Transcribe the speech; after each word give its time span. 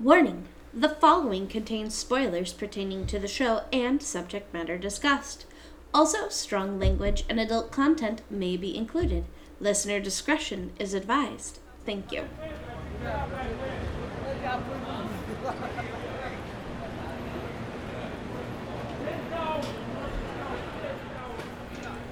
Warning 0.00 0.48
the 0.72 0.88
following 0.88 1.46
contains 1.46 1.94
spoilers 1.94 2.52
pertaining 2.52 3.06
to 3.06 3.20
the 3.20 3.28
show 3.28 3.62
and 3.72 4.02
subject 4.02 4.52
matter 4.52 4.76
discussed. 4.76 5.46
Also, 5.94 6.28
strong 6.28 6.80
language 6.80 7.24
and 7.28 7.38
adult 7.38 7.70
content 7.70 8.22
may 8.28 8.56
be 8.56 8.76
included. 8.76 9.24
Listener 9.60 10.00
discretion 10.00 10.72
is 10.80 10.94
advised. 10.94 11.60
Thank 11.86 12.10
you. 12.10 12.24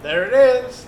There 0.02 0.24
it 0.24 0.64
is. 0.64 0.86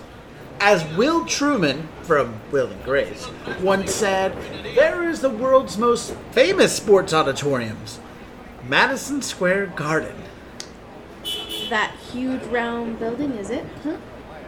As 0.59 0.85
Will 0.95 1.25
Truman 1.25 1.87
from 2.03 2.39
Will 2.51 2.67
and 2.67 2.83
Grace 2.83 3.27
once 3.61 3.93
said, 3.93 4.33
there 4.75 5.07
is 5.07 5.21
the 5.21 5.29
world's 5.29 5.77
most 5.77 6.13
famous 6.31 6.75
sports 6.75 7.13
auditoriums, 7.13 7.99
Madison 8.67 9.21
Square 9.21 9.67
Garden. 9.75 10.15
That 11.69 11.95
huge 12.11 12.43
round 12.43 12.99
building, 12.99 13.31
is 13.33 13.49
it? 13.49 13.65
Huh? 13.83 13.97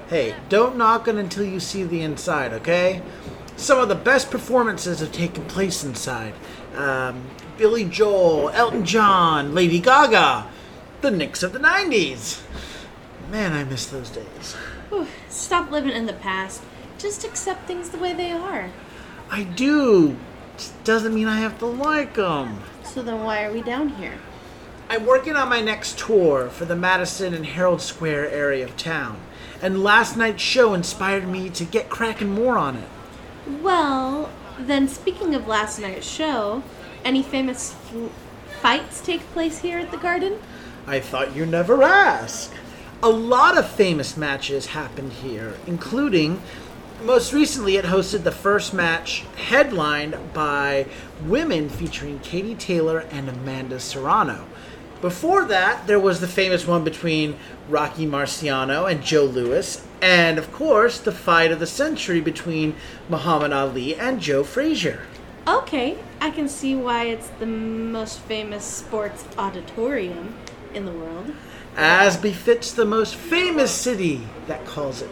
Hey, 0.09 0.35
don't 0.49 0.77
knock 0.77 1.07
it 1.07 1.15
until 1.15 1.43
you 1.43 1.59
see 1.59 1.83
the 1.83 2.01
inside, 2.01 2.53
okay? 2.53 3.01
Some 3.57 3.79
of 3.79 3.89
the 3.89 3.95
best 3.95 4.31
performances 4.31 4.99
have 5.01 5.11
taken 5.11 5.43
place 5.45 5.83
inside. 5.83 6.33
Um, 6.75 7.23
Billy 7.57 7.83
Joel, 7.83 8.49
Elton 8.51 8.85
John, 8.85 9.53
Lady 9.53 9.79
Gaga, 9.79 10.47
the 11.01 11.11
Knicks 11.11 11.43
of 11.43 11.53
the 11.53 11.59
90s. 11.59 12.41
Man, 13.31 13.51
I 13.51 13.63
miss 13.63 13.87
those 13.87 14.09
days. 14.09 14.55
Whew, 14.89 15.07
Stop 15.29 15.71
living 15.71 15.91
in 15.91 16.05
the 16.05 16.13
past. 16.13 16.61
Just 16.97 17.23
accept 17.23 17.67
things 17.67 17.89
the 17.89 17.97
way 17.97 18.13
they 18.13 18.31
are. 18.31 18.69
I 19.29 19.43
do. 19.43 20.17
Just 20.57 20.83
doesn't 20.83 21.13
mean 21.13 21.27
I 21.27 21.39
have 21.39 21.59
to 21.59 21.65
like 21.65 22.15
them. 22.15 22.61
So 22.83 23.03
then 23.03 23.23
why 23.23 23.43
are 23.43 23.51
we 23.51 23.61
down 23.61 23.89
here? 23.89 24.15
I'm 24.89 25.05
working 25.05 25.35
on 25.35 25.49
my 25.49 25.61
next 25.61 25.99
tour 25.99 26.49
for 26.49 26.63
the 26.65 26.75
Madison 26.75 27.33
and 27.33 27.45
Herald 27.45 27.81
Square 27.81 28.31
area 28.31 28.63
of 28.63 28.77
town, 28.77 29.19
and 29.61 29.83
last 29.83 30.15
night's 30.15 30.41
show 30.41 30.73
inspired 30.73 31.27
me 31.27 31.49
to 31.49 31.65
get 31.65 31.89
cracking 31.89 32.31
more 32.31 32.57
on 32.57 32.77
it. 32.77 32.87
Well, 33.61 34.29
then 34.57 34.87
speaking 34.87 35.35
of 35.35 35.47
last 35.47 35.79
night's 35.79 36.07
show, 36.09 36.63
any 37.03 37.21
famous 37.21 37.75
f- 37.91 38.11
fights 38.61 39.01
take 39.01 39.21
place 39.33 39.59
here 39.59 39.77
at 39.77 39.91
the 39.91 39.97
garden? 39.97 40.39
I 40.87 41.01
thought 41.01 41.35
you 41.35 41.45
never 41.45 41.83
ask. 41.83 42.53
A 43.03 43.09
lot 43.09 43.59
of 43.59 43.69
famous 43.69 44.17
matches 44.17 44.65
happened 44.65 45.13
here, 45.13 45.53
including 45.67 46.41
most 47.03 47.31
recently 47.31 47.77
it 47.77 47.85
hosted 47.85 48.23
the 48.23 48.31
first 48.31 48.73
match 48.73 49.23
headlined 49.35 50.17
by 50.33 50.87
women 51.23 51.69
featuring 51.69 52.17
Katie 52.19 52.55
Taylor 52.55 53.05
and 53.11 53.29
Amanda 53.29 53.79
Serrano. 53.79 54.47
Before 54.99 55.45
that, 55.45 55.85
there 55.85 55.99
was 55.99 56.21
the 56.21 56.27
famous 56.27 56.65
one 56.65 56.83
between 56.83 57.37
Rocky 57.69 58.07
Marciano 58.07 58.89
and 58.89 59.03
Joe 59.03 59.25
Louis, 59.25 59.85
and 60.01 60.39
of 60.39 60.51
course, 60.51 60.99
the 60.99 61.11
fight 61.11 61.51
of 61.51 61.59
the 61.59 61.67
century 61.67 62.19
between 62.19 62.75
Muhammad 63.09 63.53
Ali 63.53 63.93
and 63.95 64.19
Joe 64.19 64.43
Frazier. 64.43 65.03
Okay, 65.47 65.99
I 66.19 66.31
can 66.31 66.49
see 66.49 66.75
why 66.75 67.03
it's 67.03 67.29
the 67.39 67.45
most 67.45 68.21
famous 68.21 68.65
sports 68.65 69.23
auditorium 69.37 70.33
in 70.73 70.85
the 70.85 70.91
world. 70.91 71.31
As 71.79 72.17
befits 72.17 72.71
the 72.71 72.85
most 72.85 73.13
famous 73.13 73.69
city 73.71 74.27
that 74.47 74.65
calls 74.65 75.03
it 75.03 75.11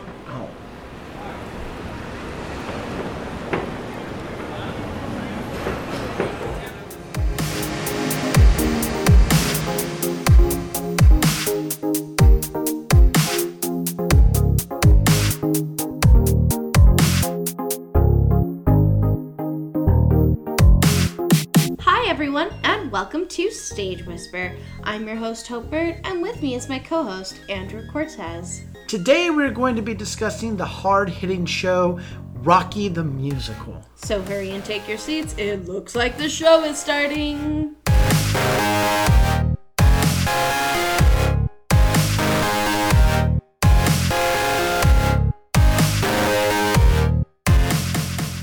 Stage 23.85 24.07
Whisper. 24.07 24.51
I'm 24.83 25.05
your 25.05 25.15
host, 25.15 25.45
Hope 25.45 25.69
Bird, 25.69 25.99
and 26.05 26.19
with 26.19 26.41
me 26.41 26.55
is 26.55 26.67
my 26.67 26.79
co 26.79 27.03
host, 27.03 27.39
Andrew 27.49 27.85
Cortez. 27.91 28.63
Today 28.87 29.29
we're 29.29 29.51
going 29.51 29.75
to 29.75 29.83
be 29.83 29.93
discussing 29.93 30.57
the 30.57 30.65
hard 30.65 31.07
hitting 31.07 31.45
show 31.45 31.99
Rocky 32.37 32.87
the 32.87 33.03
Musical. 33.03 33.85
So 33.93 34.23
hurry 34.23 34.49
and 34.49 34.65
take 34.65 34.87
your 34.87 34.97
seats. 34.97 35.35
It 35.37 35.67
looks 35.67 35.95
like 35.95 36.17
the 36.17 36.27
show 36.27 36.63
is 36.63 36.79
starting. 36.79 37.75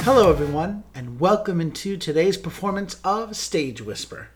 Hello, 0.05 0.31
everyone, 0.31 0.85
and 0.95 1.19
welcome 1.19 1.61
into 1.61 1.97
today's 1.97 2.37
performance 2.37 3.01
of 3.03 3.35
Stage 3.35 3.83
Whisper. 3.83 4.29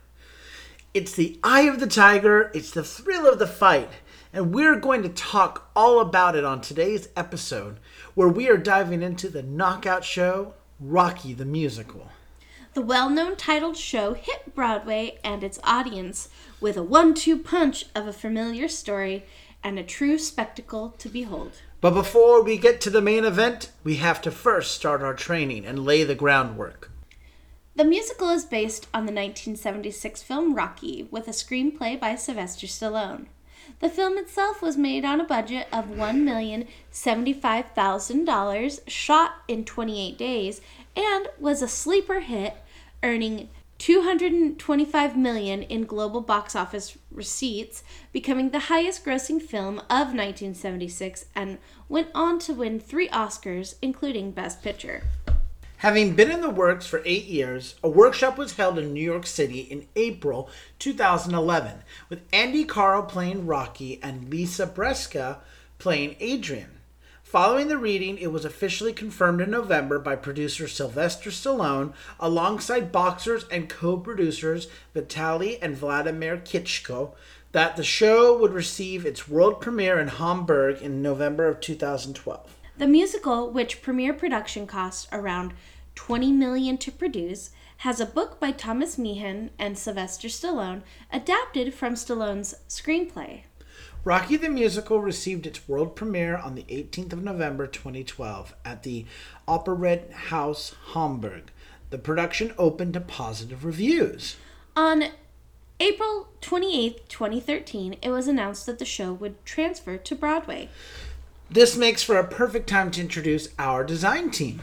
It's 0.97 1.13
the 1.13 1.37
eye 1.43 1.67
of 1.69 1.79
the 1.79 1.85
tiger, 1.85 2.49
it's 2.55 2.71
the 2.71 2.83
thrill 2.83 3.31
of 3.31 3.37
the 3.37 3.45
fight, 3.45 3.91
and 4.33 4.51
we're 4.51 4.79
going 4.79 5.03
to 5.03 5.09
talk 5.09 5.69
all 5.75 5.99
about 5.99 6.35
it 6.35 6.43
on 6.43 6.59
today's 6.59 7.09
episode, 7.15 7.77
where 8.15 8.27
we 8.27 8.49
are 8.49 8.57
diving 8.57 9.03
into 9.03 9.29
the 9.29 9.43
knockout 9.43 10.03
show 10.03 10.55
Rocky 10.79 11.33
the 11.33 11.45
Musical. 11.45 12.09
The 12.73 12.81
well 12.81 13.11
known 13.11 13.35
titled 13.35 13.77
show 13.77 14.15
hit 14.15 14.55
Broadway 14.55 15.19
and 15.23 15.43
its 15.43 15.59
audience 15.63 16.29
with 16.59 16.77
a 16.77 16.83
one 16.83 17.13
two 17.13 17.37
punch 17.37 17.85
of 17.93 18.07
a 18.07 18.11
familiar 18.11 18.67
story 18.67 19.23
and 19.63 19.77
a 19.77 19.83
true 19.83 20.17
spectacle 20.17 20.95
to 20.97 21.09
behold. 21.09 21.61
But 21.79 21.93
before 21.93 22.41
we 22.41 22.57
get 22.57 22.81
to 22.81 22.89
the 22.89 23.03
main 23.03 23.23
event, 23.23 23.69
we 23.83 23.97
have 23.97 24.19
to 24.23 24.31
first 24.31 24.71
start 24.71 25.03
our 25.03 25.13
training 25.13 25.63
and 25.63 25.85
lay 25.85 26.03
the 26.03 26.15
groundwork. 26.15 26.89
The 27.77 27.85
musical 27.85 28.29
is 28.31 28.43
based 28.43 28.87
on 28.91 29.05
the 29.05 29.11
1976 29.11 30.23
film 30.23 30.55
Rocky 30.55 31.07
with 31.11 31.27
a 31.27 31.31
screenplay 31.31 31.99
by 31.99 32.15
Sylvester 32.15 32.65
Stallone. 32.65 33.27
The 33.81 33.89
film 33.89 34.17
itself 34.17 34.63
was 34.63 34.77
made 34.77 35.05
on 35.05 35.21
a 35.21 35.25
budget 35.25 35.67
of 35.71 35.89
$1,075,000, 35.89 38.79
shot 38.87 39.33
in 39.47 39.63
28 39.63 40.17
days, 40.17 40.59
and 40.95 41.27
was 41.37 41.61
a 41.61 41.67
sleeper 41.67 42.21
hit, 42.21 42.55
earning 43.03 43.49
225 43.77 45.15
million 45.15 45.61
in 45.61 45.85
global 45.85 46.21
box 46.21 46.55
office 46.55 46.97
receipts, 47.11 47.83
becoming 48.11 48.49
the 48.49 48.71
highest 48.71 49.05
grossing 49.05 49.39
film 49.39 49.77
of 49.81 50.15
1976 50.15 51.25
and 51.35 51.59
went 51.87 52.09
on 52.15 52.39
to 52.39 52.55
win 52.55 52.79
3 52.79 53.07
Oscars 53.09 53.75
including 53.83 54.31
Best 54.31 54.63
Picture. 54.63 55.03
Having 55.81 56.15
been 56.15 56.31
in 56.31 56.41
the 56.41 56.49
works 56.49 56.87
for 56.87 57.03
eight 57.05 57.25
years, 57.25 57.75
a 57.83 57.87
workshop 57.87 58.35
was 58.35 58.55
held 58.55 58.79
in 58.79 58.93
New 58.93 59.03
York 59.03 59.27
City 59.27 59.59
in 59.59 59.87
April 59.95 60.49
2011, 60.79 61.83
with 62.09 62.23
Andy 62.33 62.63
Karl 62.63 63.03
playing 63.03 63.45
Rocky 63.45 63.99
and 64.01 64.27
Lisa 64.27 64.65
Brescia 64.65 65.37
playing 65.77 66.15
Adrian. 66.19 66.79
Following 67.21 67.67
the 67.67 67.77
reading, 67.77 68.17
it 68.17 68.31
was 68.31 68.43
officially 68.43 68.91
confirmed 68.91 69.39
in 69.39 69.51
November 69.51 69.99
by 69.99 70.15
producer 70.15 70.67
Sylvester 70.67 71.29
Stallone, 71.29 71.93
alongside 72.19 72.91
boxers 72.91 73.45
and 73.51 73.69
co 73.69 73.97
producers 73.97 74.69
Vitaly 74.95 75.59
and 75.61 75.77
Vladimir 75.77 76.37
Klitschko, 76.37 77.11
that 77.51 77.75
the 77.75 77.83
show 77.83 78.35
would 78.35 78.53
receive 78.53 79.05
its 79.05 79.27
world 79.27 79.61
premiere 79.61 79.99
in 79.99 80.07
Hamburg 80.07 80.81
in 80.81 81.03
November 81.03 81.47
of 81.47 81.59
2012. 81.59 82.55
The 82.77 82.87
musical, 82.87 83.49
which 83.49 83.81
premiere 83.81 84.13
production 84.13 84.67
cost 84.67 85.07
around 85.11 85.53
20 85.95 86.31
million 86.31 86.77
to 86.77 86.91
produce, 86.91 87.49
has 87.77 87.99
a 87.99 88.05
book 88.05 88.39
by 88.39 88.51
Thomas 88.51 88.99
Meehan 88.99 89.49
and 89.57 89.75
Sylvester 89.77 90.27
Stallone 90.27 90.83
adapted 91.11 91.73
from 91.73 91.95
Stallone's 91.95 92.53
screenplay. 92.69 93.41
Rocky 94.03 94.37
the 94.37 94.49
Musical 94.49 95.01
received 95.01 95.47
its 95.47 95.67
world 95.67 95.95
premiere 95.95 96.37
on 96.37 96.53
the 96.53 96.63
18th 96.63 97.13
of 97.13 97.23
November 97.23 97.65
2012 97.65 98.53
at 98.63 98.83
the 98.83 99.05
Operett 99.47 100.11
House 100.11 100.75
Hamburg. 100.93 101.51
The 101.89 101.97
production 101.97 102.53
opened 102.59 102.93
to 102.93 103.01
positive 103.01 103.65
reviews. 103.65 104.35
On 104.75 105.05
April 105.79 106.29
28, 106.41 107.09
2013, 107.09 107.97
it 108.01 108.09
was 108.09 108.27
announced 108.27 108.65
that 108.65 108.79
the 108.79 108.85
show 108.85 109.13
would 109.13 109.43
transfer 109.45 109.97
to 109.97 110.15
Broadway. 110.15 110.69
This 111.49 111.77
makes 111.77 112.03
for 112.03 112.17
a 112.17 112.27
perfect 112.27 112.67
time 112.67 112.91
to 112.91 113.01
introduce 113.01 113.47
our 113.57 113.85
design 113.85 114.31
team. 114.31 114.61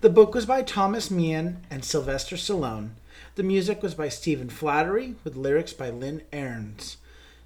The 0.00 0.10
book 0.10 0.34
was 0.34 0.44
by 0.44 0.62
Thomas 0.62 1.08
Meehan 1.08 1.64
and 1.70 1.84
Sylvester 1.84 2.34
Stallone. 2.34 2.90
The 3.36 3.44
music 3.44 3.80
was 3.80 3.94
by 3.94 4.08
Stephen 4.08 4.50
Flaherty 4.50 5.14
with 5.22 5.36
lyrics 5.36 5.72
by 5.72 5.90
Lynn 5.90 6.22
Ahrens. 6.32 6.96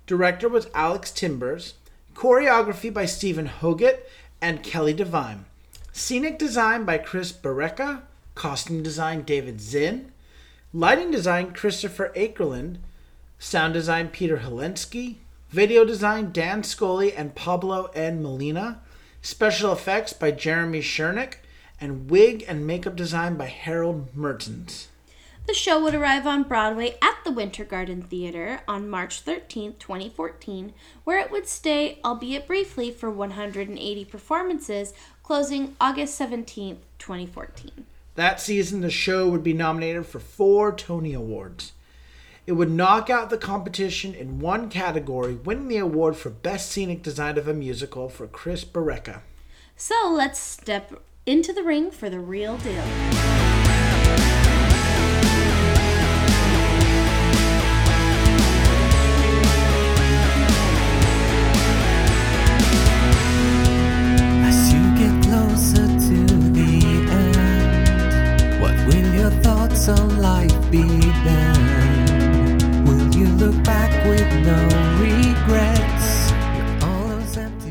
Director 0.06 0.48
was 0.48 0.68
Alex 0.74 1.10
Timbers. 1.10 1.74
Choreography 2.14 2.92
by 2.92 3.04
Steven 3.04 3.48
Hoggett 3.48 4.08
and 4.40 4.62
Kelly 4.62 4.94
Devine. 4.94 5.44
Scenic 5.92 6.38
design 6.38 6.84
by 6.84 6.96
Chris 6.96 7.32
Barreca. 7.32 8.02
Costume 8.34 8.82
design 8.82 9.22
David 9.22 9.60
Zinn. 9.60 10.10
Lighting 10.72 11.10
design 11.10 11.52
Christopher 11.52 12.12
Akerlind, 12.14 12.76
sound 13.40 13.74
design 13.74 14.08
Peter 14.08 14.38
Hylenski, 14.38 15.16
video 15.50 15.84
design 15.84 16.30
Dan 16.32 16.62
Scully 16.62 17.12
and 17.12 17.34
Pablo 17.34 17.90
N. 17.94 18.22
Molina, 18.22 18.80
special 19.20 19.72
effects 19.72 20.12
by 20.12 20.30
Jeremy 20.30 20.80
Chernick, 20.80 21.34
and 21.80 22.08
wig 22.10 22.44
and 22.46 22.66
makeup 22.66 22.94
design 22.94 23.36
by 23.36 23.46
Harold 23.46 24.14
Mertens. 24.14 24.88
The 25.46 25.54
show 25.54 25.82
would 25.82 25.94
arrive 25.94 26.26
on 26.26 26.44
Broadway 26.44 26.96
at 27.02 27.16
the 27.24 27.32
Winter 27.32 27.64
Garden 27.64 28.02
Theater 28.02 28.60
on 28.68 28.88
March 28.88 29.22
13, 29.22 29.74
2014, 29.80 30.72
where 31.02 31.18
it 31.18 31.32
would 31.32 31.48
stay, 31.48 31.98
albeit 32.04 32.46
briefly, 32.46 32.92
for 32.92 33.10
180 33.10 34.04
performances, 34.04 34.94
closing 35.24 35.74
August 35.80 36.14
17, 36.14 36.78
2014. 36.98 37.86
That 38.14 38.40
season, 38.40 38.82
the 38.82 38.90
show 38.90 39.28
would 39.28 39.42
be 39.42 39.54
nominated 39.54 40.06
for 40.06 40.20
four 40.20 40.72
Tony 40.72 41.14
Awards. 41.14 41.72
It 42.50 42.56
would 42.56 42.68
knock 42.72 43.08
out 43.08 43.30
the 43.30 43.38
competition 43.38 44.12
in 44.12 44.40
one 44.40 44.70
category, 44.70 45.34
winning 45.34 45.68
the 45.68 45.76
award 45.76 46.16
for 46.16 46.30
Best 46.30 46.72
Scenic 46.72 47.00
Design 47.00 47.38
of 47.38 47.46
a 47.46 47.54
Musical 47.54 48.08
for 48.08 48.26
Chris 48.26 48.64
Barreca. 48.64 49.22
So 49.76 50.10
let's 50.12 50.40
step 50.40 51.00
into 51.26 51.52
the 51.52 51.62
ring 51.62 51.92
for 51.92 52.10
the 52.10 52.18
real 52.18 52.56
deal. 52.56 53.49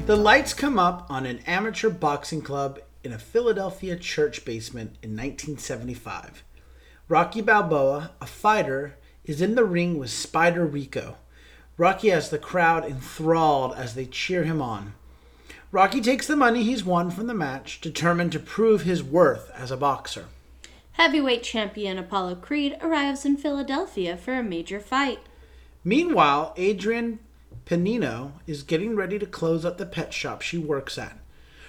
The 0.09 0.15
lights 0.15 0.55
come 0.55 0.79
up 0.79 1.05
on 1.11 1.27
an 1.27 1.37
amateur 1.45 1.91
boxing 1.91 2.41
club 2.41 2.79
in 3.03 3.13
a 3.13 3.19
Philadelphia 3.19 3.95
church 3.95 4.43
basement 4.43 4.97
in 5.03 5.11
1975. 5.11 6.43
Rocky 7.07 7.41
Balboa, 7.41 8.09
a 8.19 8.25
fighter, 8.25 8.95
is 9.23 9.39
in 9.39 9.53
the 9.53 9.63
ring 9.63 9.99
with 9.99 10.09
Spider 10.09 10.65
Rico. 10.65 11.17
Rocky 11.77 12.09
has 12.09 12.31
the 12.31 12.39
crowd 12.39 12.85
enthralled 12.85 13.75
as 13.75 13.93
they 13.93 14.07
cheer 14.07 14.45
him 14.45 14.63
on. 14.63 14.95
Rocky 15.71 16.01
takes 16.01 16.25
the 16.25 16.35
money 16.35 16.63
he's 16.63 16.83
won 16.83 17.11
from 17.11 17.27
the 17.27 17.35
match, 17.35 17.79
determined 17.79 18.31
to 18.31 18.39
prove 18.39 18.81
his 18.81 19.03
worth 19.03 19.51
as 19.53 19.69
a 19.69 19.77
boxer. 19.77 20.25
Heavyweight 20.93 21.43
champion 21.43 21.99
Apollo 21.99 22.37
Creed 22.37 22.75
arrives 22.81 23.25
in 23.25 23.37
Philadelphia 23.37 24.17
for 24.17 24.33
a 24.33 24.41
major 24.41 24.79
fight. 24.79 25.19
Meanwhile, 25.83 26.53
Adrian 26.57 27.19
Pennino 27.65 28.33
is 28.45 28.63
getting 28.63 28.95
ready 28.95 29.17
to 29.19 29.25
close 29.25 29.63
up 29.63 29.77
the 29.77 29.85
pet 29.85 30.13
shop 30.13 30.41
she 30.41 30.57
works 30.57 30.97
at. 30.97 31.19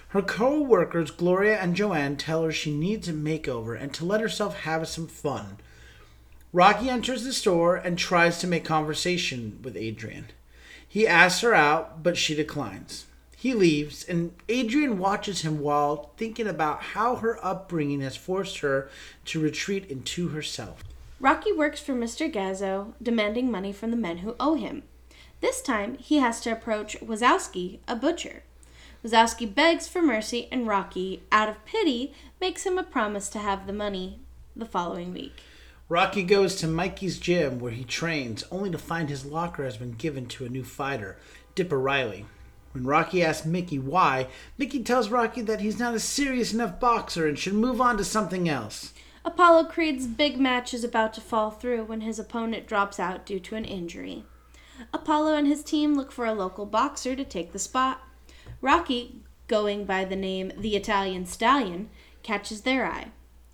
Her 0.09 0.23
co 0.23 0.61
workers, 0.61 1.13
Gloria 1.13 1.59
and 1.59 1.77
Joanne, 1.77 2.17
tell 2.17 2.43
her 2.43 2.51
she 2.51 2.75
needs 2.75 3.09
a 3.09 3.13
makeover 3.13 3.81
and 3.81 3.95
to 3.95 4.05
let 4.05 4.21
herself 4.21 4.61
have 4.61 4.89
some 4.89 5.07
fun. 5.07 5.59
Rocky 6.53 6.91
enters 6.91 7.23
the 7.23 7.33
store 7.33 7.77
and 7.77 7.97
tries 7.97 8.39
to 8.39 8.49
make 8.49 8.65
conversation 8.65 9.61
with 9.63 9.77
Adrian. 9.77 10.27
He 10.87 11.07
asks 11.07 11.43
her 11.43 11.55
out, 11.55 12.03
but 12.03 12.17
she 12.17 12.35
declines. 12.35 13.07
He 13.37 13.55
leaves, 13.55 14.05
and 14.05 14.35
Adrian 14.49 14.99
watches 14.99 15.43
him 15.43 15.61
while 15.61 16.13
thinking 16.17 16.49
about 16.49 16.83
how 16.83 17.17
her 17.17 17.39
upbringing 17.45 18.01
has 18.01 18.17
forced 18.17 18.59
her 18.59 18.91
to 19.27 19.41
retreat 19.41 19.89
into 19.89 20.29
herself. 20.29 20.83
Rocky 21.21 21.53
works 21.53 21.81
for 21.81 21.93
Mr. 21.93 22.33
Gazzo, 22.33 22.95
demanding 23.03 23.51
money 23.51 23.73
from 23.73 23.91
the 23.91 23.97
men 23.97 24.19
who 24.19 24.35
owe 24.41 24.55
him. 24.55 24.85
This 25.43 25.61
time, 25.61 25.99
he 25.99 26.17
has 26.17 26.41
to 26.41 26.51
approach 26.51 26.99
Wazowski, 27.01 27.79
a 27.87 27.95
butcher. 27.95 28.43
Wazowski 29.05 29.55
begs 29.55 29.87
for 29.87 30.01
mercy, 30.01 30.49
and 30.51 30.67
Rocky, 30.67 31.23
out 31.31 31.51
of 31.51 31.63
pity, 31.67 32.15
makes 32.41 32.65
him 32.65 32.79
a 32.79 32.83
promise 32.83 33.29
to 33.31 33.39
have 33.39 33.67
the 33.67 33.73
money 33.75 34.19
the 34.57 34.65
following 34.65 35.13
week. 35.13 35.43
Rocky 35.91 36.23
goes 36.23 36.57
to 36.57 36.67
Mickey's 36.67 37.19
gym 37.19 37.59
where 37.59 37.73
he 37.73 37.85
trains, 37.85 38.45
only 38.51 38.71
to 38.71 38.79
find 38.79 39.11
his 39.11 39.27
locker 39.27 39.65
has 39.65 39.77
been 39.77 39.93
given 39.93 40.25
to 40.27 40.47
a 40.47 40.49
new 40.49 40.65
fighter, 40.65 41.19
Dipper 41.55 41.79
Riley. 41.79 42.25
When 42.73 42.85
Rocky 42.85 43.23
asks 43.23 43.45
Mickey 43.45 43.79
why, 43.79 44.29
Mickey 44.57 44.83
tells 44.83 45.11
Rocky 45.11 45.43
that 45.43 45.61
he's 45.61 45.79
not 45.79 45.95
a 45.95 46.01
serious 46.01 46.55
enough 46.55 46.81
boxer 46.81 47.27
and 47.27 47.39
should 47.39 47.55
move 47.55 47.81
on 47.81 47.99
to 47.99 48.05
something 48.05 48.49
else. 48.49 48.95
Apollo 49.25 49.65
Creed's 49.65 50.07
big 50.07 50.39
match 50.39 50.73
is 50.73 50.83
about 50.83 51.13
to 51.15 51.21
fall 51.21 51.51
through 51.51 51.85
when 51.85 52.01
his 52.01 52.19
opponent 52.19 52.67
drops 52.67 52.99
out 52.99 53.27
due 53.27 53.41
to 53.41 53.55
an 53.55 53.65
injury. 53.65 54.25
Apollo 54.95 55.35
and 55.35 55.47
his 55.47 55.63
team 55.63 55.95
look 55.95 56.11
for 56.11 56.25
a 56.25 56.33
local 56.33 56.65
boxer 56.65 57.15
to 57.15 57.25
take 57.25 57.53
the 57.53 57.59
spot. 57.59 58.01
Rocky, 58.63 59.21
going 59.47 59.85
by 59.85 60.05
the 60.05 60.17
name 60.17 60.53
the 60.57 60.75
Italian 60.75 61.27
Stallion, 61.27 61.91
catches 62.23 62.63
their 62.63 62.87
eye. 62.87 63.09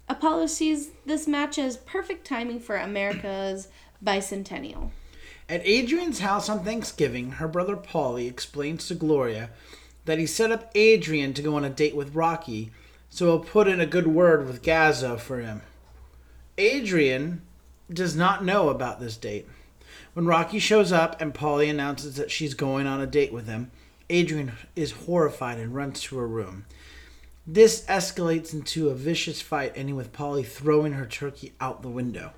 Apollo 0.08 0.46
sees 0.46 0.90
this 1.04 1.26
match 1.26 1.58
as 1.58 1.78
perfect 1.78 2.24
timing 2.24 2.60
for 2.60 2.76
America's 2.76 3.68
bicentennial. 4.04 4.90
At 5.48 5.66
Adrian's 5.66 6.20
house 6.20 6.48
on 6.48 6.64
Thanksgiving, 6.64 7.32
her 7.32 7.48
brother 7.48 7.76
Paulie 7.76 8.28
explains 8.28 8.86
to 8.86 8.94
Gloria 8.94 9.50
that 10.04 10.18
he 10.18 10.26
set 10.26 10.52
up 10.52 10.70
Adrian 10.76 11.34
to 11.34 11.42
go 11.42 11.56
on 11.56 11.64
a 11.64 11.70
date 11.70 11.96
with 11.96 12.14
Rocky, 12.14 12.70
so 13.16 13.24
he'll 13.24 13.38
put 13.38 13.66
in 13.66 13.80
a 13.80 13.86
good 13.86 14.06
word 14.06 14.46
with 14.46 14.62
Gazzo 14.62 15.18
for 15.18 15.40
him. 15.40 15.62
Adrian 16.58 17.40
does 17.90 18.14
not 18.14 18.44
know 18.44 18.68
about 18.68 19.00
this 19.00 19.16
date. 19.16 19.46
When 20.12 20.26
Rocky 20.26 20.58
shows 20.58 20.92
up 20.92 21.18
and 21.18 21.32
Paulie 21.32 21.70
announces 21.70 22.16
that 22.16 22.30
she's 22.30 22.52
going 22.52 22.86
on 22.86 23.00
a 23.00 23.06
date 23.06 23.32
with 23.32 23.46
him, 23.46 23.70
Adrian 24.10 24.52
is 24.76 25.06
horrified 25.06 25.58
and 25.58 25.74
runs 25.74 26.02
to 26.02 26.18
her 26.18 26.28
room. 26.28 26.66
This 27.46 27.86
escalates 27.86 28.52
into 28.52 28.90
a 28.90 28.94
vicious 28.94 29.40
fight, 29.40 29.72
ending 29.74 29.96
with 29.96 30.12
Paulie 30.12 30.44
throwing 30.44 30.92
her 30.92 31.06
turkey 31.06 31.54
out 31.58 31.80
the 31.80 31.88
window. 31.88 32.34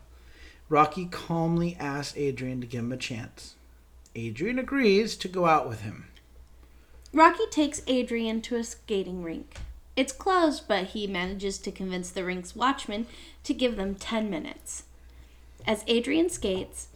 Rocky 0.69 1.07
calmly 1.07 1.77
asks 1.81 2.17
Adrian 2.17 2.61
to 2.61 2.69
give 2.69 2.85
him 2.85 2.93
a 2.93 2.97
chance. 2.97 3.57
Adrian 4.15 4.61
agrees 4.61 5.17
to 5.17 5.27
go 5.27 5.47
out 5.47 5.69
with 5.69 5.81
him. 5.81 6.07
Rocky 7.13 7.47
takes 7.51 7.83
Adrian 7.89 8.41
to 8.43 8.55
a 8.55 8.63
skating 8.63 9.25
rink. 9.25 9.57
It's 9.99 10.13
closed, 10.13 10.69
but 10.69 10.85
he 10.85 11.09
manages 11.09 11.59
to 11.59 11.73
convince 11.73 12.11
the 12.11 12.25
rink's 12.25 12.55
watchman 12.55 13.09
to 13.43 13.53
give 13.53 13.75
them 13.75 13.97
10 13.97 14.31
minutes. 14.31 14.85
As 15.67 15.83
Adrian 15.89 16.31
skates, 16.31 16.87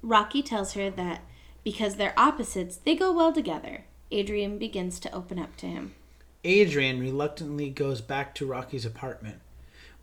Rocky 0.00 0.40
tells 0.40 0.74
her 0.74 0.90
that 0.90 1.22
because 1.64 1.96
they're 1.96 2.14
opposites, 2.16 2.76
they 2.76 2.94
go 2.94 3.10
well 3.10 3.32
together. 3.32 3.82
Adrian 4.12 4.58
begins 4.58 5.00
to 5.00 5.12
open 5.12 5.40
up 5.40 5.56
to 5.56 5.66
him. 5.66 5.96
Adrian 6.44 7.00
reluctantly 7.00 7.68
goes 7.68 8.00
back 8.00 8.32
to 8.36 8.46
Rocky's 8.46 8.86
apartment. 8.86 9.40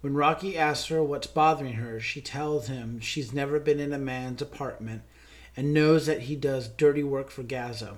When 0.01 0.13
Rocky 0.13 0.57
asks 0.57 0.87
her 0.87 1.01
what's 1.01 1.27
bothering 1.27 1.75
her, 1.75 2.01
she 2.01 2.19
tells 2.19 2.67
him 2.67 2.99
she's 2.99 3.31
never 3.31 3.57
been 3.57 3.79
in 3.79 3.93
a 3.93 3.97
man's 3.97 4.41
apartment 4.41 5.03
and 5.55 5.73
knows 5.73 6.07
that 6.07 6.23
he 6.23 6.35
does 6.35 6.67
dirty 6.67 7.05
work 7.05 7.31
for 7.31 7.43
Gazzo. 7.43 7.95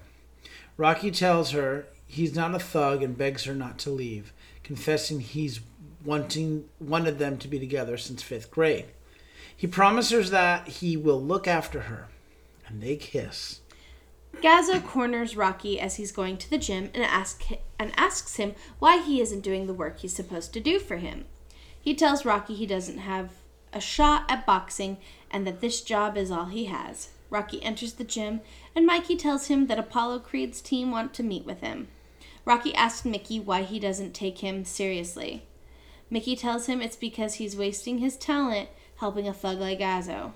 Rocky 0.78 1.10
tells 1.10 1.50
her 1.50 1.88
he's 2.10 2.36
not 2.36 2.56
a 2.56 2.60
thug 2.60 3.04
and 3.04 3.18
begs 3.18 3.44
her 3.44 3.54
not 3.54 3.78
to 3.78 3.92
leave, 3.92 4.34
confessing 4.64 5.20
he's 5.20 5.62
wanting 6.04 6.66
wanted 6.80 7.20
them 7.20 7.38
to 7.38 7.48
be 7.48 7.60
together 7.60 7.98
since 7.98 8.24
fifth 8.24 8.50
grade. 8.50 8.86
He 9.56 9.68
promises 9.68 10.32
that 10.32 10.68
he 10.68 10.98
will 10.98 11.22
look 11.22 11.48
after 11.48 11.82
her, 11.82 12.08
and 12.68 12.82
they 12.82 12.96
kiss. 12.96 13.62
Gazzo 14.38 14.84
corners 14.84 15.36
Rocky 15.36 15.80
as 15.80 15.96
he's 15.96 16.12
going 16.12 16.38
to 16.38 16.50
the 16.50 16.58
gym 16.58 16.90
and, 16.94 17.04
ask, 17.04 17.44
and 17.78 17.92
asks 17.96 18.38
him 18.38 18.56
why 18.80 19.02
he 19.02 19.22
isn't 19.22 19.42
doing 19.42 19.68
the 19.68 19.74
work 19.74 20.00
he's 20.00 20.14
supposed 20.14 20.54
to 20.54 20.60
do 20.60 20.80
for 20.80 20.98
him. 20.98 21.26
He 21.80 21.94
tells 21.94 22.26
Rocky 22.26 22.56
he 22.56 22.66
doesn't 22.66 23.00
have 23.00 23.32
a 23.72 23.82
shot 23.82 24.26
at 24.30 24.46
boxing 24.46 24.98
and 25.30 25.46
that 25.46 25.62
this 25.62 25.82
job 25.82 26.18
is 26.18 26.32
all 26.32 26.46
he 26.46 26.66
has. 26.66 27.10
Rocky 27.30 27.62
enters 27.62 27.94
the 27.94 28.04
gym 28.04 28.42
and 28.76 28.86
Mickey 28.86 29.16
tells 29.16 29.48
him 29.48 29.68
that 29.68 29.80
Apollo 29.80 30.20
Creed's 30.20 30.62
team 30.62 30.90
want 30.92 31.14
to 31.16 31.24
meet 31.24 31.46
with 31.46 31.60
him. 31.60 31.88
Rocky 32.50 32.74
asks 32.74 33.06
Mickey 33.06 33.40
why 33.40 33.62
he 33.62 33.78
doesn't 33.80 34.16
take 34.16 34.40
him 34.40 34.66
seriously. 34.66 35.44
Mickey 36.10 36.36
tells 36.36 36.66
him 36.66 36.82
it's 36.82 36.96
because 36.96 37.36
he's 37.36 37.56
wasting 37.56 38.00
his 38.00 38.18
talent 38.18 38.70
helping 38.96 39.28
a 39.28 39.34
thug 39.36 39.60
like 39.60 39.78
Gazzo. 39.78 40.32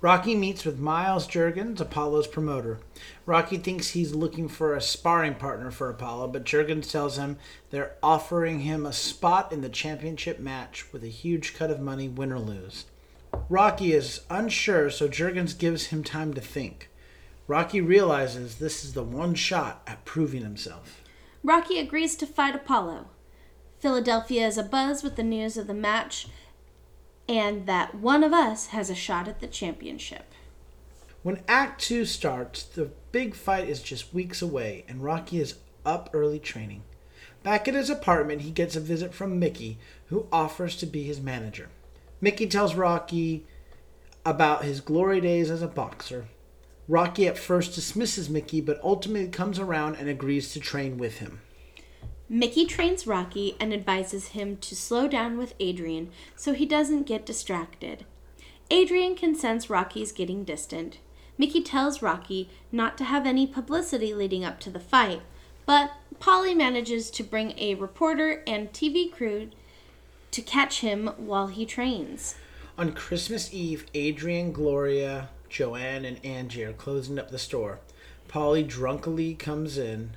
Rocky 0.00 0.36
meets 0.36 0.64
with 0.64 0.78
Miles 0.78 1.26
Jurgens, 1.26 1.80
Apollo's 1.80 2.28
promoter. 2.28 2.78
Rocky 3.26 3.56
thinks 3.56 3.88
he's 3.88 4.14
looking 4.14 4.46
for 4.46 4.76
a 4.76 4.80
sparring 4.80 5.34
partner 5.34 5.72
for 5.72 5.90
Apollo, 5.90 6.28
but 6.28 6.44
Jurgens 6.44 6.88
tells 6.88 7.16
him 7.18 7.36
they're 7.70 7.96
offering 8.00 8.60
him 8.60 8.86
a 8.86 8.92
spot 8.92 9.52
in 9.52 9.60
the 9.60 9.68
championship 9.68 10.38
match 10.38 10.92
with 10.92 11.02
a 11.02 11.08
huge 11.08 11.56
cut 11.56 11.72
of 11.72 11.80
money, 11.80 12.06
win 12.06 12.30
or 12.30 12.38
lose. 12.38 12.84
Rocky 13.48 13.92
is 13.92 14.20
unsure, 14.30 14.88
so 14.88 15.08
Jurgens 15.08 15.58
gives 15.58 15.86
him 15.86 16.04
time 16.04 16.32
to 16.34 16.40
think. 16.40 16.90
Rocky 17.48 17.80
realizes 17.80 18.54
this 18.54 18.84
is 18.84 18.94
the 18.94 19.02
one 19.02 19.34
shot 19.34 19.82
at 19.88 20.04
proving 20.04 20.42
himself. 20.42 20.99
Rocky 21.42 21.78
agrees 21.78 22.16
to 22.16 22.26
fight 22.26 22.54
Apollo. 22.54 23.06
Philadelphia 23.78 24.46
is 24.46 24.58
abuzz 24.58 25.02
with 25.02 25.16
the 25.16 25.22
news 25.22 25.56
of 25.56 25.66
the 25.66 25.74
match, 25.74 26.28
and 27.28 27.66
that 27.66 27.94
one 27.94 28.22
of 28.22 28.32
us 28.32 28.68
has 28.68 28.90
a 28.90 28.94
shot 28.94 29.26
at 29.26 29.40
the 29.40 29.46
championship. 29.46 30.34
When 31.22 31.42
Act 31.48 31.80
2 31.82 32.04
starts, 32.04 32.62
the 32.62 32.90
big 33.12 33.34
fight 33.34 33.68
is 33.68 33.82
just 33.82 34.12
weeks 34.12 34.42
away, 34.42 34.84
and 34.88 35.02
Rocky 35.02 35.40
is 35.40 35.56
up 35.84 36.10
early 36.12 36.38
training. 36.38 36.82
Back 37.42 37.68
at 37.68 37.74
his 37.74 37.88
apartment, 37.88 38.42
he 38.42 38.50
gets 38.50 38.76
a 38.76 38.80
visit 38.80 39.14
from 39.14 39.38
Mickey, 39.38 39.78
who 40.06 40.26
offers 40.30 40.76
to 40.76 40.86
be 40.86 41.04
his 41.04 41.20
manager. 41.20 41.68
Mickey 42.20 42.46
tells 42.46 42.74
Rocky 42.74 43.46
about 44.26 44.64
his 44.64 44.82
glory 44.82 45.20
days 45.22 45.50
as 45.50 45.62
a 45.62 45.68
boxer. 45.68 46.26
Rocky 46.90 47.28
at 47.28 47.38
first 47.38 47.76
dismisses 47.76 48.28
Mickey, 48.28 48.60
but 48.60 48.80
ultimately 48.82 49.28
comes 49.28 49.60
around 49.60 49.94
and 49.94 50.08
agrees 50.08 50.52
to 50.52 50.58
train 50.58 50.98
with 50.98 51.18
him. 51.18 51.40
Mickey 52.28 52.66
trains 52.66 53.06
Rocky 53.06 53.54
and 53.60 53.72
advises 53.72 54.28
him 54.28 54.56
to 54.56 54.74
slow 54.74 55.06
down 55.06 55.38
with 55.38 55.54
Adrian 55.60 56.10
so 56.34 56.52
he 56.52 56.66
doesn't 56.66 57.06
get 57.06 57.24
distracted. 57.24 58.04
Adrian 58.72 59.14
can 59.14 59.36
sense 59.36 59.70
Rocky's 59.70 60.10
getting 60.10 60.42
distant. 60.42 60.98
Mickey 61.38 61.62
tells 61.62 62.02
Rocky 62.02 62.50
not 62.72 62.98
to 62.98 63.04
have 63.04 63.24
any 63.24 63.46
publicity 63.46 64.12
leading 64.12 64.44
up 64.44 64.58
to 64.58 64.70
the 64.70 64.80
fight, 64.80 65.22
but 65.66 65.92
Paulie 66.18 66.56
manages 66.56 67.08
to 67.12 67.22
bring 67.22 67.56
a 67.56 67.76
reporter 67.76 68.42
and 68.48 68.72
TV 68.72 69.12
crew 69.12 69.50
to 70.32 70.42
catch 70.42 70.80
him 70.80 71.06
while 71.18 71.46
he 71.46 71.64
trains. 71.64 72.34
On 72.76 72.92
Christmas 72.92 73.54
Eve, 73.54 73.86
Adrian, 73.94 74.50
Gloria, 74.50 75.28
Joanne, 75.50 76.04
and 76.04 76.24
Angie 76.24 76.64
are 76.64 76.72
closing 76.72 77.18
up 77.18 77.30
the 77.30 77.38
store. 77.38 77.80
Paulie 78.28 78.66
drunkenly 78.66 79.34
comes 79.34 79.76
in, 79.76 80.12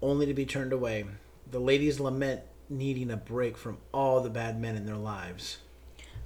only 0.00 0.26
to 0.26 0.34
be 0.34 0.46
turned 0.46 0.72
away. 0.72 1.04
The 1.50 1.60
ladies 1.60 2.00
lament 2.00 2.40
needing 2.68 3.10
a 3.10 3.16
break 3.16 3.56
from 3.56 3.78
all 3.92 4.20
the 4.20 4.30
bad 4.30 4.60
men 4.60 4.74
in 4.74 4.86
their 4.86 4.96
lives. 4.96 5.58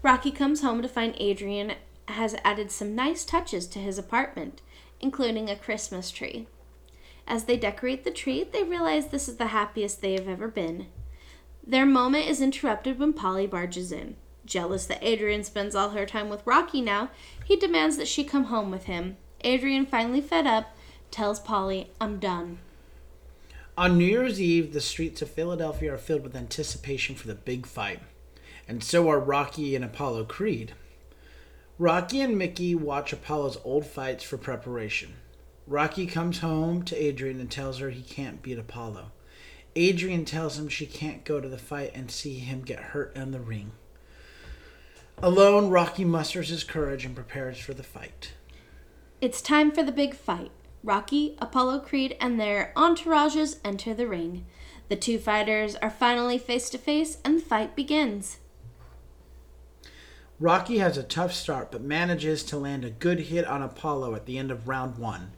Rocky 0.02 0.30
comes 0.30 0.62
home 0.62 0.80
to 0.82 0.88
find 0.88 1.14
Adrian 1.18 1.74
has 2.08 2.36
added 2.44 2.70
some 2.70 2.94
nice 2.94 3.24
touches 3.24 3.66
to 3.66 3.80
his 3.80 3.98
apartment, 3.98 4.62
including 5.00 5.50
a 5.50 5.56
Christmas 5.56 6.10
tree. 6.10 6.46
As 7.26 7.44
they 7.44 7.56
decorate 7.56 8.04
the 8.04 8.12
tree, 8.12 8.44
they 8.44 8.62
realize 8.62 9.08
this 9.08 9.28
is 9.28 9.36
the 9.36 9.48
happiest 9.48 10.00
they 10.00 10.12
have 10.12 10.28
ever 10.28 10.46
been. 10.46 10.86
Their 11.66 11.84
moment 11.84 12.28
is 12.28 12.40
interrupted 12.40 13.00
when 13.00 13.12
Paulie 13.12 13.50
barges 13.50 13.90
in. 13.90 14.14
Jealous 14.46 14.86
that 14.86 15.02
Adrian 15.02 15.44
spends 15.44 15.74
all 15.74 15.90
her 15.90 16.06
time 16.06 16.28
with 16.28 16.46
Rocky 16.46 16.80
now, 16.80 17.10
he 17.44 17.56
demands 17.56 17.96
that 17.96 18.08
she 18.08 18.24
come 18.24 18.44
home 18.44 18.70
with 18.70 18.84
him. 18.84 19.16
Adrian, 19.42 19.86
finally 19.86 20.20
fed 20.20 20.46
up, 20.46 20.76
tells 21.10 21.40
Paulie, 21.40 21.88
I'm 22.00 22.18
done. 22.18 22.58
On 23.78 23.98
New 23.98 24.06
Year's 24.06 24.40
Eve, 24.40 24.72
the 24.72 24.80
streets 24.80 25.20
of 25.20 25.30
Philadelphia 25.30 25.92
are 25.92 25.98
filled 25.98 26.22
with 26.22 26.34
anticipation 26.34 27.14
for 27.14 27.26
the 27.26 27.34
big 27.34 27.66
fight, 27.66 28.00
and 28.66 28.82
so 28.82 29.10
are 29.10 29.20
Rocky 29.20 29.76
and 29.76 29.84
Apollo 29.84 30.24
Creed. 30.24 30.72
Rocky 31.78 32.22
and 32.22 32.38
Mickey 32.38 32.74
watch 32.74 33.12
Apollo's 33.12 33.58
old 33.64 33.84
fights 33.84 34.24
for 34.24 34.38
preparation. 34.38 35.16
Rocky 35.66 36.06
comes 36.06 36.38
home 36.38 36.84
to 36.84 36.96
Adrian 36.96 37.38
and 37.38 37.50
tells 37.50 37.80
her 37.80 37.90
he 37.90 38.02
can't 38.02 38.40
beat 38.40 38.58
Apollo. 38.58 39.12
Adrian 39.74 40.24
tells 40.24 40.58
him 40.58 40.70
she 40.70 40.86
can't 40.86 41.24
go 41.24 41.38
to 41.38 41.48
the 41.48 41.58
fight 41.58 41.90
and 41.94 42.10
see 42.10 42.38
him 42.38 42.62
get 42.62 42.78
hurt 42.78 43.14
in 43.14 43.32
the 43.32 43.40
ring. 43.40 43.72
Alone, 45.22 45.70
Rocky 45.70 46.04
musters 46.04 46.50
his 46.50 46.62
courage 46.62 47.06
and 47.06 47.14
prepares 47.14 47.58
for 47.58 47.72
the 47.72 47.82
fight. 47.82 48.34
It's 49.22 49.40
time 49.40 49.72
for 49.72 49.82
the 49.82 49.92
big 49.92 50.14
fight. 50.14 50.50
Rocky, 50.84 51.36
Apollo 51.38 51.80
Creed, 51.80 52.16
and 52.20 52.38
their 52.38 52.72
entourages 52.76 53.58
enter 53.64 53.94
the 53.94 54.06
ring. 54.06 54.44
The 54.88 54.96
two 54.96 55.18
fighters 55.18 55.74
are 55.76 55.90
finally 55.90 56.36
face 56.36 56.68
to 56.70 56.78
face, 56.78 57.16
and 57.24 57.38
the 57.38 57.44
fight 57.44 57.74
begins. 57.74 58.38
Rocky 60.38 60.78
has 60.78 60.98
a 60.98 61.02
tough 61.02 61.32
start 61.32 61.72
but 61.72 61.80
manages 61.80 62.42
to 62.44 62.58
land 62.58 62.84
a 62.84 62.90
good 62.90 63.20
hit 63.20 63.46
on 63.46 63.62
Apollo 63.62 64.14
at 64.14 64.26
the 64.26 64.36
end 64.36 64.50
of 64.50 64.68
round 64.68 64.98
one. 64.98 65.32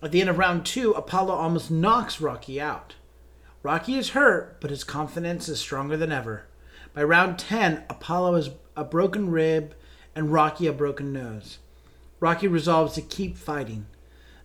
At 0.00 0.12
the 0.12 0.20
end 0.20 0.30
of 0.30 0.38
round 0.38 0.64
two, 0.64 0.92
Apollo 0.92 1.34
almost 1.34 1.72
knocks 1.72 2.20
Rocky 2.20 2.60
out. 2.60 2.94
Rocky 3.64 3.96
is 3.96 4.10
hurt, 4.10 4.60
but 4.60 4.70
his 4.70 4.84
confidence 4.84 5.48
is 5.48 5.58
stronger 5.58 5.96
than 5.96 6.12
ever. 6.12 6.44
By 6.94 7.04
round 7.04 7.38
10, 7.38 7.84
Apollo 7.88 8.34
has 8.34 8.50
a 8.76 8.84
broken 8.84 9.30
rib 9.30 9.74
and 10.14 10.32
Rocky 10.32 10.66
a 10.66 10.72
broken 10.72 11.12
nose. 11.12 11.58
Rocky 12.20 12.46
resolves 12.46 12.94
to 12.94 13.02
keep 13.02 13.36
fighting. 13.36 13.86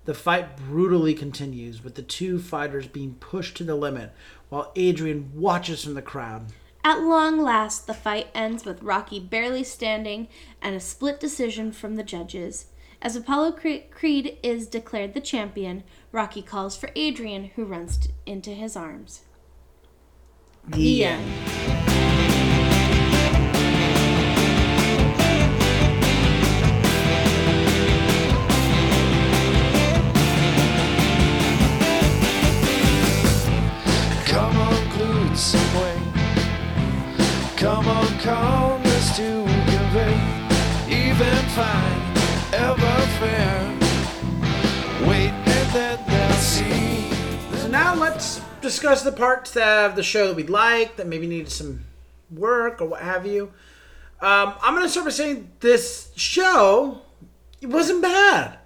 The 0.06 0.14
fight 0.14 0.56
brutally 0.56 1.14
continues, 1.14 1.84
with 1.84 1.96
the 1.96 2.02
two 2.02 2.40
fighters 2.40 2.88
being 2.88 3.16
pushed 3.16 3.58
to 3.58 3.66
the 3.66 3.76
limit, 3.76 4.14
while 4.48 4.72
Adrian 4.78 5.32
watches 5.36 5.84
from 5.84 5.96
the 5.96 6.02
crowd. 6.02 6.54
At 6.86 7.02
long 7.02 7.42
last, 7.42 7.86
the 7.86 7.94
fight 7.94 8.28
ends 8.34 8.64
with 8.64 8.82
Rocky 8.82 9.20
barely 9.20 9.66
standing 9.66 10.30
and 10.62 10.74
a 10.74 10.80
split 10.80 11.20
decision 11.20 11.74
from 11.74 11.96
the 11.96 12.04
judges. 12.04 12.68
As 13.02 13.18
Apollo 13.18 13.58
Creed 13.92 14.38
is 14.42 14.68
declared 14.68 15.14
the 15.14 15.20
champion, 15.20 15.84
Rocky 16.14 16.42
calls 16.42 16.78
for 16.78 16.90
Adrian, 16.96 17.52
who 17.56 17.66
runs 17.66 18.08
into 18.26 18.52
his 18.52 18.78
arms. 18.78 19.24
The 20.70 21.04
end. 21.04 21.87
To. 37.68 39.24
Even 40.90 41.36
fine, 41.56 42.02
ever 42.54 42.96
fair. 43.20 43.78
Wait, 45.08 45.32
and 45.32 45.74
then 45.74 46.00
they'll 46.08 46.38
see. 46.38 47.10
So 47.58 47.68
now 47.68 47.96
let's 47.96 48.42
discuss 48.62 49.02
the 49.04 49.12
parts 49.12 49.58
of 49.58 49.96
the 49.96 50.04
show 50.04 50.28
that 50.28 50.36
we 50.36 50.44
liked, 50.44 50.98
that 50.98 51.08
maybe 51.08 51.28
needed 51.28 51.52
some 51.52 51.84
work 52.32 52.80
or 52.80 52.86
what 52.86 53.02
have 53.02 53.26
you. 53.26 53.52
Um, 54.22 54.54
I'm 54.62 54.76
going 54.76 54.86
to 54.86 54.90
start 54.90 55.08
by 55.08 55.12
saying 55.12 55.52
this 55.60 56.12
show, 56.16 57.02
it 57.60 57.68
wasn't 57.68 58.02
bad. 58.02 58.60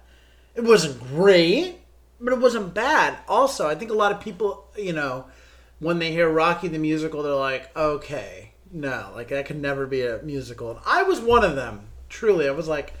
It 0.54 0.64
wasn't 0.64 1.00
great, 1.00 1.78
but 2.20 2.34
it 2.34 2.38
wasn't 2.40 2.72
bad. 2.74 3.18
Also, 3.26 3.66
I 3.66 3.74
think 3.74 3.90
a 3.90 3.94
lot 3.94 4.12
of 4.12 4.20
people, 4.20 4.68
you 4.76 4.92
know, 4.92 5.24
when 5.80 5.98
they 5.98 6.12
hear 6.12 6.28
Rocky 6.28 6.68
the 6.68 6.78
musical, 6.78 7.22
they're 7.22 7.34
like, 7.34 7.74
okay, 7.76 8.51
no, 8.72 9.10
like 9.14 9.28
that 9.28 9.46
could 9.46 9.60
never 9.60 9.86
be 9.86 10.02
a 10.02 10.20
musical. 10.22 10.70
And 10.70 10.80
I 10.86 11.02
was 11.02 11.20
one 11.20 11.44
of 11.44 11.54
them. 11.54 11.88
Truly, 12.08 12.48
I 12.48 12.52
was 12.52 12.68
like, 12.68 12.94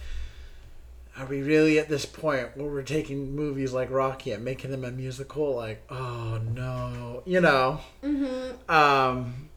are 1.18 1.26
we 1.26 1.42
really 1.42 1.78
at 1.78 1.88
this 1.88 2.06
point 2.06 2.56
where 2.56 2.68
we're 2.68 2.82
taking 2.82 3.34
movies 3.34 3.72
like 3.72 3.90
Rocky 3.90 4.32
and 4.32 4.44
making 4.44 4.70
them 4.70 4.84
a 4.84 4.90
musical? 4.90 5.54
Like, 5.54 5.82
oh 5.90 6.40
no, 6.54 7.22
you 7.24 7.40
know. 7.40 7.80
Mm-hmm. 8.02 8.70
Um, 8.70 9.48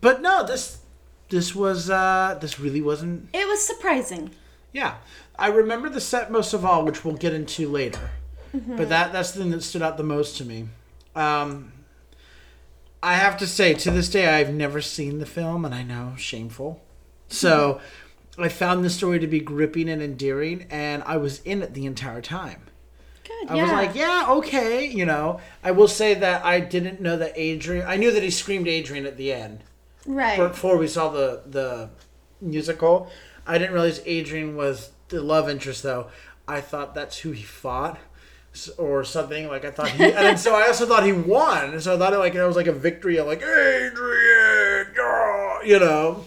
but 0.00 0.22
no, 0.22 0.46
this 0.46 0.78
this 1.28 1.54
was 1.54 1.90
uh, 1.90 2.38
this 2.40 2.60
really 2.60 2.80
wasn't. 2.80 3.28
It 3.32 3.46
was 3.46 3.66
surprising. 3.66 4.30
Yeah, 4.72 4.96
I 5.38 5.48
remember 5.48 5.88
the 5.88 6.00
set 6.00 6.32
most 6.32 6.54
of 6.54 6.64
all, 6.64 6.84
which 6.84 7.04
we'll 7.04 7.16
get 7.16 7.34
into 7.34 7.68
later. 7.68 8.10
But 8.52 8.90
that 8.90 9.12
that's 9.12 9.32
the 9.32 9.40
thing 9.40 9.50
that 9.52 9.62
stood 9.62 9.80
out 9.82 9.96
the 9.96 10.02
most 10.02 10.36
to 10.38 10.44
me. 10.44 10.68
Um, 11.16 11.72
I 13.02 13.14
have 13.14 13.36
to 13.38 13.46
say, 13.46 13.74
to 13.74 13.90
this 13.90 14.08
day, 14.08 14.26
I've 14.26 14.54
never 14.54 14.80
seen 14.80 15.18
the 15.18 15.26
film, 15.26 15.64
and 15.64 15.74
I 15.74 15.82
know 15.82 16.14
shameful. 16.16 16.80
So, 17.28 17.80
I 18.38 18.48
found 18.48 18.84
the 18.84 18.90
story 18.90 19.18
to 19.18 19.26
be 19.26 19.40
gripping 19.40 19.88
and 19.88 20.02
endearing, 20.02 20.66
and 20.70 21.02
I 21.04 21.16
was 21.16 21.40
in 21.42 21.62
it 21.62 21.74
the 21.74 21.86
entire 21.86 22.22
time. 22.22 22.62
Good. 23.24 23.50
I 23.50 23.56
yeah. 23.56 23.62
was 23.62 23.72
like, 23.72 23.94
yeah, 23.94 24.26
okay, 24.28 24.86
you 24.86 25.04
know. 25.04 25.40
I 25.62 25.72
will 25.72 25.88
say 25.88 26.14
that 26.14 26.44
I 26.44 26.60
didn't 26.60 27.00
know 27.00 27.16
that 27.16 27.32
Adrian. 27.36 27.86
I 27.86 27.96
knew 27.96 28.10
that 28.10 28.22
he 28.22 28.30
screamed 28.30 28.68
Adrian 28.68 29.06
at 29.06 29.16
the 29.16 29.32
end 29.32 29.64
right. 30.06 30.38
before 30.38 30.76
we 30.76 30.88
saw 30.88 31.10
the 31.10 31.42
the 31.46 31.90
musical. 32.40 33.10
I 33.46 33.58
didn't 33.58 33.74
realize 33.74 34.00
Adrian 34.06 34.56
was 34.56 34.90
the 35.08 35.20
love 35.20 35.48
interest, 35.48 35.82
though. 35.82 36.08
I 36.48 36.60
thought 36.60 36.94
that's 36.94 37.18
who 37.18 37.32
he 37.32 37.42
fought 37.42 37.98
or 38.78 39.04
something. 39.04 39.48
Like 39.48 39.64
I 39.64 39.70
thought 39.70 39.90
he, 39.90 40.12
and 40.12 40.38
so 40.38 40.54
I 40.54 40.66
also 40.66 40.86
thought 40.86 41.04
he 41.04 41.12
won. 41.12 41.80
So 41.80 41.94
I 41.94 41.98
thought 41.98 42.12
it 42.12 42.18
like 42.18 42.34
it 42.34 42.44
was 42.44 42.56
like 42.56 42.66
a 42.66 42.72
victory 42.72 43.18
of 43.18 43.26
like 43.26 43.42
Adrian, 43.42 44.86
you 45.64 45.78
know. 45.78 46.24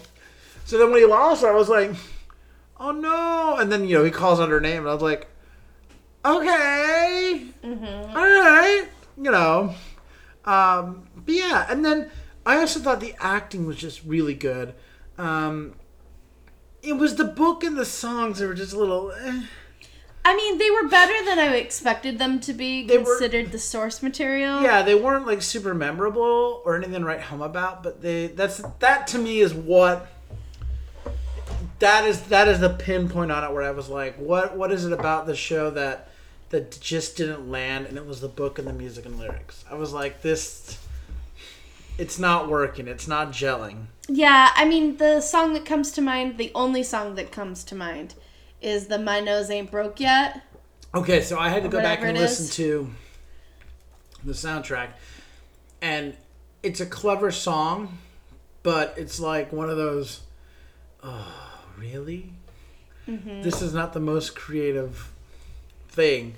So 0.64 0.78
then 0.78 0.90
when 0.90 1.00
he 1.00 1.06
lost, 1.06 1.44
I 1.44 1.52
was 1.52 1.68
like, 1.68 1.92
oh 2.78 2.90
no! 2.90 3.56
And 3.58 3.70
then 3.70 3.86
you 3.86 3.96
know 3.96 4.04
he 4.04 4.10
calls 4.10 4.40
out 4.40 4.48
her 4.48 4.60
name, 4.60 4.78
and 4.78 4.88
I 4.88 4.92
was 4.92 5.02
like, 5.02 5.28
okay, 6.24 7.46
mm-hmm. 7.62 8.16
all 8.16 8.24
right, 8.24 8.88
you 9.16 9.30
know. 9.30 9.74
Um, 10.44 11.08
but 11.16 11.34
yeah, 11.34 11.66
and 11.68 11.84
then 11.84 12.10
I 12.44 12.58
also 12.58 12.80
thought 12.80 13.00
the 13.00 13.14
acting 13.18 13.66
was 13.66 13.76
just 13.76 14.04
really 14.04 14.34
good. 14.34 14.74
Um, 15.18 15.74
it 16.82 16.94
was 16.94 17.16
the 17.16 17.24
book 17.24 17.64
and 17.64 17.76
the 17.76 17.84
songs 17.84 18.38
that 18.38 18.46
were 18.46 18.54
just 18.54 18.72
a 18.72 18.78
little. 18.78 19.12
Eh. 19.12 19.42
I 20.28 20.34
mean, 20.34 20.58
they 20.58 20.70
were 20.70 20.88
better 20.88 21.24
than 21.24 21.38
I 21.38 21.54
expected 21.54 22.18
them 22.18 22.40
to 22.40 22.52
be, 22.52 22.84
They 22.84 22.98
were- 22.98 23.04
considered 23.04 23.52
the 23.52 23.60
source 23.60 24.02
material. 24.02 24.60
Yeah, 24.60 24.82
they 24.82 24.96
weren't 24.96 25.24
like 25.24 25.40
super 25.40 25.72
memorable 25.72 26.62
or 26.64 26.74
anything 26.74 26.94
to 27.00 27.06
write 27.06 27.20
home 27.20 27.42
about, 27.42 27.84
but 27.84 28.02
they 28.02 28.26
that's 28.26 28.60
that 28.80 29.06
to 29.08 29.18
me 29.18 29.38
is 29.38 29.54
what 29.54 30.08
that 31.78 32.04
is 32.04 32.22
that 32.22 32.48
is 32.48 32.58
the 32.58 32.70
pinpoint 32.70 33.30
on 33.30 33.44
it 33.44 33.52
where 33.52 33.62
I 33.62 33.70
was 33.70 33.88
like, 33.88 34.16
what 34.16 34.56
what 34.56 34.72
is 34.72 34.84
it 34.84 34.92
about 34.92 35.26
the 35.26 35.36
show 35.36 35.70
that 35.70 36.08
that 36.50 36.76
just 36.80 37.16
didn't 37.16 37.48
land? 37.48 37.86
And 37.86 37.96
it 37.96 38.04
was 38.04 38.20
the 38.20 38.28
book 38.28 38.58
and 38.58 38.66
the 38.66 38.72
music 38.72 39.06
and 39.06 39.16
lyrics. 39.20 39.64
I 39.70 39.74
was 39.74 39.92
like, 39.92 40.22
this, 40.22 40.76
it's 41.98 42.18
not 42.18 42.48
working. 42.48 42.88
It's 42.88 43.06
not 43.06 43.30
gelling. 43.30 43.86
Yeah, 44.08 44.50
I 44.56 44.64
mean, 44.64 44.96
the 44.96 45.20
song 45.20 45.52
that 45.52 45.64
comes 45.64 45.92
to 45.92 46.02
mind, 46.02 46.36
the 46.36 46.50
only 46.52 46.82
song 46.82 47.14
that 47.14 47.30
comes 47.30 47.62
to 47.64 47.76
mind, 47.76 48.14
is 48.66 48.88
the 48.88 48.98
My 48.98 49.20
Nose 49.20 49.48
Ain't 49.48 49.70
Broke 49.70 50.00
Yet. 50.00 50.42
Okay, 50.92 51.22
so 51.22 51.38
I 51.38 51.50
had 51.50 51.62
to 51.62 51.68
go 51.68 51.80
back 51.80 52.02
and 52.02 52.18
listen 52.18 52.48
to 52.54 52.90
the 54.24 54.32
soundtrack, 54.32 54.88
and 55.80 56.16
it's 56.64 56.80
a 56.80 56.86
clever 56.86 57.30
song, 57.30 57.98
but 58.64 58.94
it's 58.96 59.20
like 59.20 59.52
one 59.52 59.70
of 59.70 59.76
those. 59.76 60.22
Oh, 61.00 61.60
really? 61.78 62.32
Mm-hmm. 63.06 63.42
This 63.42 63.62
is 63.62 63.72
not 63.72 63.92
the 63.92 64.00
most 64.00 64.34
creative 64.34 65.12
thing. 65.88 66.34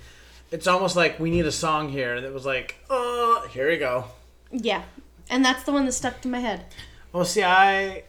It's 0.51 0.67
almost 0.67 0.97
like 0.97 1.19
we 1.19 1.31
need 1.31 1.47
a 1.47 1.53
song 1.53 1.89
here, 1.89 2.15
it 2.15 2.33
was 2.35 2.45
like, 2.45 2.77
oh, 2.91 3.49
here 3.51 3.71
we 3.71 3.79
go. 3.79 4.05
Yeah, 4.51 4.83
and 5.31 5.43
that's 5.43 5.63
the 5.63 5.73
one 5.73 5.87
that 5.87 5.93
stuck 5.93 6.21
to 6.21 6.29
my 6.29 6.41
head. 6.41 6.67
Well, 7.11 7.25
see, 7.25 7.43
I. 7.43 8.05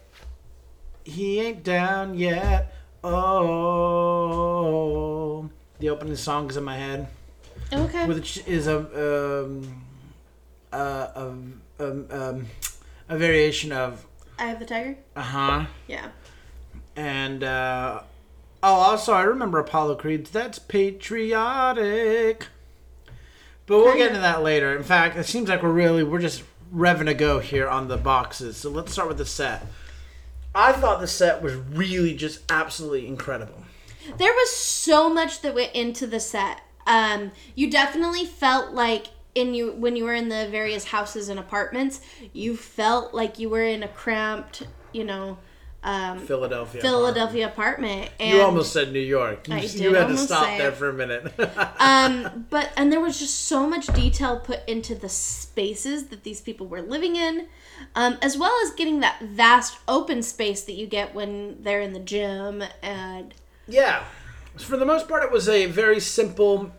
He 1.05 1.39
ain't 1.39 1.63
down 1.63 2.15
yet. 2.15 2.75
Oh. 3.81 5.49
The 5.79 5.89
opening 5.89 6.15
song 6.15 6.49
is 6.49 6.57
in 6.57 6.63
my 6.63 6.77
head. 6.77 7.07
Okay. 7.71 8.05
which 8.07 8.39
is 8.47 8.65
a 8.67 8.77
um, 9.43 9.83
a, 10.73 10.77
a, 10.77 11.27
um, 11.27 11.61
um, 11.79 12.47
a 13.07 13.17
variation 13.17 13.71
of 13.71 14.05
Eye 14.39 14.49
of 14.51 14.59
the 14.59 14.65
Tiger. 14.65 14.97
uh 15.15 15.21
huh 15.21 15.65
Yeah. 15.87 16.07
and 16.95 17.43
uh, 17.43 18.01
oh 18.63 18.73
also 18.73 19.13
I 19.13 19.21
remember 19.23 19.59
Apollo 19.59 19.95
Creed's 19.97 20.31
that's 20.31 20.57
patriotic, 20.57 22.47
but 23.67 23.77
we'll 23.77 23.95
get 23.97 24.07
into 24.09 24.21
that 24.21 24.41
later. 24.41 24.75
In 24.75 24.81
fact, 24.83 25.15
it 25.17 25.25
seems 25.27 25.47
like 25.47 25.61
we're 25.61 25.69
really 25.69 26.03
we're 26.03 26.19
just 26.19 26.41
revving 26.73 27.05
to 27.05 27.13
go 27.13 27.37
here 27.39 27.67
on 27.69 27.87
the 27.87 27.97
boxes. 27.97 28.57
So 28.57 28.71
let's 28.71 28.91
start 28.91 29.07
with 29.09 29.17
the 29.19 29.25
set. 29.25 29.63
I 30.53 30.71
thought 30.71 30.99
the 30.99 31.07
set 31.07 31.41
was 31.41 31.53
really 31.55 32.15
just 32.15 32.41
absolutely 32.51 33.07
incredible. 33.07 33.63
There 34.17 34.33
was 34.33 34.49
so 34.51 35.09
much 35.09 35.41
that 35.41 35.53
went 35.53 35.73
into 35.73 36.07
the 36.07 36.19
set. 36.19 36.61
Um, 36.87 37.31
you 37.55 37.69
definitely 37.69 38.25
felt 38.25 38.73
like 38.73 39.07
in 39.35 39.53
you 39.53 39.71
when 39.73 39.95
you 39.95 40.05
were 40.05 40.15
in 40.15 40.29
the 40.29 40.47
various 40.49 40.85
houses 40.85 41.29
and 41.29 41.39
apartments, 41.39 42.01
you 42.33 42.57
felt 42.57 43.13
like 43.13 43.37
you 43.37 43.49
were 43.49 43.63
in 43.63 43.83
a 43.83 43.87
cramped, 43.87 44.65
you 44.91 45.03
know, 45.03 45.37
um, 45.83 46.19
Philadelphia. 46.19 46.81
Philadelphia 46.81 47.47
apartment. 47.47 48.11
And, 48.19 48.37
You 48.37 48.41
almost 48.43 48.73
said 48.73 48.91
New 48.91 48.99
York. 48.99 49.47
You, 49.47 49.55
I 49.55 49.59
you 49.59 49.93
had 49.93 50.07
to 50.07 50.17
stop 50.17 50.45
there 50.57 50.71
for 50.71 50.89
a 50.89 50.93
minute. 50.93 51.31
um, 51.79 52.45
but 52.49 52.71
and 52.75 52.91
there 52.91 52.99
was 52.99 53.17
just 53.19 53.43
so 53.47 53.67
much 53.67 53.87
detail 53.87 54.39
put 54.39 54.67
into 54.67 54.93
the 54.93 55.09
spaces 55.09 56.07
that 56.07 56.23
these 56.23 56.41
people 56.41 56.67
were 56.67 56.81
living 56.81 57.15
in, 57.15 57.47
um, 57.95 58.17
as 58.21 58.37
well 58.37 58.53
as 58.63 58.71
getting 58.71 58.99
that 58.99 59.21
vast 59.21 59.77
open 59.87 60.21
space 60.21 60.63
that 60.63 60.73
you 60.73 60.85
get 60.85 61.15
when 61.15 61.63
they're 61.63 61.81
in 61.81 61.93
the 61.93 61.99
gym 61.99 62.63
and 62.81 63.33
Yeah. 63.67 64.03
For 64.57 64.75
the 64.75 64.85
most 64.85 65.07
part, 65.07 65.23
it 65.23 65.31
was 65.31 65.47
a 65.47 65.67
very 65.67 66.01
simple 66.01 66.71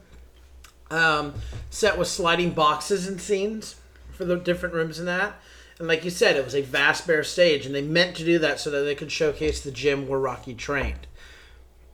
um, 0.91 1.35
set 1.71 1.97
with 1.97 2.09
sliding 2.09 2.51
boxes 2.51 3.09
and 3.09 3.19
scenes 3.19 3.77
for 4.13 4.27
the 4.27 4.37
different 4.37 4.75
rooms 4.75 4.99
in 4.99 5.07
that. 5.07 5.41
And 5.81 5.89
like 5.89 6.05
you 6.05 6.11
said, 6.11 6.37
it 6.37 6.45
was 6.45 6.55
a 6.55 6.61
vast 6.61 7.07
bare 7.07 7.25
stage, 7.25 7.65
and 7.65 7.75
they 7.75 7.81
meant 7.81 8.15
to 8.17 8.25
do 8.25 8.39
that 8.41 8.61
so 8.61 8.71
that 8.71 8.83
they 8.83 8.95
could 8.95 9.11
showcase 9.11 9.63
the 9.63 9.71
gym 9.71 10.07
where 10.07 10.21
Rocky 10.21 10.53
trained. 10.55 11.07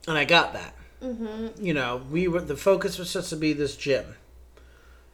And 0.05 0.17
I 0.17 0.25
got 0.25 0.51
that. 0.51 0.75
Mm-hmm. 1.01 1.63
You 1.63 1.73
know, 1.73 2.01
we 2.11 2.27
were 2.27 2.41
the 2.41 2.57
focus 2.57 2.99
was 2.99 3.09
supposed 3.09 3.29
to 3.29 3.37
be 3.37 3.53
this 3.53 3.77
gym. 3.77 4.17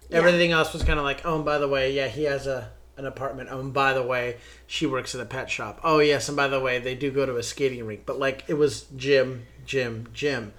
Everything 0.09 0.51
else 0.51 0.73
was 0.73 0.83
kind 0.83 0.97
of 0.97 1.05
like, 1.05 1.21
oh, 1.23 1.35
and 1.35 1.45
by 1.45 1.59
the 1.59 1.67
way, 1.67 1.93
yeah, 1.93 2.07
he 2.07 2.23
has 2.23 2.47
a 2.47 2.71
an 2.97 3.05
apartment. 3.05 3.49
Oh, 3.51 3.59
and 3.59 3.71
by 3.73 3.93
the 3.93 4.01
way, 4.01 4.37
she 4.65 4.87
works 4.87 5.13
at 5.13 5.21
a 5.21 5.25
pet 5.25 5.51
shop. 5.51 5.79
Oh, 5.83 5.99
yes, 5.99 6.27
and 6.27 6.35
by 6.35 6.47
the 6.47 6.59
way, 6.59 6.79
they 6.79 6.95
do 6.95 7.11
go 7.11 7.27
to 7.27 7.37
a 7.37 7.43
skating 7.43 7.85
rink. 7.85 8.07
But 8.07 8.17
like, 8.17 8.43
it 8.47 8.55
was 8.55 8.85
gym, 8.95 9.45
gym, 9.67 10.07
gym. 10.13 10.51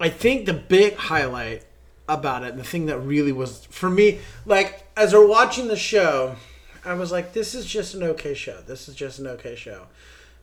I 0.00 0.08
think 0.08 0.46
the 0.46 0.54
big 0.54 0.96
highlight 0.96 1.64
about 2.08 2.44
it, 2.44 2.56
the 2.56 2.64
thing 2.64 2.86
that 2.86 2.98
really 2.98 3.32
was 3.32 3.66
for 3.66 3.90
me, 3.90 4.20
like 4.46 4.88
as 4.96 5.12
we're 5.12 5.28
watching 5.28 5.68
the 5.68 5.76
show, 5.76 6.36
I 6.84 6.94
was 6.94 7.12
like, 7.12 7.32
this 7.32 7.54
is 7.54 7.66
just 7.66 7.94
an 7.94 8.02
okay 8.02 8.34
show. 8.34 8.60
This 8.66 8.88
is 8.88 8.94
just 8.94 9.18
an 9.18 9.26
okay 9.26 9.54
show. 9.54 9.86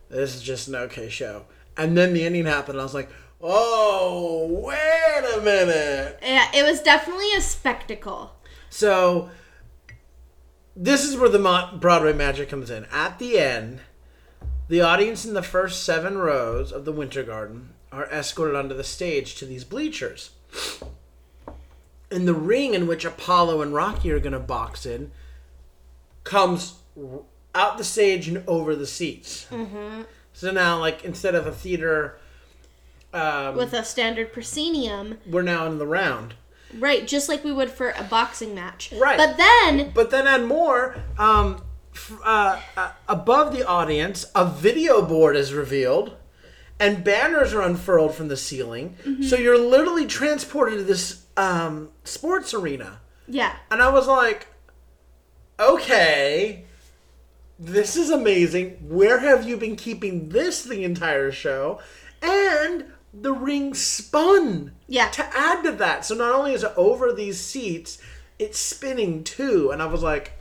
This 0.09 0.35
is 0.35 0.41
just 0.41 0.67
an 0.67 0.75
okay 0.75 1.09
show. 1.09 1.45
And 1.75 1.97
then 1.97 2.13
the 2.13 2.23
ending 2.23 2.45
happened, 2.45 2.75
and 2.75 2.81
I 2.81 2.83
was 2.83 2.93
like, 2.93 3.09
oh, 3.41 4.47
wait 4.65 5.37
a 5.37 5.41
minute. 5.41 6.19
yeah, 6.21 6.49
it 6.53 6.63
was 6.63 6.81
definitely 6.81 7.33
a 7.35 7.41
spectacle. 7.41 8.35
So 8.69 9.29
this 10.75 11.03
is 11.03 11.17
where 11.17 11.29
the 11.29 11.69
Broadway 11.79 12.13
magic 12.13 12.49
comes 12.49 12.69
in. 12.69 12.85
At 12.85 13.19
the 13.19 13.39
end, 13.39 13.79
the 14.67 14.81
audience 14.81 15.25
in 15.25 15.33
the 15.33 15.43
first 15.43 15.83
seven 15.83 16.17
rows 16.17 16.71
of 16.71 16.85
the 16.85 16.91
Winter 16.91 17.23
Garden 17.23 17.73
are 17.91 18.05
escorted 18.07 18.55
onto 18.55 18.75
the 18.75 18.83
stage 18.83 19.35
to 19.35 19.45
these 19.45 19.63
bleachers. 19.63 20.31
And 22.11 22.27
the 22.27 22.33
ring 22.33 22.73
in 22.73 22.87
which 22.87 23.05
Apollo 23.05 23.61
and 23.61 23.73
Rocky 23.73 24.11
are 24.11 24.19
going 24.19 24.33
to 24.33 24.39
box 24.39 24.85
in 24.85 25.11
comes 26.27 26.75
out 27.55 27.77
the 27.77 27.83
stage 27.83 28.27
and 28.27 28.43
over 28.47 28.75
the 28.75 28.85
seats. 28.85 29.47
Mm-hmm. 29.49 30.03
So 30.33 30.51
now, 30.51 30.77
like, 30.79 31.03
instead 31.03 31.33
of 31.33 31.47
a 31.47 31.51
theater, 31.51 32.19
um, 33.13 33.55
With 33.55 33.73
a 33.73 33.83
standard 33.83 34.31
proscenium, 34.33 35.17
we're 35.25 35.41
now 35.41 35.65
in 35.65 35.77
the 35.79 35.87
round. 35.87 36.35
right? 36.77 37.07
Just 37.07 37.29
like 37.29 37.43
we 37.43 37.51
would 37.51 37.71
for 37.71 37.91
a 37.97 38.03
boxing 38.03 38.53
match, 38.53 38.91
Right. 38.95 39.17
But 39.17 39.37
then, 39.37 39.91
But 39.95 40.11
then 40.11 40.27
add 40.27 40.43
more. 40.45 40.97
Um, 41.17 41.63
uh, 42.23 42.61
uh, 42.75 42.91
above 43.07 43.53
the 43.57 43.65
audience, 43.65 44.25
a 44.35 44.45
video 44.45 45.01
board 45.01 45.35
is 45.35 45.53
revealed, 45.53 46.15
and 46.79 47.03
banners 47.03 47.53
are 47.55 47.61
unfurled 47.63 48.13
from 48.13 48.27
the 48.27 48.37
ceiling. 48.37 48.95
So 49.23 49.35
you're 49.35 49.57
literally 49.57 50.05
transported 50.05 50.77
to 50.77 50.83
this 50.83 51.25
um, 51.37 51.89
sports 52.03 52.53
arena. 52.53 52.99
yeah, 53.27 53.55
And 53.71 53.81
I 53.81 53.89
was 53.89 54.05
like, 54.07 54.47
okay, 55.59 56.63
this 57.59 57.95
is 57.95 58.09
amazing. 58.09 58.77
Where 58.87 59.19
have 59.19 59.47
you 59.47 59.57
been 59.57 59.75
keeping 59.75 60.29
this 60.29 60.63
the 60.63 60.83
entire 60.83 61.31
show? 61.31 61.79
And 62.21 62.85
the 63.13 63.31
ring 63.33 63.73
spun 63.73 64.73
Yeah. 64.87 65.09
to 65.09 65.25
add 65.35 65.63
to 65.63 65.71
that. 65.73 66.05
So 66.05 66.15
not 66.15 66.33
only 66.33 66.53
is 66.53 66.63
it 66.63 66.73
over 66.77 67.11
these 67.13 67.39
seats, 67.39 67.97
it's 68.37 68.59
spinning 68.59 69.23
too. 69.23 69.71
And 69.71 69.81
I 69.81 69.85
was 69.87 70.03
like, 70.03 70.33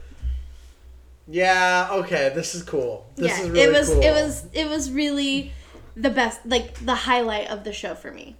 yeah, 1.28 1.88
okay, 1.90 2.30
this 2.34 2.54
is 2.54 2.62
cool. 2.62 3.06
This 3.16 3.38
yeah, 3.38 3.44
is 3.44 3.50
really 3.50 3.62
it 3.64 3.72
was 3.72 3.88
cool. 3.88 4.02
it 4.02 4.10
was 4.12 4.44
it 4.52 4.68
was 4.68 4.90
really 4.92 5.52
the 5.96 6.10
best, 6.10 6.40
like 6.46 6.74
the 6.84 6.94
highlight 6.94 7.48
of 7.48 7.64
the 7.64 7.72
show 7.72 7.94
for 7.94 8.10
me. 8.12 8.36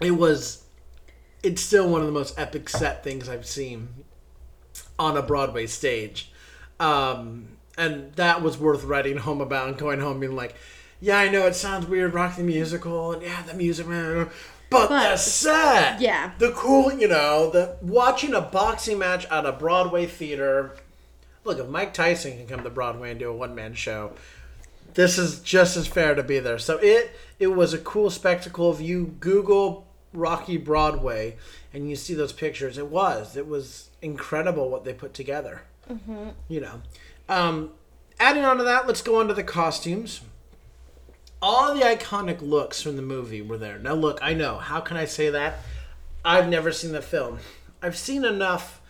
it 0.00 0.12
was 0.12 0.64
it's 1.42 1.62
still 1.62 1.88
one 1.88 2.00
of 2.00 2.06
the 2.06 2.12
most 2.12 2.38
epic 2.38 2.68
set 2.68 3.02
things 3.02 3.28
I've 3.28 3.46
seen 3.46 3.88
on 4.98 5.16
a 5.16 5.22
Broadway 5.22 5.66
stage. 5.66 6.30
Um, 6.80 7.48
and 7.78 8.12
that 8.14 8.42
was 8.42 8.58
worth 8.58 8.84
writing 8.84 9.16
home 9.18 9.40
about 9.40 9.68
and 9.68 9.76
going 9.78 10.00
home 10.00 10.20
being 10.20 10.36
like, 10.36 10.54
yeah, 11.00 11.18
I 11.18 11.28
know 11.28 11.46
it 11.46 11.54
sounds 11.54 11.86
weird, 11.86 12.14
Rock 12.14 12.36
the 12.36 12.42
Musical, 12.42 13.12
and 13.12 13.22
yeah, 13.22 13.42
the 13.42 13.54
music, 13.54 13.86
but, 13.88 14.28
But- 14.70 14.88
the 14.88 15.16
set, 15.16 16.00
Yeah. 16.00 16.32
the 16.38 16.52
cool, 16.52 16.92
you 16.92 17.08
know, 17.08 17.50
the 17.50 17.76
watching 17.82 18.34
a 18.34 18.40
boxing 18.40 18.98
match 18.98 19.26
at 19.26 19.44
a 19.46 19.52
Broadway 19.52 20.06
theater. 20.06 20.76
Look, 21.44 21.58
if 21.58 21.66
Mike 21.68 21.92
Tyson 21.92 22.36
can 22.36 22.46
come 22.46 22.62
to 22.62 22.70
Broadway 22.70 23.10
and 23.10 23.18
do 23.18 23.28
a 23.28 23.32
one 23.34 23.54
man 23.54 23.74
show, 23.74 24.12
this 24.94 25.18
is 25.18 25.40
just 25.40 25.76
as 25.76 25.86
fair 25.88 26.14
to 26.14 26.22
be 26.22 26.38
there. 26.38 26.58
So 26.58 26.78
it 26.78 27.10
it 27.40 27.48
was 27.48 27.74
a 27.74 27.78
cool 27.78 28.08
spectacle. 28.10 28.72
If 28.72 28.80
you 28.80 29.16
Google 29.18 29.86
Rocky 30.12 30.56
Broadway 30.56 31.36
and 31.72 31.88
you 31.88 31.96
see 31.96 32.14
those 32.14 32.32
pictures, 32.32 32.78
it 32.78 32.88
was 32.88 33.36
it 33.36 33.46
was 33.46 33.90
incredible 34.00 34.68
what 34.70 34.84
they 34.84 34.92
put 34.92 35.14
together. 35.14 35.62
Mm-hmm. 35.90 36.30
You 36.48 36.60
know, 36.60 36.82
um, 37.28 37.70
adding 38.20 38.44
on 38.44 38.58
to 38.58 38.64
that, 38.64 38.86
let's 38.86 39.02
go 39.02 39.20
on 39.20 39.28
to 39.28 39.34
the 39.34 39.44
costumes. 39.44 40.20
All 41.40 41.74
the 41.74 41.80
iconic 41.80 42.40
looks 42.40 42.80
from 42.80 42.96
the 42.96 43.02
movie 43.02 43.42
were 43.42 43.58
there. 43.58 43.78
Now, 43.78 43.94
look, 43.94 44.20
I 44.22 44.32
know. 44.32 44.58
How 44.58 44.80
can 44.80 44.96
I 44.96 45.06
say 45.06 45.28
that? 45.30 45.58
I've 46.24 46.48
never 46.48 46.70
seen 46.70 46.92
the 46.92 47.02
film. 47.02 47.40
I've 47.82 47.96
seen 47.96 48.24
enough 48.24 48.80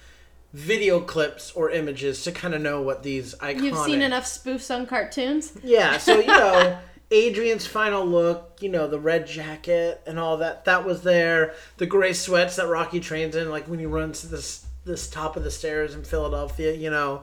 video 0.53 1.01
clips 1.01 1.51
or 1.53 1.71
images 1.71 2.23
to 2.25 2.33
kind 2.33 2.55
of 2.55 2.61
know 2.61 2.83
what 2.83 3.03
these 3.03 3.35
iconic. 3.37 3.63
You've 3.63 3.79
seen 3.79 4.03
enough 4.03 4.25
spoofs 4.25 4.75
on 4.75 4.87
cartoons. 4.87 5.55
Yeah, 5.63 5.97
so 5.97 6.21
you 6.21 6.27
know, 6.27 6.79
Adrian's 7.12 7.66
final 7.66 8.05
look, 8.05 8.59
you 8.61 8.68
know, 8.68 8.88
the 8.88 8.98
red 8.98 9.27
jacket 9.27 10.01
and 10.07 10.18
all 10.18 10.38
that, 10.38 10.64
that 10.64 10.85
was 10.85 11.03
there. 11.03 11.55
The 11.77 11.87
gray 11.87 12.12
sweats 12.12 12.57
that 12.57 12.66
Rocky 12.66 13.01
trains 13.01 13.37
in, 13.37 13.51
like 13.51 13.68
when 13.68 13.79
he 13.79 13.87
runs 13.87 14.22
to 14.22 14.27
this 14.29 14.66
this 14.85 15.09
top 15.09 15.37
of 15.37 15.44
the 15.44 15.51
stairs 15.51 15.94
in 15.94 16.03
Philadelphia, 16.03 16.75
you 16.75 16.90
know, 16.90 17.22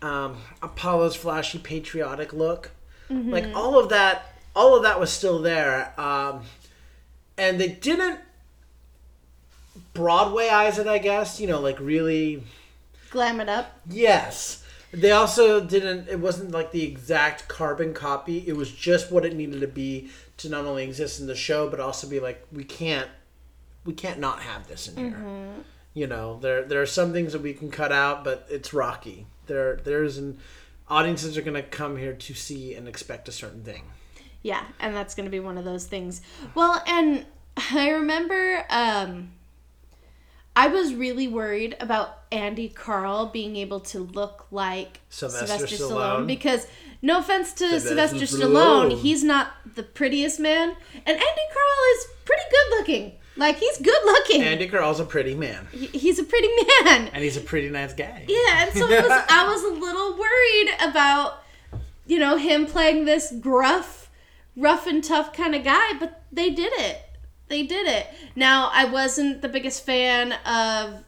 um, 0.00 0.36
Apollo's 0.62 1.16
flashy 1.16 1.58
patriotic 1.58 2.32
look, 2.32 2.70
like 3.08 3.46
all 3.54 3.78
of 3.78 3.88
that 3.88 4.36
all 4.54 4.76
of 4.76 4.82
that 4.82 5.00
was 5.00 5.10
still 5.10 5.40
there. 5.40 5.92
Um, 5.98 6.42
and 7.36 7.60
they 7.60 7.68
didn't 7.68 8.20
Broadwayize 9.94 10.78
it, 10.78 10.86
I 10.86 10.98
guess. 10.98 11.40
You 11.40 11.48
know, 11.48 11.60
like 11.60 11.78
really. 11.80 12.42
Glam 13.10 13.40
it 13.40 13.48
up. 13.48 13.78
Yes. 13.88 14.59
They 14.92 15.12
also 15.12 15.60
didn't. 15.60 16.08
It 16.08 16.18
wasn't 16.18 16.50
like 16.50 16.72
the 16.72 16.82
exact 16.82 17.48
carbon 17.48 17.94
copy. 17.94 18.44
It 18.46 18.56
was 18.56 18.72
just 18.72 19.12
what 19.12 19.24
it 19.24 19.34
needed 19.34 19.60
to 19.60 19.68
be 19.68 20.10
to 20.38 20.48
not 20.48 20.64
only 20.64 20.84
exist 20.84 21.20
in 21.20 21.26
the 21.26 21.36
show, 21.36 21.68
but 21.68 21.80
also 21.80 22.08
be 22.08 22.18
like, 22.18 22.44
we 22.52 22.64
can't, 22.64 23.08
we 23.84 23.92
can't 23.92 24.18
not 24.18 24.40
have 24.40 24.66
this 24.66 24.88
in 24.88 24.96
here. 24.96 25.24
You 25.94 26.06
know, 26.06 26.38
there 26.40 26.64
there 26.64 26.82
are 26.82 26.86
some 26.86 27.12
things 27.12 27.32
that 27.32 27.42
we 27.42 27.52
can 27.52 27.70
cut 27.70 27.92
out, 27.92 28.24
but 28.24 28.46
it's 28.50 28.72
Rocky. 28.72 29.26
There 29.46 29.76
there's 29.76 30.18
an 30.18 30.38
audiences 30.88 31.38
are 31.38 31.42
gonna 31.42 31.62
come 31.62 31.96
here 31.96 32.14
to 32.14 32.34
see 32.34 32.74
and 32.74 32.88
expect 32.88 33.28
a 33.28 33.32
certain 33.32 33.62
thing. 33.62 33.84
Yeah, 34.42 34.64
and 34.78 34.94
that's 34.94 35.14
going 35.14 35.26
to 35.26 35.30
be 35.30 35.40
one 35.40 35.58
of 35.58 35.64
those 35.64 35.84
things. 35.84 36.22
Well, 36.54 36.82
and 36.86 37.26
I 37.72 37.90
remember 37.90 38.64
um 38.70 39.32
I 40.60 40.66
was 40.66 40.94
really 40.94 41.26
worried 41.26 41.76
about 41.80 42.18
Andy 42.30 42.68
Karl 42.68 43.26
being 43.26 43.56
able 43.56 43.80
to 43.80 44.00
look 44.00 44.46
like 44.50 45.00
Sylvester 45.08 45.66
Stallone. 45.66 46.26
because 46.26 46.66
no 47.02 47.18
offense 47.18 47.52
to 47.54 47.80
Sylvester 47.80 48.18
Sylvester 48.26 48.36
Stallone, 48.36 48.90
Stallone. 48.92 49.00
he's 49.00 49.24
not 49.24 49.52
the 49.74 49.82
prettiest 49.82 50.38
man 50.38 50.68
and 50.94 51.08
Andy 51.08 51.46
Karl 51.54 51.78
is 51.96 52.06
pretty 52.24 52.42
good 52.50 52.78
looking. 52.78 53.12
Like 53.36 53.56
he's 53.56 53.78
good 53.78 54.02
looking. 54.04 54.42
Andy 54.42 54.68
Karl's 54.68 55.00
a 55.00 55.04
pretty 55.04 55.34
man, 55.34 55.66
He- 55.72 55.86
he's 55.86 56.18
a 56.18 56.24
pretty 56.24 56.48
man. 56.84 57.08
and 57.14 57.24
he's 57.24 57.38
a 57.38 57.40
pretty 57.40 57.70
nice 57.70 57.94
guy. 57.94 58.26
Yeah, 58.28 58.64
and 58.64 58.72
so 58.74 58.86
was, 58.86 59.24
I 59.30 59.46
was 59.48 59.62
a 59.64 59.80
little 59.80 60.18
worried 60.18 60.90
about, 60.90 61.42
you 62.06 62.18
know, 62.18 62.36
him 62.36 62.66
playing 62.66 63.06
this 63.06 63.32
gruff, 63.40 64.10
rough 64.56 64.86
and 64.86 65.02
tough 65.02 65.32
kind 65.32 65.54
of 65.54 65.64
guy, 65.64 65.94
but 65.98 66.22
they 66.30 66.50
did 66.50 66.72
it. 66.74 66.98
They 67.50 67.64
did 67.64 67.86
it. 67.86 68.06
Now, 68.34 68.70
I 68.72 68.86
wasn't 68.86 69.42
the 69.42 69.48
biggest 69.48 69.84
fan 69.84 70.32
of, 70.46 71.02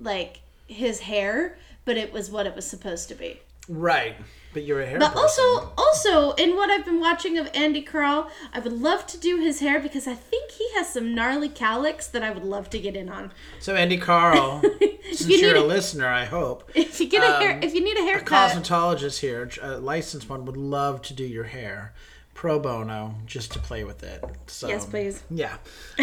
like, 0.00 0.40
his 0.66 1.00
hair, 1.00 1.56
but 1.84 1.96
it 1.96 2.12
was 2.12 2.30
what 2.30 2.46
it 2.46 2.54
was 2.54 2.66
supposed 2.66 3.08
to 3.08 3.14
be. 3.14 3.40
Right, 3.68 4.16
but 4.52 4.64
you're 4.64 4.82
a 4.82 4.86
hair. 4.86 4.98
But 4.98 5.12
person. 5.14 5.22
also, 5.22 5.72
also 5.78 6.32
in 6.32 6.54
what 6.56 6.70
I've 6.70 6.84
been 6.84 7.00
watching 7.00 7.38
of 7.38 7.48
Andy 7.54 7.80
Karl, 7.82 8.28
I 8.52 8.58
would 8.58 8.72
love 8.72 9.06
to 9.06 9.16
do 9.18 9.38
his 9.38 9.60
hair 9.60 9.80
because 9.80 10.06
I 10.06 10.14
think 10.14 10.50
he 10.50 10.68
has 10.74 10.92
some 10.92 11.14
gnarly 11.14 11.48
cowlicks 11.48 12.10
that 12.10 12.22
I 12.22 12.30
would 12.30 12.44
love 12.44 12.68
to 12.70 12.78
get 12.78 12.94
in 12.96 13.08
on. 13.08 13.32
so 13.60 13.74
Andy 13.74 13.96
Karl, 13.96 14.60
since 15.12 15.28
you 15.28 15.48
are 15.48 15.54
need 15.54 15.58
a 15.60 15.64
a- 15.64 15.66
listener, 15.66 16.08
I 16.08 16.24
hope 16.26 16.70
If 16.74 17.00
you 17.00 17.08
get 17.08 17.22
a 17.22 17.36
hair, 17.38 17.52
Um, 17.52 17.62
if 17.62 17.74
you 17.74 17.82
need 17.82 17.96
a 17.96 18.02
haircut, 18.02 18.50
a 18.52 18.56
cosmetologist 18.60 19.20
here, 19.20 19.48
a 19.62 19.78
licensed 19.78 20.28
one, 20.28 20.44
would 20.44 20.58
love 20.58 21.00
to 21.02 21.14
do 21.14 21.24
your 21.24 21.44
hair 21.44 21.94
pro 22.44 22.58
bono 22.58 23.14
just 23.24 23.52
to 23.52 23.58
play 23.58 23.84
with 23.84 24.02
it. 24.02 24.22
So, 24.48 24.68
yes, 24.68 24.84
please. 24.84 25.22
Yeah. 25.30 25.56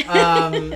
Um, 0.08 0.73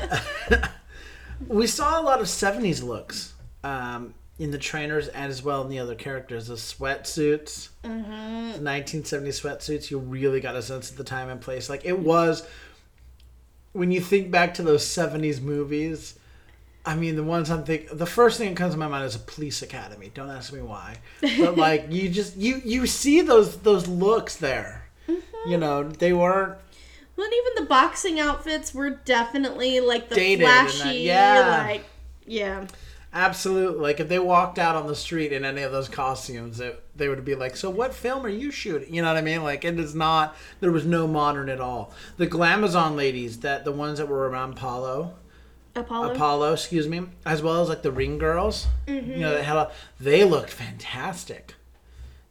we 1.48 1.66
saw 1.66 2.00
a 2.00 2.04
lot 2.04 2.20
of 2.22 2.28
70s 2.28 2.84
looks 2.84 3.34
um, 3.64 4.14
in 4.38 4.52
the 4.52 4.60
trainers 4.60 5.08
and 5.08 5.32
as 5.32 5.42
well 5.42 5.64
in 5.64 5.70
the 5.70 5.80
other 5.80 5.96
characters. 5.96 6.46
The 6.46 6.54
sweatsuits, 6.54 7.70
Mm-hmm. 7.84 8.64
the 8.64 8.70
1970s 8.70 9.42
sweatsuits, 9.42 9.90
you 9.90 9.98
really 9.98 10.40
got 10.40 10.56
a 10.56 10.62
sense 10.62 10.92
of 10.92 10.98
the 10.98 11.04
time 11.04 11.30
and 11.30 11.42
place. 11.42 11.68
Like 11.68 11.84
it 11.84 11.98
was, 11.98 12.48
when 13.74 13.92
you 13.92 14.02
think 14.02 14.30
back 14.30 14.54
to 14.56 14.62
those 14.62 14.86
70s 14.86 15.42
movies, 15.42 16.20
I 16.86 16.96
mean, 16.96 17.16
the 17.16 17.24
ones 17.24 17.50
I'm 17.50 17.64
thinking, 17.64 17.98
the 17.98 18.06
first 18.06 18.38
thing 18.38 18.50
that 18.50 18.58
comes 18.58 18.76
to 18.76 18.80
my 18.80 18.88
mind 18.88 19.06
is 19.06 19.16
a 19.16 19.20
police 19.20 19.64
academy. 19.64 20.12
Don't 20.14 20.30
ask 20.30 20.54
me 20.54 20.62
why, 20.62 20.98
but 21.40 21.58
like 21.68 21.88
you 21.90 22.08
just 22.08 22.38
you 22.38 22.62
you 22.64 22.86
see 22.86 23.22
those 23.22 23.58
those 23.58 23.88
looks 23.88 24.36
there. 24.36 24.85
Mm-hmm. 25.08 25.50
You 25.50 25.58
know, 25.58 25.84
they 25.84 26.14
weren't 26.14 26.58
Well, 27.16 27.28
even 27.28 27.64
the 27.64 27.70
boxing 27.70 28.20
outfits 28.20 28.74
were 28.74 28.90
definitely 28.90 29.80
like 29.80 30.10
the 30.10 30.16
Dated 30.16 30.46
flashy, 30.46 31.00
yeah. 31.00 31.64
like 31.68 31.86
yeah. 32.26 32.68
Absolutely. 33.14 33.80
Like 33.80 34.02
if 34.02 34.10
they 34.10 34.20
walked 34.20 34.60
out 34.60 34.76
on 34.76 34.88
the 34.88 34.96
street 34.96 35.32
in 35.32 35.46
any 35.46 35.62
of 35.62 35.72
those 35.72 35.88
costumes, 35.88 36.60
it, 36.60 36.84
they 36.98 37.08
would 37.08 37.24
be 37.24 37.34
like, 37.34 37.56
"So 37.56 37.70
what 37.70 37.94
film 37.94 38.26
are 38.26 38.30
you 38.30 38.52
shooting?" 38.52 38.94
You 38.94 39.02
know 39.02 39.08
what 39.08 39.18
I 39.18 39.22
mean? 39.22 39.42
Like 39.42 39.64
it 39.64 39.80
is 39.80 39.96
not. 39.96 40.36
There 40.60 40.72
was 40.72 40.86
no 40.86 41.08
modern 41.08 41.48
at 41.48 41.62
all. 41.62 41.94
The 42.18 42.28
Glamazon 42.28 42.98
ladies, 42.98 43.40
that 43.40 43.64
the 43.64 43.72
ones 43.72 44.00
that 44.00 44.10
were 44.10 44.28
around 44.30 44.54
Apollo, 44.54 45.14
Apollo. 45.76 46.14
Apollo, 46.14 46.54
excuse 46.54 46.90
me, 46.90 47.04
as 47.26 47.42
well 47.42 47.62
as 47.62 47.70
like 47.70 47.84
the 47.84 47.92
Ring 47.92 48.18
Girls. 48.18 48.68
You 48.86 49.02
know, 49.02 49.34
they 49.34 49.44
had 49.44 49.56
a, 49.56 49.72
they 49.98 50.26
looked 50.26 50.50
fantastic. 50.50 51.56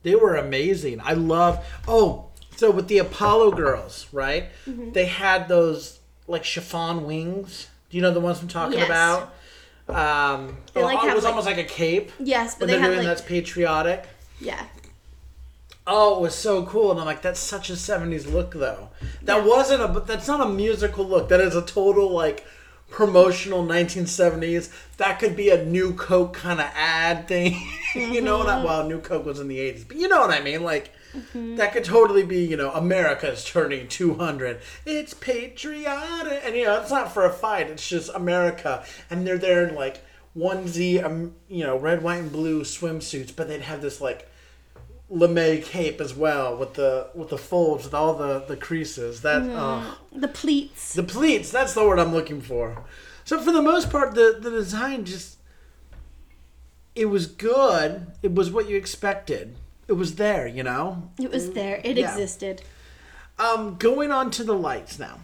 They 0.02 0.14
were 0.14 0.34
amazing. 0.36 1.00
I 1.02 1.14
love. 1.14 1.64
Oh, 1.88 2.26
so 2.56 2.70
with 2.70 2.88
the 2.88 2.98
Apollo 2.98 3.52
girls, 3.52 4.06
right? 4.12 4.46
They 4.66 5.06
had 5.06 5.48
those 5.48 5.98
like 6.28 6.44
chiffon 6.44 7.04
wings. 7.06 7.68
Do 7.90 7.96
you 7.96 8.02
know 8.02 8.12
the 8.12 8.20
ones 8.20 8.40
I'm 8.40 8.48
talking 8.48 8.78
Yes. 8.78 8.86
about? 8.88 9.34
Um, 9.88 10.56
They, 10.72 10.82
like, 10.82 11.04
it 11.04 11.14
was 11.14 11.24
like- 11.24 11.30
almost 11.32 11.46
like 11.46 11.58
a 11.58 11.64
cape. 11.64 12.10
yes, 12.18 12.54
but 12.54 12.66
they 12.66 12.72
they're 12.74 12.80
had 12.80 12.86
doing 12.88 12.98
like 13.00 13.06
that's 13.06 13.20
patriotic. 13.22 14.06
yeah. 14.40 14.64
Oh, 15.86 16.16
it 16.16 16.20
was 16.22 16.34
so 16.34 16.64
cool, 16.64 16.90
and 16.92 16.98
I'm 16.98 17.04
like, 17.04 17.20
that's 17.20 17.38
such 17.38 17.68
a 17.68 17.74
'70s 17.76 18.26
look, 18.26 18.54
though. 18.54 18.88
That 19.22 19.38
Yeah. 19.44 19.46
wasn't 19.46 19.82
a, 19.82 20.00
that's 20.00 20.26
not 20.26 20.40
a 20.40 20.48
musical 20.48 21.04
look. 21.04 21.28
That 21.28 21.40
is 21.42 21.54
a 21.54 21.60
total 21.60 22.10
like 22.10 22.46
promotional 22.88 23.62
1970s. 23.62 24.70
That 24.96 25.18
could 25.18 25.36
be 25.36 25.50
a 25.50 25.62
new 25.62 25.92
Coke 25.92 26.32
kind 26.32 26.58
of 26.60 26.66
ad 26.74 27.28
thing. 27.28 27.60
you 27.94 28.22
know 28.22 28.38
what? 28.38 28.48
I, 28.48 28.64
well, 28.64 28.86
new 28.88 28.98
Coke 29.00 29.26
was 29.26 29.40
in 29.40 29.48
the 29.48 29.58
80s, 29.58 29.86
but 29.86 29.98
you 29.98 30.08
know 30.08 30.20
what 30.20 30.30
I 30.30 30.40
mean. 30.40 30.62
Like 30.62 30.90
Mm-hmm. 31.14 31.56
that 31.56 31.72
could 31.72 31.84
totally 31.84 32.24
be, 32.24 32.44
you 32.44 32.56
know, 32.56 32.72
America's 32.72 33.44
turning 33.44 33.86
200. 33.86 34.60
It's 34.84 35.14
patriotic, 35.14 36.42
and 36.44 36.56
you 36.56 36.64
know, 36.64 36.80
it's 36.80 36.90
not 36.90 37.12
for 37.14 37.24
a 37.24 37.32
fight. 37.32 37.70
It's 37.70 37.88
just 37.88 38.10
America, 38.14 38.84
and 39.10 39.26
they're 39.26 39.38
there 39.38 39.68
in 39.68 39.74
like 39.74 40.02
onesie, 40.36 41.02
um, 41.02 41.34
you 41.48 41.64
know, 41.64 41.78
red, 41.78 42.02
white, 42.02 42.16
and 42.16 42.32
blue 42.32 42.62
swimsuits, 42.62 43.34
but 43.34 43.46
they'd 43.48 43.62
have 43.62 43.80
this 43.80 44.00
like 44.00 44.28
lame 45.10 45.62
cape 45.62 46.00
as 46.00 46.14
well 46.14 46.56
with 46.56 46.74
the 46.74 47.08
with 47.14 47.28
the 47.28 47.38
folds 47.38 47.84
with 47.84 47.94
all 47.94 48.14
the 48.14 48.40
the 48.40 48.56
creases. 48.56 49.20
That 49.22 49.42
oh, 49.42 49.98
The 50.12 50.28
pleats. 50.28 50.94
the 50.94 51.02
pleats. 51.02 51.50
That's 51.50 51.74
the 51.74 51.84
word 51.84 51.98
i'm 51.98 52.12
looking 52.12 52.40
for. 52.40 52.84
So 53.24 53.40
for 53.40 53.52
the 53.52 53.62
most 53.62 53.90
part 53.90 54.14
the 54.14 54.38
the 54.40 54.50
design 54.50 55.04
just 55.04 55.38
it 56.94 57.06
was 57.06 57.26
good. 57.26 58.06
It 58.22 58.34
was 58.34 58.50
what 58.50 58.68
you 58.68 58.76
expected 58.76 59.56
it 59.88 59.92
was 59.94 60.14
there 60.16 60.46
you 60.46 60.62
know 60.62 61.10
It 61.18 61.30
was 61.30 61.52
there. 61.52 61.80
It 61.84 61.96
Yeah. 61.96 62.10
existed. 62.12 62.62
um 63.38 63.76
going 63.76 64.10
on 64.10 64.30
to 64.32 64.44
the 64.44 64.54
lights 64.54 64.98
now 64.98 65.20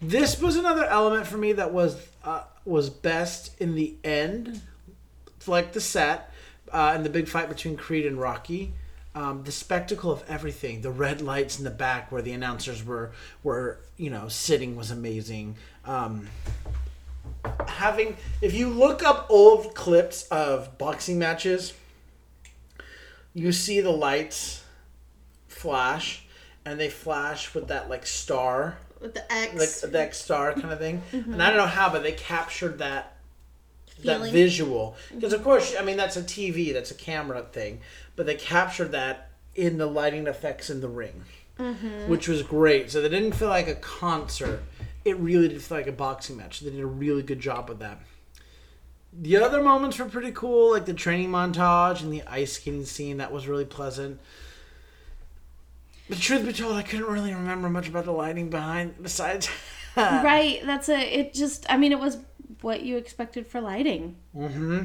this 0.00 0.40
was 0.40 0.56
another 0.56 0.84
element 0.84 1.26
for 1.26 1.38
me 1.38 1.52
that 1.52 1.72
was 1.72 1.96
uh, 2.24 2.42
was 2.64 2.90
best 2.90 3.60
in 3.60 3.74
the 3.74 3.94
end 4.04 4.60
like 5.46 5.72
the 5.72 5.80
set 5.80 6.32
uh, 6.72 6.92
and 6.94 7.04
the 7.04 7.10
big 7.10 7.28
fight 7.28 7.48
between 7.48 7.76
Creed 7.76 8.06
and 8.06 8.18
Rocky. 8.18 8.72
Um, 9.14 9.42
the 9.44 9.52
spectacle 9.52 10.10
of 10.10 10.24
everything, 10.28 10.80
the 10.80 10.90
red 10.90 11.20
lights 11.20 11.58
in 11.58 11.64
the 11.64 11.70
back 11.70 12.10
where 12.10 12.22
the 12.22 12.32
announcers 12.32 12.82
were 12.84 13.12
were 13.42 13.78
you 13.96 14.08
know 14.08 14.28
sitting 14.28 14.74
was 14.74 14.90
amazing. 14.90 15.56
Um, 15.84 16.28
having 17.68 18.16
if 18.40 18.54
you 18.54 18.68
look 18.70 19.02
up 19.02 19.26
old 19.28 19.74
clips 19.74 20.26
of 20.28 20.78
boxing 20.78 21.18
matches, 21.18 21.74
you 23.34 23.52
see 23.52 23.80
the 23.80 23.90
lights 23.90 24.64
flash, 25.48 26.24
and 26.64 26.78
they 26.78 26.88
flash 26.88 27.54
with 27.54 27.68
that 27.68 27.88
like 27.88 28.06
star 28.06 28.78
With 29.00 29.14
the 29.14 29.32
X. 29.32 29.82
like 29.82 29.92
the 29.92 30.00
X 30.00 30.18
star 30.18 30.52
kind 30.52 30.72
of 30.72 30.78
thing. 30.78 31.02
And 31.12 31.22
I 31.22 31.26
mm-hmm. 31.26 31.38
don't 31.38 31.56
know 31.56 31.66
how, 31.66 31.90
but 31.90 32.02
they 32.02 32.12
captured 32.12 32.78
that 32.78 33.16
that 34.04 34.32
visual 34.32 34.96
mm-hmm. 35.06 35.16
because 35.16 35.32
of 35.32 35.44
course, 35.44 35.74
I 35.78 35.84
mean 35.84 35.96
that's 35.96 36.16
a 36.16 36.22
TV, 36.22 36.72
that's 36.72 36.90
a 36.90 36.94
camera 36.94 37.42
thing, 37.42 37.80
but 38.16 38.26
they 38.26 38.34
captured 38.34 38.92
that 38.92 39.30
in 39.54 39.78
the 39.78 39.86
lighting 39.86 40.26
effects 40.26 40.70
in 40.70 40.80
the 40.80 40.88
ring, 40.88 41.24
mm-hmm. 41.58 42.08
which 42.08 42.28
was 42.28 42.42
great. 42.42 42.90
So 42.90 43.00
they 43.00 43.08
didn't 43.08 43.32
feel 43.32 43.48
like 43.48 43.68
a 43.68 43.74
concert; 43.76 44.62
it 45.04 45.16
really 45.18 45.48
did 45.48 45.62
feel 45.62 45.78
like 45.78 45.86
a 45.86 45.92
boxing 45.92 46.36
match. 46.36 46.60
They 46.60 46.70
did 46.70 46.80
a 46.80 46.86
really 46.86 47.22
good 47.22 47.40
job 47.40 47.68
with 47.68 47.78
that. 47.80 48.00
The 49.12 49.36
other 49.36 49.62
moments 49.62 49.98
were 49.98 50.06
pretty 50.06 50.32
cool, 50.32 50.72
like 50.72 50.86
the 50.86 50.94
training 50.94 51.30
montage 51.30 52.02
and 52.02 52.12
the 52.12 52.22
ice 52.26 52.54
skating 52.54 52.84
scene. 52.86 53.18
That 53.18 53.32
was 53.32 53.46
really 53.46 53.66
pleasant. 53.66 54.20
But 56.08 56.18
truth 56.18 56.44
be 56.46 56.52
told, 56.52 56.76
I 56.76 56.82
couldn't 56.82 57.06
really 57.06 57.32
remember 57.32 57.68
much 57.68 57.88
about 57.88 58.04
the 58.04 58.12
lighting 58.12 58.50
behind. 58.50 59.02
Besides, 59.02 59.48
right. 59.96 60.60
That's 60.64 60.88
a. 60.88 60.98
It 60.98 61.34
just. 61.34 61.66
I 61.70 61.76
mean, 61.76 61.92
it 61.92 61.98
was 62.00 62.18
what 62.62 62.82
you 62.82 62.96
expected 62.96 63.46
for 63.46 63.60
lighting. 63.60 64.16
hmm 64.34 64.84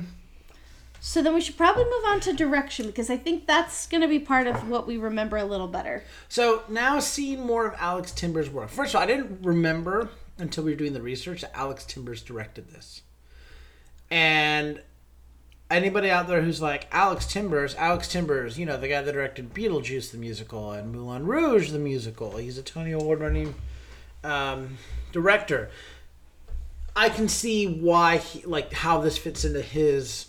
So 1.00 1.22
then 1.22 1.34
we 1.34 1.42
should 1.42 1.58
probably 1.58 1.84
move 1.86 2.04
on 2.08 2.20
to 2.22 2.34
direction 2.34 2.88
because 2.88 3.10
I 3.10 3.18
think 3.18 3.46
that's 3.48 3.88
going 3.88 4.02
to 4.02 4.08
be 4.08 4.20
part 4.20 4.48
of 4.48 4.68
what 4.70 4.88
we 4.88 4.98
remember 4.98 5.38
a 5.38 5.46
little 5.46 5.68
better. 5.68 6.04
So 6.28 6.64
now 6.70 7.00
seeing 7.00 7.46
more 7.46 7.68
of 7.68 7.76
Alex 7.80 8.12
Timbers' 8.12 8.50
work. 8.50 8.70
First 8.70 8.94
of 8.94 8.98
all, 8.98 9.04
I 9.04 9.06
didn't 9.06 9.40
remember 9.44 10.10
until 10.38 10.64
we 10.64 10.72
were 10.72 10.78
doing 10.78 10.94
the 10.94 11.02
research 11.02 11.42
that 11.42 11.56
Alex 11.56 11.86
Timbers 11.86 12.22
directed 12.22 12.70
this, 12.70 13.02
and 14.10 14.82
anybody 15.70 16.10
out 16.10 16.28
there 16.28 16.42
who's 16.42 16.62
like 16.62 16.88
Alex 16.92 17.26
Timbers, 17.28 17.76
Alex 17.76 18.08
Timbers, 18.08 18.58
you 18.58 18.66
know, 18.66 18.78
the 18.78 18.88
guy 18.88 19.02
that 19.02 19.12
directed 19.12 19.54
Beetlejuice 19.54 20.12
the 20.12 20.18
musical 20.18 20.72
and 20.72 20.92
Moulin 20.92 21.26
Rouge 21.26 21.72
the 21.72 21.80
musical. 21.80 22.38
He's 22.38 22.58
a 22.58 22.64
Tony 22.64 22.92
Award 22.92 23.20
winning 23.20 23.56
um, 24.24 24.78
director. 25.12 25.70
I 26.96 27.10
can 27.10 27.28
see 27.28 27.68
why, 27.68 28.18
he, 28.18 28.42
like, 28.44 28.74
how 28.74 29.02
this 29.02 29.18
fits 29.18 29.46
into 29.46 29.62
his, 29.62 30.28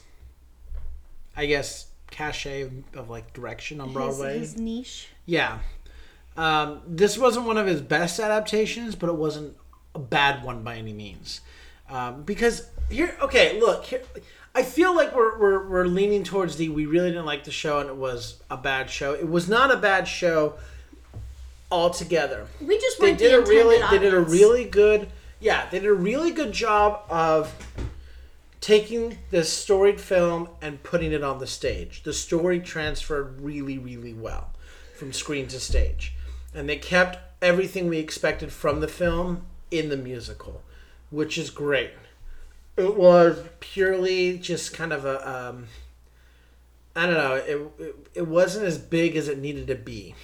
I 1.36 1.46
guess, 1.46 1.86
cachet 2.10 2.62
of, 2.62 2.72
of 2.94 3.10
like 3.10 3.32
direction 3.32 3.80
on 3.80 3.88
His, 3.88 3.94
Broadway. 3.94 4.38
his 4.38 4.56
niche. 4.58 5.08
Yeah. 5.24 5.60
Um, 6.36 6.82
this 6.86 7.16
wasn't 7.16 7.46
one 7.46 7.58
of 7.58 7.66
his 7.66 7.80
best 7.80 8.20
adaptations, 8.20 8.94
but 8.94 9.08
it 9.08 9.16
wasn't 9.16 9.56
a 9.94 9.98
bad 9.98 10.44
one 10.44 10.62
by 10.62 10.76
any 10.76 10.92
means. 10.92 11.40
Um, 11.88 12.22
because 12.22 12.68
here, 12.88 13.16
okay, 13.20 13.61
look, 13.61 13.85
here, 13.85 14.03
I 14.55 14.62
feel 14.62 14.94
like 14.94 15.14
we're, 15.14 15.38
we're, 15.38 15.68
we're 15.68 15.87
leaning 15.87 16.24
towards 16.24 16.57
the 16.57 16.68
we 16.68 16.87
really 16.87 17.11
didn't 17.11 17.27
like 17.27 17.44
the 17.44 17.51
show 17.51 17.81
and 17.81 17.88
it 17.88 17.96
was 17.96 18.42
a 18.51 18.57
bad 18.57 18.90
show. 18.90 19.12
It 19.14 19.29
was 19.29 19.48
not 19.48 19.72
a 19.72 19.77
bad 19.77 20.09
show 20.09 20.55
altogether. 21.70 22.46
We 22.61 22.79
just 22.79 23.01
They 23.01 23.14
did 23.14 23.33
the 23.33 23.38
a 23.38 23.48
really, 23.48 23.77
intended 23.77 24.01
they 24.01 24.05
did 24.05 24.14
a 24.14 24.20
really 24.20 24.64
good, 24.64 25.09
yeah, 25.38 25.68
they 25.70 25.81
did 25.81 25.88
a 25.88 25.94
really 25.94 26.31
good 26.31 26.53
job 26.53 27.03
of 27.09 27.55
taking 28.61 29.18
this 29.31 29.53
storied 29.53 30.01
film 30.01 30.48
and 30.61 30.83
putting 30.83 31.12
it 31.12 31.22
on 31.22 31.38
the 31.38 31.46
stage. 31.46 32.03
The 32.03 32.12
story 32.12 32.61
transferred 32.61 33.40
really, 33.40 33.79
really 33.79 34.12
well 34.12 34.51
from 34.96 35.12
screen 35.12 35.46
to 35.48 35.61
stage. 35.61 36.14
And 36.55 36.68
they 36.68 36.77
kept 36.77 37.18
everything 37.40 37.88
we 37.88 37.98
expected 37.98 38.53
from 38.53 38.81
the 38.81 38.88
film 38.88 39.46
in 39.70 39.90
the 39.90 39.96
musical, 39.96 40.62
which 41.11 41.38
is 41.38 41.51
great. 41.51 41.90
It 42.78 42.96
was 42.96 43.42
purely 43.60 44.38
just 44.38 44.72
kind 44.72 44.92
of 44.92 45.04
a, 45.04 45.28
um, 45.28 45.66
I 46.96 47.06
don't 47.06 47.14
know, 47.14 47.34
it, 47.34 47.70
it, 47.82 47.96
it 48.14 48.26
wasn't 48.28 48.66
as 48.66 48.78
big 48.78 49.16
as 49.16 49.28
it 49.28 49.38
needed 49.38 49.66
to 49.68 49.74
be 49.74 50.14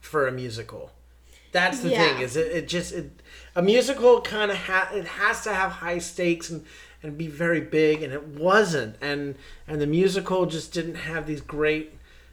for 0.00 0.26
a 0.26 0.32
musical. 0.32 0.90
That's 1.52 1.80
the 1.80 1.90
Yeah. 1.90 2.14
thing 2.14 2.22
is 2.22 2.36
it, 2.36 2.46
it 2.48 2.68
just 2.68 2.92
it, 2.92 3.10
a 3.54 3.62
musical 3.62 4.20
kind 4.20 4.50
of 4.50 4.56
ha- 4.56 4.90
it 4.92 5.04
has 5.06 5.42
to 5.44 5.54
have 5.54 5.70
high 5.70 5.98
stakes 5.98 6.50
and 6.50 6.64
and 7.02 7.16
be 7.18 7.26
very 7.28 7.60
big 7.60 8.02
and 8.02 8.12
it 8.12 8.26
wasn't 8.26 8.96
and 9.00 9.36
and 9.68 9.80
the 9.80 9.86
musical 9.86 10.46
just 10.46 10.72
didn't 10.72 10.96
have 10.96 11.26
these 11.28 11.40
great 11.42 11.92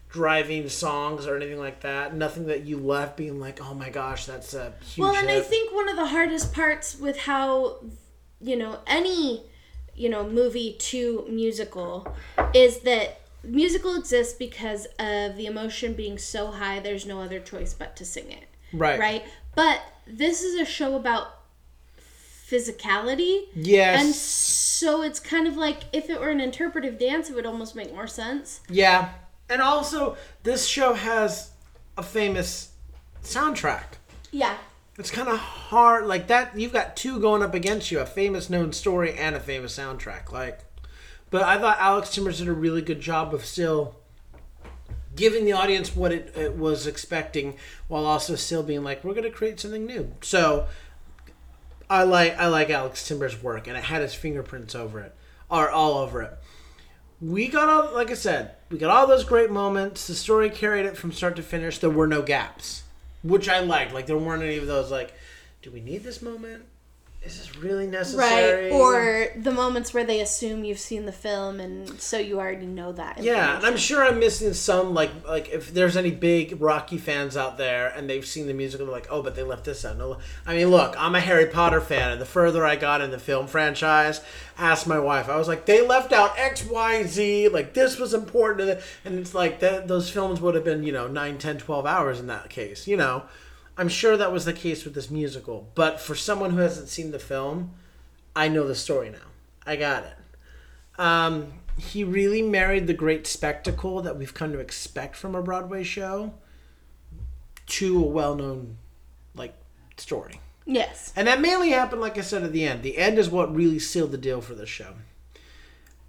driving 0.09 0.67
songs 0.69 1.27
or 1.27 1.35
anything 1.35 1.59
like 1.59 1.81
that 1.81 2.15
nothing 2.15 2.47
that 2.47 2.63
you 2.65 2.77
left 2.79 3.15
being 3.15 3.39
like 3.39 3.59
oh 3.61 3.73
my 3.75 3.89
gosh 3.91 4.25
that's 4.25 4.53
a 4.55 4.73
huge 4.83 4.97
Well, 5.05 5.15
and 5.15 5.29
I 5.29 5.39
think 5.41 5.71
one 5.73 5.87
of 5.87 5.97
the 5.97 6.07
hardest 6.07 6.51
parts 6.53 6.97
with 6.97 7.17
how, 7.19 7.77
you 8.41 8.55
know, 8.55 8.79
any, 8.87 9.43
you 9.95 10.09
know, 10.09 10.27
movie 10.27 10.73
to 10.79 11.25
musical 11.29 12.15
is 12.53 12.79
that 12.79 13.19
musical 13.43 13.95
exists 13.95 14.33
because 14.33 14.85
of 14.99 15.35
the 15.35 15.45
emotion 15.45 15.93
being 15.93 16.17
so 16.17 16.47
high, 16.51 16.79
there's 16.79 17.05
no 17.05 17.21
other 17.21 17.39
choice 17.39 17.73
but 17.73 17.95
to 17.97 18.05
sing 18.05 18.31
it. 18.31 18.47
right 18.73 18.99
Right? 18.99 19.23
But 19.55 19.81
this 20.07 20.41
is 20.43 20.59
a 20.59 20.65
show 20.65 20.95
about 20.95 21.39
physicality. 22.49 23.45
yes 23.55 24.03
And 24.03 24.13
so 24.15 25.01
it's 25.03 25.19
kind 25.19 25.47
of 25.47 25.55
like 25.57 25.83
if 25.93 26.09
it 26.09 26.19
were 26.19 26.29
an 26.29 26.41
interpretive 26.41 26.97
dance, 26.99 27.29
it 27.29 27.35
would 27.35 27.45
almost 27.45 27.75
make 27.75 27.93
more 27.93 28.07
sense. 28.07 28.61
yeah 28.69 29.09
and 29.49 29.61
also 29.61 30.15
this 30.43 30.65
show 30.65 30.93
has 30.93 31.51
a 31.97 32.03
famous 32.03 32.71
soundtrack 33.23 33.83
Yeah. 34.31 34.55
It's 35.01 35.09
kind 35.09 35.27
of 35.27 35.39
hard, 35.39 36.05
like 36.05 36.27
that. 36.27 36.55
You've 36.55 36.73
got 36.73 36.95
two 36.95 37.19
going 37.19 37.41
up 37.41 37.55
against 37.55 37.89
you: 37.89 37.99
a 37.99 38.05
famous 38.05 38.51
known 38.51 38.71
story 38.71 39.17
and 39.17 39.35
a 39.35 39.39
famous 39.39 39.75
soundtrack. 39.75 40.31
Like, 40.31 40.59
but 41.31 41.41
I 41.41 41.57
thought 41.57 41.79
Alex 41.79 42.13
Timbers 42.13 42.37
did 42.37 42.47
a 42.47 42.53
really 42.53 42.83
good 42.83 43.01
job 43.01 43.33
of 43.33 43.43
still 43.43 43.95
giving 45.15 45.43
the 45.43 45.53
audience 45.53 45.95
what 45.95 46.11
it, 46.11 46.31
it 46.37 46.55
was 46.55 46.85
expecting, 46.85 47.55
while 47.87 48.05
also 48.05 48.35
still 48.35 48.61
being 48.61 48.83
like, 48.83 49.03
"We're 49.03 49.15
going 49.15 49.23
to 49.23 49.31
create 49.31 49.59
something 49.59 49.87
new." 49.87 50.11
So, 50.21 50.67
I 51.89 52.03
like 52.03 52.37
I 52.37 52.45
like 52.45 52.69
Alex 52.69 53.07
Timbers' 53.07 53.41
work, 53.41 53.65
and 53.65 53.75
it 53.75 53.85
had 53.85 54.03
his 54.03 54.13
fingerprints 54.13 54.75
over 54.75 54.99
it, 54.99 55.15
or 55.49 55.71
all 55.71 55.97
over 55.97 56.21
it. 56.21 56.37
We 57.19 57.47
got 57.47 57.69
all, 57.69 57.91
like 57.95 58.11
I 58.11 58.13
said, 58.13 58.51
we 58.69 58.77
got 58.77 58.91
all 58.91 59.07
those 59.07 59.23
great 59.23 59.49
moments. 59.49 60.05
The 60.05 60.13
story 60.13 60.51
carried 60.51 60.85
it 60.85 60.95
from 60.95 61.11
start 61.11 61.35
to 61.37 61.41
finish. 61.41 61.79
There 61.79 61.89
were 61.89 62.05
no 62.05 62.21
gaps, 62.21 62.83
which 63.23 63.49
I 63.49 63.59
liked. 63.59 63.93
Like 63.93 64.05
there 64.05 64.17
weren't 64.17 64.43
any 64.43 64.57
of 64.57 64.67
those 64.67 64.91
like, 64.91 65.13
do 65.61 65.71
we 65.71 65.81
need 65.81 66.03
this 66.03 66.21
moment? 66.21 66.65
Is 67.23 67.37
this 67.37 67.55
really 67.57 67.85
necessary? 67.85 68.71
Right. 68.71 68.71
Or 68.71 69.27
the 69.35 69.51
moments 69.51 69.93
where 69.93 70.03
they 70.03 70.21
assume 70.21 70.63
you've 70.63 70.79
seen 70.79 71.05
the 71.05 71.11
film 71.11 71.59
and 71.59 72.01
so 72.01 72.17
you 72.17 72.39
already 72.39 72.65
know 72.65 72.91
that. 72.93 73.21
Yeah, 73.21 73.57
and 73.57 73.65
I'm 73.65 73.77
sure 73.77 74.03
I'm 74.03 74.17
missing 74.17 74.53
some 74.53 74.95
like 74.95 75.11
like 75.27 75.49
if 75.49 75.71
there's 75.71 75.95
any 75.95 76.09
big 76.09 76.59
Rocky 76.59 76.97
fans 76.97 77.37
out 77.37 77.59
there 77.59 77.89
and 77.89 78.09
they've 78.09 78.25
seen 78.25 78.47
the 78.47 78.55
musical, 78.55 78.87
they're 78.87 78.95
like, 78.95 79.07
oh, 79.11 79.21
but 79.21 79.35
they 79.35 79.43
left 79.43 79.65
this 79.65 79.85
out. 79.85 79.99
No, 79.99 80.17
I 80.47 80.55
mean, 80.55 80.69
look, 80.69 80.95
I'm 80.97 81.13
a 81.13 81.19
Harry 81.19 81.45
Potter 81.45 81.79
fan, 81.79 82.11
and 82.11 82.19
the 82.19 82.25
further 82.25 82.65
I 82.65 82.75
got 82.75 83.01
in 83.01 83.11
the 83.11 83.19
film 83.19 83.45
franchise, 83.45 84.21
asked 84.57 84.87
my 84.87 84.97
wife, 84.97 85.29
I 85.29 85.37
was 85.37 85.47
like, 85.47 85.67
they 85.67 85.85
left 85.85 86.11
out 86.11 86.39
X, 86.39 86.65
Y, 86.65 87.03
Z. 87.03 87.49
Like 87.49 87.75
this 87.75 87.99
was 87.99 88.15
important, 88.15 88.59
to 88.61 88.65
the, 88.65 88.83
and 89.05 89.19
it's 89.19 89.35
like 89.35 89.59
that 89.59 89.87
those 89.87 90.09
films 90.09 90.41
would 90.41 90.55
have 90.55 90.63
been 90.63 90.81
you 90.81 90.91
know 90.91 91.07
9, 91.07 91.37
10, 91.37 91.59
12 91.59 91.85
hours 91.85 92.19
in 92.19 92.25
that 92.27 92.49
case. 92.49 92.87
You 92.87 92.97
know, 92.97 93.25
I'm 93.77 93.89
sure 93.89 94.17
that 94.17 94.31
was 94.31 94.45
the 94.45 94.53
case 94.53 94.83
with 94.83 94.93
this 94.93 95.09
musical, 95.09 95.69
but 95.75 95.99
for 95.99 96.15
someone 96.15 96.51
who 96.51 96.57
hasn't 96.57 96.89
seen 96.89 97.11
the 97.11 97.19
film, 97.19 97.71
I 98.35 98.47
know 98.47 98.67
the 98.67 98.75
story 98.75 99.09
now. 99.09 99.19
I 99.65 99.75
got 99.75 100.03
it. 100.03 100.99
Um, 100.99 101.53
he 101.77 102.03
really 102.03 102.41
married 102.41 102.87
the 102.87 102.93
great 102.93 103.25
spectacle 103.25 104.01
that 104.01 104.17
we've 104.17 104.33
come 104.33 104.51
to 104.51 104.59
expect 104.59 105.15
from 105.15 105.35
a 105.35 105.41
Broadway 105.41 105.83
show 105.83 106.33
to 107.67 107.97
a 107.97 108.07
well-known 108.07 108.77
like 109.33 109.55
story. 109.97 110.41
Yes. 110.65 111.13
And 111.15 111.27
that 111.27 111.41
mainly 111.41 111.69
happened, 111.69 112.01
like 112.01 112.17
I 112.17 112.21
said, 112.21 112.43
at 112.43 112.51
the 112.51 112.65
end. 112.65 112.83
The 112.83 112.97
end 112.97 113.17
is 113.17 113.29
what 113.29 113.55
really 113.55 113.79
sealed 113.79 114.11
the 114.11 114.17
deal 114.17 114.41
for 114.41 114.53
the 114.53 114.65
show. 114.65 114.93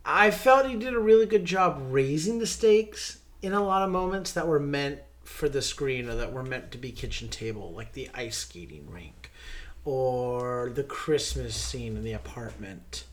I 0.04 0.30
felt 0.30 0.66
he 0.66 0.76
did 0.76 0.94
a 0.94 1.00
really 1.00 1.26
good 1.26 1.44
job 1.44 1.80
raising 1.90 2.38
the 2.38 2.46
stakes 2.46 3.20
in 3.40 3.52
a 3.52 3.64
lot 3.64 3.82
of 3.82 3.90
moments 3.90 4.32
that 4.32 4.48
were 4.48 4.60
meant 4.60 5.00
for 5.32 5.48
the 5.48 5.62
screen 5.62 6.08
or 6.08 6.14
that 6.14 6.32
were 6.32 6.42
meant 6.42 6.70
to 6.70 6.78
be 6.78 6.92
kitchen 6.92 7.28
table, 7.28 7.72
like 7.72 7.92
the 7.92 8.08
ice 8.14 8.38
skating 8.38 8.88
rink, 8.90 9.30
or 9.84 10.70
the 10.74 10.84
Christmas 10.84 11.56
scene 11.56 11.96
in 11.96 12.04
the 12.04 12.12
apartment, 12.12 13.04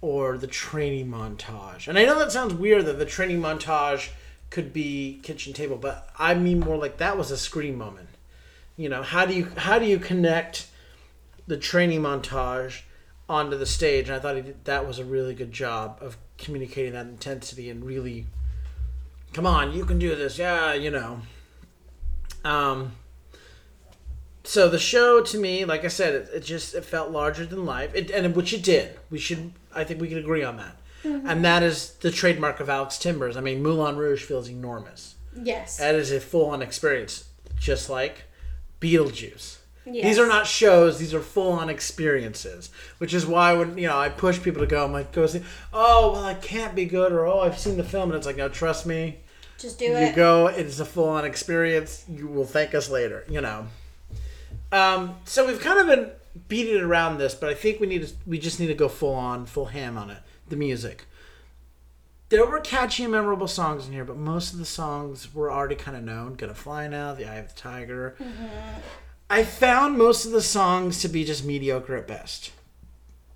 or 0.00 0.38
the 0.38 0.46
training 0.46 1.08
montage. 1.08 1.86
And 1.86 1.98
I 1.98 2.04
know 2.04 2.18
that 2.18 2.32
sounds 2.32 2.54
weird 2.54 2.86
that 2.86 2.98
the 2.98 3.06
training 3.06 3.40
montage 3.40 4.10
could 4.50 4.72
be 4.72 5.20
kitchen 5.22 5.52
table, 5.52 5.76
but 5.76 6.10
I 6.18 6.34
mean 6.34 6.60
more 6.60 6.76
like 6.76 6.96
that 6.96 7.18
was 7.18 7.30
a 7.30 7.36
screen 7.36 7.76
moment. 7.76 8.08
You 8.76 8.88
know, 8.88 9.02
how 9.02 9.26
do 9.26 9.34
you 9.34 9.52
how 9.56 9.78
do 9.78 9.84
you 9.84 9.98
connect 9.98 10.68
the 11.46 11.56
training 11.56 12.00
montage 12.00 12.82
onto 13.28 13.58
the 13.58 13.66
stage? 13.66 14.08
And 14.08 14.16
I 14.16 14.20
thought 14.20 14.34
did, 14.34 14.64
that 14.64 14.86
was 14.86 14.98
a 14.98 15.04
really 15.04 15.34
good 15.34 15.52
job 15.52 15.98
of 16.00 16.16
communicating 16.38 16.92
that 16.92 17.06
intensity 17.06 17.68
and 17.68 17.84
really, 17.84 18.26
come 19.32 19.46
on, 19.46 19.72
you 19.72 19.84
can 19.84 19.98
do 19.98 20.14
this, 20.16 20.38
yeah, 20.38 20.72
you 20.72 20.90
know. 20.90 21.20
Um. 22.44 22.92
So 24.44 24.68
the 24.68 24.78
show 24.78 25.22
to 25.22 25.38
me, 25.38 25.66
like 25.66 25.84
I 25.84 25.88
said, 25.88 26.14
it, 26.14 26.28
it 26.32 26.40
just 26.40 26.74
it 26.74 26.84
felt 26.84 27.10
larger 27.10 27.44
than 27.44 27.66
life, 27.66 27.94
it, 27.94 28.10
and 28.10 28.34
which 28.34 28.54
it 28.54 28.62
did. 28.62 28.98
We 29.10 29.18
should, 29.18 29.52
I 29.74 29.84
think, 29.84 30.00
we 30.00 30.08
can 30.08 30.18
agree 30.18 30.42
on 30.42 30.56
that. 30.56 30.76
And 31.04 31.44
that 31.44 31.62
is 31.62 31.92
the 32.00 32.10
trademark 32.10 32.60
of 32.60 32.68
Alex 32.68 32.98
Timbers. 32.98 33.36
I 33.36 33.40
mean, 33.40 33.62
Moulin 33.62 33.96
Rouge 33.96 34.22
feels 34.22 34.48
enormous. 34.48 35.16
Yes. 35.40 35.76
That 35.76 35.94
is 35.94 36.10
a 36.12 36.20
full 36.20 36.46
on 36.46 36.62
experience, 36.62 37.28
just 37.58 37.88
like 37.88 38.24
Beetlejuice. 38.80 39.58
Yes. 39.86 40.04
These 40.04 40.18
are 40.18 40.26
not 40.26 40.46
shows; 40.46 40.98
these 40.98 41.14
are 41.14 41.20
full 41.20 41.52
on 41.52 41.70
experiences. 41.70 42.70
Which 42.98 43.14
is 43.14 43.26
why 43.26 43.54
when 43.54 43.78
you 43.78 43.86
know 43.86 43.98
I 43.98 44.10
push 44.10 44.42
people 44.42 44.60
to 44.60 44.66
go, 44.66 44.84
I'm 44.84 44.92
like, 44.92 45.12
go 45.12 45.26
see. 45.26 45.42
Oh 45.72 46.12
well, 46.12 46.28
it 46.28 46.42
can't 46.42 46.74
be 46.74 46.84
good, 46.84 47.10
or 47.12 47.26
oh 47.26 47.40
I've 47.40 47.58
seen 47.58 47.78
the 47.78 47.84
film, 47.84 48.10
and 48.10 48.16
it's 48.16 48.26
like, 48.26 48.36
no, 48.36 48.48
trust 48.48 48.84
me. 48.84 49.20
Just 49.58 49.78
do 49.78 49.86
You 49.86 49.96
it. 49.96 50.10
You 50.10 50.16
go; 50.16 50.46
it 50.46 50.66
is 50.66 50.80
a 50.80 50.84
full 50.84 51.08
on 51.08 51.24
experience. 51.24 52.04
You 52.08 52.28
will 52.28 52.44
thank 52.44 52.74
us 52.74 52.88
later. 52.90 53.24
You 53.28 53.40
know. 53.40 53.66
Um, 54.70 55.16
so 55.24 55.46
we've 55.46 55.60
kind 55.60 55.80
of 55.80 55.86
been 55.86 56.10
beating 56.46 56.80
around 56.80 57.18
this, 57.18 57.34
but 57.34 57.48
I 57.50 57.54
think 57.54 57.80
we 57.80 57.86
need 57.86 58.06
to. 58.06 58.14
We 58.26 58.38
just 58.38 58.60
need 58.60 58.68
to 58.68 58.74
go 58.74 58.88
full 58.88 59.14
on, 59.14 59.46
full 59.46 59.66
ham 59.66 59.98
on 59.98 60.10
it. 60.10 60.18
The 60.48 60.56
music. 60.56 61.06
There 62.30 62.44
were 62.46 62.60
catchy 62.60 63.04
and 63.04 63.12
memorable 63.12 63.48
songs 63.48 63.86
in 63.86 63.94
here, 63.94 64.04
but 64.04 64.16
most 64.16 64.52
of 64.52 64.58
the 64.58 64.66
songs 64.66 65.34
were 65.34 65.50
already 65.50 65.76
kind 65.76 65.96
of 65.96 66.04
known. 66.04 66.34
Gonna 66.34 66.54
Fly 66.54 66.86
Now, 66.86 67.14
The 67.14 67.24
Eye 67.24 67.36
of 67.36 67.48
the 67.48 67.58
Tiger. 67.58 68.16
I 69.30 69.44
found 69.44 69.96
most 69.96 70.26
of 70.26 70.32
the 70.32 70.42
songs 70.42 71.00
to 71.00 71.08
be 71.08 71.24
just 71.24 71.44
mediocre 71.44 71.96
at 71.96 72.06
best. 72.06 72.52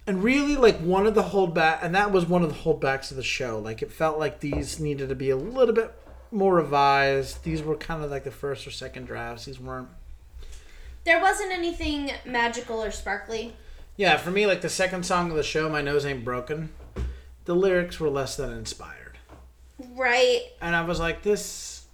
And 0.07 0.23
really, 0.23 0.57
like, 0.57 0.79
one 0.81 1.07
of 1.07 1.15
the 1.15 1.23
holdback, 1.23 1.79
and 1.81 1.95
that 1.95 2.13
was 2.13 2.27
one 2.27 2.43
of 2.43 2.49
the 2.49 2.61
holdbacks 2.61 3.11
of 3.11 3.17
the 3.17 3.23
show. 3.23 3.59
Like, 3.59 3.83
it 3.83 3.93
felt 3.93 4.19
like 4.19 4.41
these 4.41 4.81
needed 4.81 5.09
to 5.09 5.15
be 5.15 5.31
a 5.31 5.37
little 5.37 5.75
bit 5.75 5.95
more 6.33 6.55
revised. 6.55 7.45
These 7.45 7.63
were 7.63 7.77
kind 7.77 8.03
of 8.03 8.11
like 8.11 8.25
the 8.25 8.31
first 8.31 8.67
or 8.67 8.71
second 8.71 9.07
drafts. 9.07 9.45
These 9.45 9.61
weren't. 9.61 9.89
There 11.05 11.21
wasn't 11.21 11.53
anything 11.53 12.11
magical 12.25 12.83
or 12.83 12.91
sparkly. 12.91 13.55
Yeah, 13.97 14.17
for 14.17 14.31
me, 14.31 14.47
like, 14.47 14.63
the 14.63 14.69
second 14.69 15.05
song 15.05 15.31
of 15.31 15.37
the 15.37 15.43
show, 15.43 15.69
My 15.69 15.83
Nose 15.83 16.07
Ain't 16.07 16.25
Broken, 16.25 16.71
the 17.45 17.55
lyrics 17.55 18.01
were 18.01 18.09
less 18.09 18.37
than 18.37 18.53
inspired. 18.53 19.19
Right. 19.95 20.43
And 20.61 20.75
I 20.75 20.83
was 20.83 20.99
like, 20.99 21.23
this, 21.23 21.85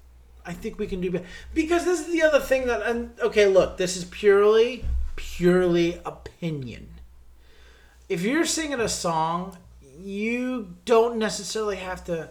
I 0.46 0.53
think 0.53 0.79
we 0.79 0.87
can 0.87 1.01
do 1.01 1.11
better. 1.11 1.24
Because 1.55 1.85
this 1.85 2.01
is 2.01 2.12
the 2.12 2.22
other 2.22 2.38
thing 2.38 2.66
that, 2.66 2.83
and 2.83 3.11
okay, 3.20 3.46
look, 3.46 3.79
this 3.79 3.96
is 3.96 4.05
purely, 4.05 4.85
purely 5.16 6.01
opinion. 6.05 6.88
If 8.09 8.22
you're 8.22 8.44
singing 8.44 8.81
a 8.81 8.88
song, 8.88 9.59
you 9.98 10.77
don't 10.85 11.18
necessarily 11.18 11.77
have 11.77 12.05
to. 12.05 12.31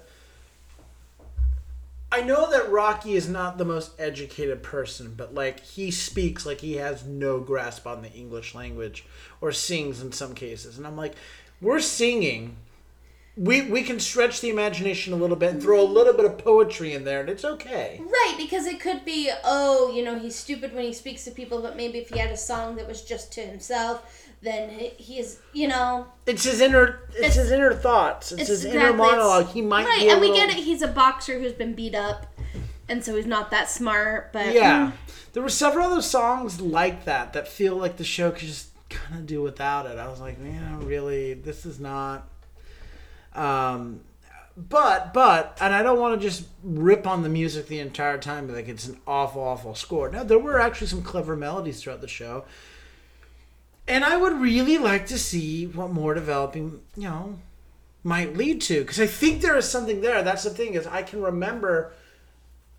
I 2.11 2.21
know 2.21 2.49
that 2.51 2.71
Rocky 2.71 3.15
is 3.15 3.27
not 3.27 3.57
the 3.57 3.65
most 3.65 3.91
educated 3.99 4.63
person, 4.63 5.13
but 5.15 5.33
like 5.33 5.59
he 5.59 5.91
speaks 5.91 6.45
like 6.45 6.61
he 6.61 6.75
has 6.75 7.05
no 7.05 7.39
grasp 7.39 7.85
on 7.85 8.01
the 8.01 8.11
English 8.11 8.55
language 8.55 9.05
or 9.41 9.51
sings 9.51 10.01
in 10.01 10.11
some 10.11 10.33
cases. 10.33 10.77
And 10.77 10.87
I'm 10.87 10.95
like, 10.95 11.15
we're 11.61 11.79
singing 11.79 12.55
we 13.37 13.61
we 13.69 13.83
can 13.83 13.99
stretch 13.99 14.41
the 14.41 14.49
imagination 14.49 15.13
a 15.13 15.15
little 15.15 15.35
bit 15.35 15.53
and 15.53 15.61
throw 15.61 15.79
a 15.79 15.85
little 15.85 16.13
bit 16.13 16.25
of 16.25 16.39
poetry 16.39 16.93
in 16.93 17.03
there 17.03 17.21
and 17.21 17.29
it's 17.29 17.45
okay 17.45 18.01
Right, 18.01 18.33
because 18.37 18.65
it 18.65 18.79
could 18.79 19.05
be, 19.05 19.31
oh, 19.43 19.93
you 19.95 20.03
know, 20.03 20.17
he's 20.17 20.35
stupid 20.35 20.73
when 20.73 20.83
he 20.83 20.93
speaks 20.93 21.23
to 21.25 21.31
people, 21.31 21.61
but 21.61 21.77
maybe 21.77 21.99
if 21.99 22.09
he 22.09 22.19
had 22.19 22.31
a 22.31 22.37
song 22.37 22.75
that 22.75 22.87
was 22.87 23.03
just 23.03 23.31
to 23.33 23.41
himself, 23.41 24.26
then 24.41 24.69
he, 24.69 24.89
he's, 24.97 25.39
you 25.53 25.67
know, 25.67 26.07
it's 26.25 26.43
his 26.43 26.61
inner 26.61 26.99
it's, 27.09 27.17
It's- 27.17 27.35
his 27.35 27.51
inner 27.51 27.73
thoughts. 27.73 28.31
It's, 28.31 28.41
it's 28.41 28.49
his 28.49 28.65
exactly- 28.65 28.87
inner 28.89 28.97
monologue. 28.97 29.47
He 29.47 29.61
might 29.61 29.85
right, 29.85 30.03
and 30.03 30.21
we 30.21 30.33
get 30.33 30.49
it. 30.49 30.57
He's 30.57 30.81
a 30.81 30.87
boxer 30.87 31.39
who's 31.39 31.53
been 31.53 31.73
beat 31.73 31.95
up, 31.95 32.27
and 32.87 33.03
so 33.03 33.15
he's 33.15 33.25
not 33.25 33.49
that 33.51 33.69
smart. 33.69 34.31
But 34.33 34.53
yeah. 34.53 34.91
There 35.33 35.43
were 35.43 35.49
several 35.49 35.91
other 35.91 36.01
songs 36.01 36.61
like 36.61 37.05
that 37.05 37.33
that 37.33 37.47
feel 37.47 37.75
like 37.75 37.97
the 37.97 38.03
show 38.03 38.31
could 38.31 38.47
just 38.47 38.69
kind 38.89 39.19
of 39.19 39.25
do 39.27 39.41
without 39.41 39.85
it. 39.85 39.97
I 39.99 40.07
was 40.07 40.19
like 40.19 40.39
man 40.39 40.85
really 40.85 41.33
this 41.33 41.65
is 41.65 41.79
not 41.79 42.27
um 43.35 43.99
but 44.55 45.13
but 45.13 45.57
and 45.61 45.75
i 45.75 45.83
don't 45.83 45.99
want 45.99 46.19
to 46.19 46.25
just 46.27 46.47
rip 46.63 47.05
on 47.05 47.21
the 47.21 47.29
music 47.29 47.67
the 47.67 47.79
entire 47.79 48.17
time 48.17 48.51
like 48.51 48.67
it's 48.67 48.87
an 48.87 48.97
awful 49.05 49.43
awful 49.43 49.75
score. 49.75 50.09
No 50.09 50.23
there 50.23 50.39
were 50.39 50.59
actually 50.59 50.87
some 50.87 51.01
clever 51.03 51.35
melodies 51.35 51.81
throughout 51.83 52.01
the 52.01 52.07
show 52.07 52.45
and 53.87 54.03
i 54.03 54.17
would 54.17 54.33
really 54.33 54.77
like 54.77 55.05
to 55.07 55.17
see 55.17 55.65
what 55.65 55.91
more 55.91 56.13
developing 56.13 56.81
you 56.95 57.03
know 57.03 57.37
might 58.03 58.37
lead 58.37 58.61
to 58.61 58.81
because 58.81 58.99
i 58.99 59.07
think 59.07 59.41
there 59.41 59.57
is 59.57 59.69
something 59.69 60.01
there 60.01 60.23
that's 60.23 60.43
the 60.43 60.49
thing 60.49 60.73
is 60.73 60.87
i 60.87 61.01
can 61.01 61.21
remember 61.21 61.91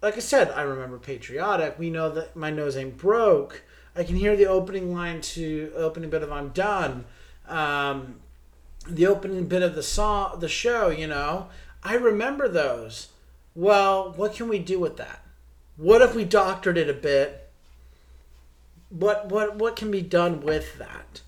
like 0.03 0.17
I 0.17 0.21
said, 0.21 0.51
I 0.53 0.63
remember 0.63 0.99
patriotic. 0.99 1.79
We 1.79 1.91
know 1.91 2.11
that 2.11 2.37
my 2.37 2.51
nose 2.51 2.77
ain't 2.77 2.97
broke. 2.97 3.63
I 3.97 4.05
can 4.05 4.17
hear 4.17 4.37
the 4.37 4.47
opening 4.47 4.95
line 4.95 5.21
to 5.23 5.73
opening 5.77 6.11
bit 6.11 6.23
of 6.23 6.31
I'm 6.31 6.51
done. 6.51 7.05
Um, 7.49 8.21
the 8.87 9.07
opening 9.07 9.47
bit 9.47 9.63
of 9.63 9.75
the 9.75 9.83
song, 9.83 10.39
the 10.39 10.49
show. 10.49 10.89
You 10.89 11.09
know, 11.09 11.49
I 11.83 11.95
remember 11.95 12.49
those. 12.49 13.09
Well, 13.55 14.13
what 14.13 14.35
can 14.35 14.49
we 14.49 14.61
do 14.61 14.79
with 14.79 14.99
that? 14.99 15.25
What 15.77 16.03
if 16.03 16.15
we 16.15 16.25
doctored 16.25 16.79
it 16.79 16.89
a 16.89 16.95
bit? 16.95 17.48
What 18.91 19.31
what 19.31 19.57
what 19.57 19.77
can 19.77 19.91
be 19.91 20.03
done 20.03 20.41
with 20.41 20.79
that? 20.79 21.23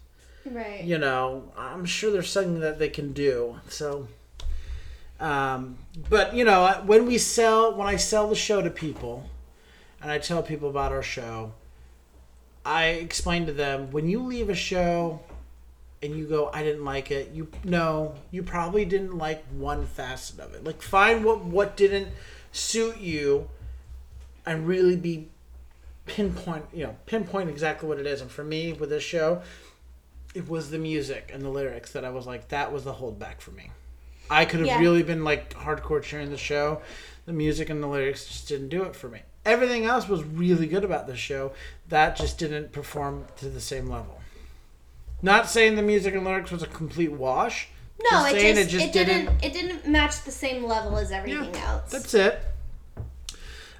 right. 0.51 0.85
you 0.85 0.99
know 0.99 1.51
i'm 1.57 1.85
sure 1.85 2.11
there's 2.11 2.31
something 2.31 2.61
that 2.61 2.79
they 2.79 2.89
can 2.89 3.13
do 3.13 3.59
so 3.69 4.09
um, 5.19 5.77
but 6.09 6.35
you 6.35 6.45
know 6.45 6.83
when 6.87 7.07
we 7.07 7.19
sell 7.19 7.75
when 7.75 7.87
i 7.87 7.97
sell 7.97 8.29
the 8.29 8.35
show 8.35 8.63
to 8.63 8.71
people 8.71 9.29
and 10.01 10.11
i 10.11 10.19
tell 10.19 10.43
people 10.43 10.69
about 10.69 10.93
our 10.93 11.03
show 11.03 11.53
i 12.65 12.87
explain 12.87 13.47
to 13.47 13.53
them 13.53 13.91
when 13.91 14.09
you 14.09 14.21
leave 14.21 14.49
a 14.49 14.55
show 14.55 15.21
and 16.03 16.17
you 16.17 16.27
go 16.27 16.51
i 16.55 16.63
didn't 16.63 16.85
like 16.85 17.11
it 17.11 17.31
you 17.33 17.49
know 17.65 18.15
you 18.31 18.43
probably 18.43 18.85
didn't 18.85 19.17
like 19.17 19.45
one 19.53 19.87
facet 19.87 20.41
of 20.41 20.55
it 20.55 20.65
like 20.65 20.81
find 20.81 21.25
what 21.25 21.45
what 21.45 21.77
didn't 21.77 22.09
suit 22.53 22.99
you 22.99 23.49
and 24.47 24.67
really 24.67 24.97
be 24.97 25.29
pinpoint 26.11 26.65
you 26.73 26.85
know 26.85 26.97
pinpoint 27.07 27.49
exactly 27.49 27.89
what 27.89 27.99
it 27.99 28.07
is 28.07 28.21
and 28.21 28.31
for 28.31 28.45
me 28.45 28.73
with 28.73 28.91
this 28.91 29.03
show 29.03 29.43
it 30.35 30.49
was 30.49 30.71
the 30.71 30.79
music 30.79 31.31
and 31.33 31.43
the 31.43 31.49
lyrics 31.49 31.93
that 31.93 32.05
I 32.05 32.11
was 32.11 32.27
like, 32.27 32.49
that 32.49 32.73
was 32.73 32.85
the 32.85 32.95
holdback 32.95 33.41
for 33.41 33.51
me. 33.51 33.71
I 34.31 34.45
could 34.45 34.61
have 34.61 34.69
Yeah. 34.69 34.79
really 34.79 35.03
been 35.03 35.25
like 35.25 35.53
hardcore 35.55 36.03
cheering 36.03 36.31
the 36.31 36.37
show. 36.39 36.83
The 37.27 37.33
music 37.33 37.69
and 37.69 37.83
the 37.83 37.89
lyrics 37.89 38.27
just 38.27 38.47
didn't 38.49 38.69
do 38.69 38.85
it 38.85 38.95
for 38.95 39.09
me. 39.09 39.23
Everything 39.45 39.87
else 39.87 40.09
was 40.09 40.23
really 40.23 40.67
good 40.67 40.85
about 40.85 41.07
the 41.09 41.17
show. 41.17 41.53
That 41.89 42.15
just 42.15 42.39
didn't 42.39 42.73
perform 42.73 43.27
to 43.39 43.49
the 43.49 43.61
same 43.61 43.89
level. 43.89 44.21
Not 45.23 45.49
saying 45.49 45.75
the 45.75 45.83
music 45.83 46.15
and 46.15 46.25
lyrics 46.25 46.51
was 46.51 46.63
a 46.63 46.67
complete 46.69 47.13
wash. 47.13 47.69
No, 48.11 48.25
it 48.25 48.41
saying 48.41 48.69
just, 48.69 48.87
it 48.87 48.93
didn't 48.93 49.43
it 49.43 49.53
didn't 49.53 49.87
match 49.89 50.23
the 50.23 50.31
same 50.31 50.65
level 50.65 50.97
as 50.97 51.11
everything 51.11 51.55
else. 51.57 51.91
That's 51.91 52.15
it. 52.15 52.41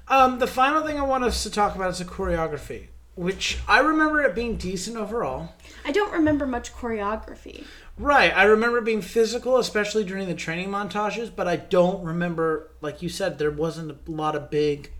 Um, 0.07 0.39
the 0.39 0.47
final 0.47 0.85
thing 0.85 0.99
I 0.99 1.03
want 1.03 1.23
us 1.23 1.43
to 1.43 1.49
talk 1.49 1.75
about 1.75 1.91
is 1.91 1.99
the 1.99 2.05
choreography, 2.05 2.87
which 3.15 3.59
I 3.67 3.79
remember 3.79 4.21
it 4.23 4.35
being 4.35 4.57
decent 4.57 4.97
overall. 4.97 5.53
I 5.85 5.91
don't 5.91 6.11
remember 6.11 6.45
much 6.45 6.73
choreography. 6.73 7.65
Right. 7.97 8.35
I 8.35 8.43
remember 8.43 8.79
it 8.79 8.85
being 8.85 9.01
physical, 9.01 9.57
especially 9.57 10.03
during 10.03 10.27
the 10.27 10.33
training 10.33 10.69
montages, 10.69 11.31
but 11.33 11.47
I 11.47 11.55
don't 11.55 12.03
remember, 12.03 12.71
like 12.81 13.01
you 13.01 13.09
said, 13.09 13.37
there 13.37 13.51
wasn't 13.51 13.91
a 13.91 14.11
lot 14.11 14.35
of 14.35 14.49
big 14.49 14.91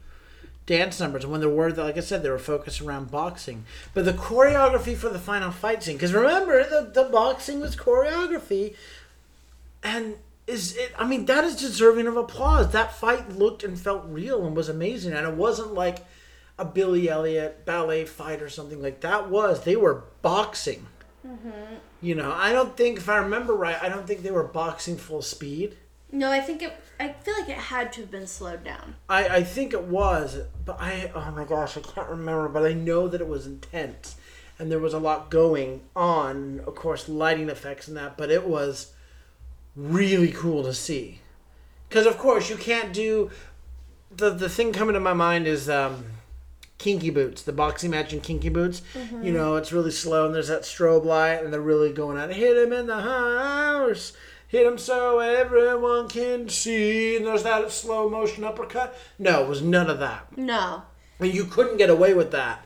dance 0.66 1.00
numbers. 1.00 1.24
And 1.24 1.32
when 1.32 1.42
there 1.42 1.50
were, 1.50 1.72
like 1.72 1.98
I 1.98 2.02
said, 2.02 2.24
they 2.24 2.30
were 2.30 2.38
focused 2.40 2.80
around 2.80 3.12
boxing. 3.12 3.66
But 3.94 4.06
the 4.06 4.14
choreography 4.14 4.96
for 4.96 5.10
the 5.10 5.20
final 5.20 5.52
fight 5.52 5.84
scene, 5.84 5.96
because 5.96 6.14
remember, 6.14 6.64
the, 6.64 6.92
the 6.94 7.10
boxing 7.10 7.60
was 7.60 7.76
choreography. 7.76 8.76
And 9.84 10.16
is 10.52 10.76
it, 10.76 10.92
I 10.98 11.08
mean, 11.08 11.26
that 11.26 11.44
is 11.44 11.56
deserving 11.56 12.08
of 12.08 12.18
applause. 12.18 12.72
That 12.72 12.94
fight 12.94 13.30
looked 13.32 13.64
and 13.64 13.80
felt 13.80 14.04
real 14.08 14.46
and 14.46 14.56
was 14.56 14.70
amazing. 14.70 15.14
And 15.14 15.28
it 15.28 15.36
wasn't 15.36 15.74
like 15.74 16.06
a 16.60 16.66
Billy 16.66 17.10
Elliot 17.10 17.66
ballet 17.66 18.06
fight 18.06 18.42
or 18.42 18.50
something 18.50 18.82
like 18.82 19.02
that 19.02 19.30
was. 19.30 19.64
They 19.64 19.76
were 19.76 20.04
boxing. 20.22 20.88
Mm-hmm. 21.26 21.76
You 22.02 22.16
know, 22.16 22.32
I 22.32 22.52
don't 22.52 22.76
think, 22.76 22.98
if 22.98 23.10
I 23.10 23.18
remember 23.18 23.56
right, 23.56 23.82
I 23.82 23.90
don't 23.90 24.06
think 24.06 24.22
they 24.22 24.32
were 24.32 24.44
boxing 24.44 24.98
full 24.98 25.22
speed. 25.22 25.78
No, 26.12 26.32
I 26.32 26.42
think 26.42 26.62
it. 26.62 26.74
I 27.00 27.14
feel 27.14 27.34
like 27.40 27.50
it 27.50 27.56
had 27.56 27.94
to 27.94 28.02
have 28.02 28.12
been 28.12 28.28
slowed 28.28 28.64
down. 28.64 28.96
I, 29.08 29.28
I 29.28 29.44
think 29.44 29.74
it 29.74 29.84
was, 29.84 30.40
but 30.66 30.78
I, 30.80 31.12
oh 31.16 31.32
my 31.32 31.46
gosh, 31.46 31.78
I 31.78 31.82
can't 31.82 32.10
remember, 32.10 32.50
but 32.50 32.66
I 32.66 32.74
know 32.74 33.08
that 33.08 33.22
it 33.22 33.28
was 33.28 33.48
intense. 33.48 34.18
And 34.60 34.72
there 34.72 34.80
was 34.80 34.94
a 34.94 35.00
lot 35.00 35.32
going 35.32 35.82
on, 35.96 36.60
of 36.68 36.76
course, 36.76 37.08
lighting 37.08 37.50
effects 37.50 37.88
and 37.88 37.98
that, 37.98 38.18
but 38.18 38.30
it 38.30 38.46
was 38.46 38.94
really 39.76 40.32
cool 40.32 40.64
to 40.64 40.74
see. 40.74 41.20
Because, 41.90 42.06
of 42.06 42.18
course, 42.18 42.50
you 42.50 42.56
can't 42.58 42.94
do. 42.94 43.32
The, 44.16 44.30
the 44.30 44.50
thing 44.50 44.74
coming 44.74 44.94
to 44.94 45.00
my 45.00 45.14
mind 45.14 45.48
is 45.48 45.70
um, 45.70 46.06
Kinky 46.78 47.12
Boots, 47.12 47.44
the 47.44 47.54
boxing 47.54 47.92
match 47.92 48.12
in 48.12 48.22
Kinky 48.22 48.50
Boots. 48.50 48.82
You 49.24 49.32
know, 49.32 49.56
it's 49.56 49.72
really 49.72 49.92
slow 49.92 50.26
and 50.26 50.34
there's 50.34 50.48
that 50.48 50.64
strobe 50.64 51.06
light 51.06 51.44
and 51.44 51.54
they're 51.54 51.62
really 51.62 51.94
going 51.94 52.18
out. 52.18 52.34
Hit 52.34 52.58
him 52.58 52.74
in 52.74 52.88
the 52.88 53.02
house. 53.02 54.14
Hit 54.48 54.66
him 54.66 54.78
so 54.78 55.20
everyone 55.20 56.10
can 56.10 56.50
see. 56.50 57.16
And 57.16 57.26
there's 57.26 57.44
that 57.44 57.72
slow 57.72 58.10
motion 58.10 58.44
uppercut. 58.44 58.98
No, 59.20 59.44
it 59.44 59.48
was 59.48 59.62
none 59.62 59.90
of 59.90 60.00
that. 60.00 60.36
No. 60.36 60.84
And 61.20 61.34
you 61.34 61.46
couldn't 61.46 61.78
get 61.78 61.90
away 61.90 62.14
with 62.14 62.32
that 62.32 62.66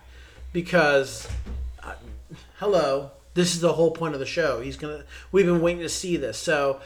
because, 0.53 1.27
uh, 1.83 1.95
hello, 2.59 3.11
this 3.35 3.53
is 3.53 3.61
the 3.61 3.73
whole 3.73 3.91
point 3.91 4.13
of 4.15 4.19
the 4.19 4.25
show. 4.25 4.61
He's 4.61 4.75
gonna. 4.77 5.03
We've 5.31 5.45
been 5.45 5.61
waiting 5.61 5.83
to 5.83 5.89
see 5.89 6.17
this, 6.17 6.37
so 6.37 6.81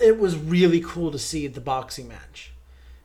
it 0.00 0.18
was 0.18 0.36
really 0.36 0.80
cool 0.80 1.10
to 1.12 1.18
see 1.18 1.46
the 1.46 1.60
boxing 1.60 2.08
match 2.08 2.52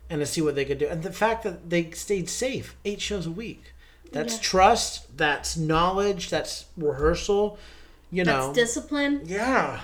and 0.09 0.19
to 0.19 0.25
see 0.25 0.41
what 0.41 0.55
they 0.55 0.65
could 0.65 0.77
do, 0.79 0.87
and 0.87 1.03
the 1.03 1.11
fact 1.13 1.43
that 1.43 1.69
they 1.69 1.89
stayed 1.91 2.29
safe 2.29 2.75
eight 2.83 2.99
shows 3.01 3.25
a 3.25 3.31
week. 3.31 3.73
That's 4.11 4.35
Yeah. 4.35 4.41
trust. 4.41 5.17
That's 5.17 5.57
knowledge. 5.57 6.29
That's 6.29 6.65
rehearsal. 6.77 7.57
You 8.09 8.23
That's 8.23 8.47
know. 8.47 8.53
discipline. 8.53 9.21
Yeah. 9.25 9.81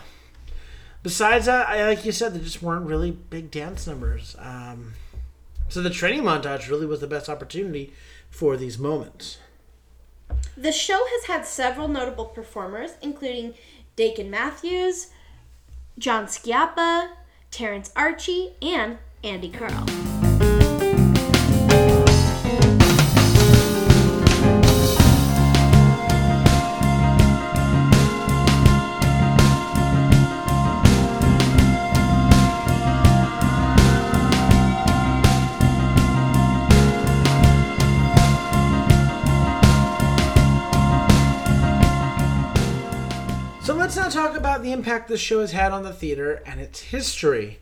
Besides 1.04 1.46
that, 1.48 1.67
I, 1.67 1.86
like 1.86 2.06
you 2.06 2.13
said, 2.13 2.34
there 2.34 2.41
just 2.41 2.62
weren't 2.62 2.86
really 2.86 3.12
big 3.12 3.52
dance 3.52 3.86
numbers. 3.86 4.38
Um, 4.39 4.94
so 5.67 5.81
the 5.81 5.90
training 5.90 6.23
montage 6.23 6.69
really 6.69 6.86
was 6.86 7.02
the 7.02 7.08
best 7.08 7.27
opportunity 7.27 7.92
for 8.29 8.56
these 8.56 8.79
moments. 8.79 9.38
The 10.56 10.71
show 10.71 11.06
has 11.06 11.26
had 11.26 11.46
several 11.46 11.88
notable 11.88 12.26
performers, 12.26 12.92
including 13.02 13.56
Dakin 13.96 14.30
Matthews, 14.30 15.08
John 15.98 16.26
Schiappa, 16.26 17.10
Terrence 17.52 17.92
Archie, 17.96 18.54
and 18.62 18.98
Andy 19.24 19.50
Karl. 19.50 20.13
About 44.54 44.63
the 44.63 44.71
impact 44.71 45.08
this 45.08 45.19
show 45.19 45.39
has 45.39 45.51
had 45.51 45.71
on 45.71 45.81
the 45.81 45.91
theater 45.91 46.43
and 46.45 46.62
its 46.62 46.79
history. 46.79 47.60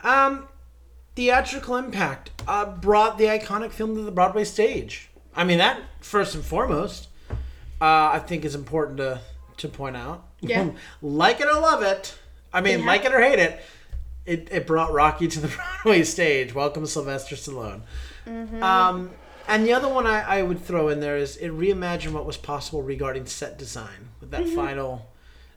Um, 0.00 0.48
theatrical 1.14 1.76
impact 1.76 2.30
uh, 2.48 2.64
brought 2.64 3.18
the 3.18 3.24
iconic 3.24 3.72
film 3.72 3.94
to 3.94 4.00
the 4.00 4.10
Broadway 4.10 4.44
stage. 4.44 5.10
I 5.36 5.44
mean, 5.44 5.58
that 5.58 5.82
first 6.00 6.34
and 6.34 6.42
foremost, 6.42 7.08
uh, 7.78 8.14
I 8.14 8.22
think 8.26 8.46
is 8.46 8.54
important 8.54 8.96
to 8.98 9.20
to 9.58 9.68
point 9.68 9.98
out. 9.98 10.24
Yeah. 10.40 10.70
like 11.02 11.42
it 11.42 11.46
or 11.46 11.60
love 11.60 11.82
it. 11.82 12.18
I 12.54 12.62
mean, 12.62 12.80
ha- 12.80 12.86
like 12.86 13.04
it 13.04 13.12
or 13.12 13.20
hate 13.20 13.38
it. 13.38 13.60
It, 14.24 14.48
it 14.50 14.66
brought 14.66 14.94
Rocky 14.94 15.28
to 15.28 15.40
the 15.40 15.48
Broadway 15.84 16.04
stage. 16.04 16.54
Welcome, 16.54 16.86
Sylvester 16.86 17.36
Stallone. 17.36 17.82
Um, 18.62 19.10
and 19.46 19.66
the 19.66 19.74
other 19.74 19.88
one 19.88 20.06
I, 20.06 20.38
I 20.38 20.42
would 20.42 20.64
throw 20.64 20.88
in 20.88 21.00
there 21.00 21.18
is 21.18 21.36
it 21.36 21.50
reimagined 21.50 22.12
what 22.12 22.24
was 22.24 22.38
possible 22.38 22.82
regarding 22.82 23.26
set 23.26 23.58
design 23.58 24.08
with 24.20 24.30
that 24.30 24.48
final 24.48 25.09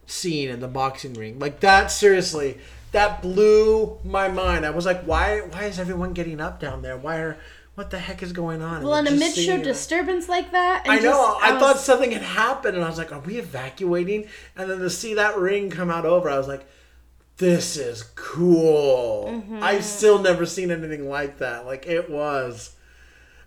scene 0.05 0.49
in 0.49 0.59
the 0.59 0.67
boxing 0.67 1.13
ring. 1.13 1.39
Like 1.39 1.59
that, 1.61 1.91
seriously, 1.91 2.57
that 2.91 3.21
blew 3.21 3.97
my 4.03 4.27
mind. 4.27 4.65
I 4.65 4.69
was 4.71 4.85
like, 4.85 5.03
why? 5.03 5.39
Why 5.39 5.63
is 5.65 5.79
everyone 5.79 6.13
getting 6.13 6.39
up 6.41 6.59
down 6.59 6.81
there? 6.81 6.97
Why 6.97 7.17
are? 7.17 7.37
What 7.75 7.89
the 7.89 7.97
heck 7.97 8.21
is 8.21 8.33
going 8.33 8.61
on? 8.61 8.83
Well, 8.83 8.93
in 8.93 9.07
a 9.07 9.11
mid-show 9.11 9.57
disturbance 9.63 10.29
like 10.29 10.51
that. 10.51 10.83
I 10.87 10.97
know. 10.97 11.01
just- 11.01 11.43
I, 11.43 11.59
thought 11.59 11.75
was- 11.75 11.83
something 11.83 12.11
had 12.11 12.21
happened, 12.21 12.75
and 12.75 12.85
I 12.85 12.87
was 12.87 12.99
like, 12.99 13.11
"Are 13.11 13.19
we 13.19 13.39
evacuating?" 13.39 14.27
And 14.55 14.69
then 14.69 14.77
to 14.77 14.91
see 14.91 15.15
that 15.15 15.37
ring 15.39 15.71
come 15.71 15.89
out 15.89 16.05
over, 16.05 16.29
I 16.29 16.37
was 16.37 16.47
like, 16.47 16.65
"This 17.37 17.75
is 17.75 18.03
cool." 18.13 19.25
Mm-hmm. 19.31 19.63
I've 19.63 19.83
still 19.83 20.19
never 20.19 20.45
seen 20.45 20.69
anything 20.69 21.09
like 21.09 21.39
that. 21.39 21.65
Like 21.65 21.87
it 21.87 22.11
was, 22.11 22.75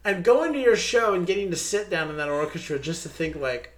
and 0.05 0.25
going 0.25 0.53
to 0.55 0.59
your 0.59 0.75
show 0.77 1.15
and 1.15 1.25
getting 1.25 1.51
to 1.53 1.57
sit 1.57 1.89
down 1.89 2.11
in 2.11 2.17
that 2.17 2.29
orchestra 2.29 2.81
just 2.81 3.05
to 3.05 3.09
think, 3.09 3.37
like, 3.37 3.76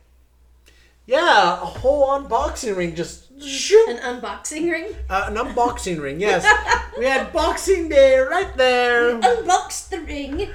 yeah, 1.08 1.54
a 1.54 1.64
whole 1.64 2.06
unboxing 2.08 2.76
ring 2.76 2.94
just 2.94 3.30
an 3.30 3.96
unboxing 3.98 4.70
ring. 4.70 4.94
Uh, 5.08 5.24
an 5.28 5.36
unboxing 5.36 6.00
ring, 6.02 6.20
yes. 6.20 6.46
we 6.98 7.06
had 7.06 7.32
Boxing 7.32 7.88
Day 7.88 8.18
right 8.18 8.54
there. 8.56 9.18
Unbox 9.18 9.88
the 9.88 10.00
ring. 10.00 10.50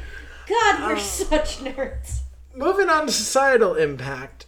God, 0.48 0.88
we're 0.88 1.00
such 1.00 1.58
nerds. 1.60 2.20
moving 2.56 2.88
on 2.90 3.08
to 3.08 3.12
societal 3.12 3.74
impact, 3.76 4.46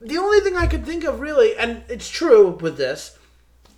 the 0.00 0.16
only 0.16 0.40
thing 0.40 0.56
I 0.56 0.66
could 0.66 0.86
think 0.86 1.04
of 1.04 1.20
really, 1.20 1.54
and 1.56 1.82
it's 1.88 2.08
true 2.08 2.50
with 2.50 2.78
this, 2.78 3.18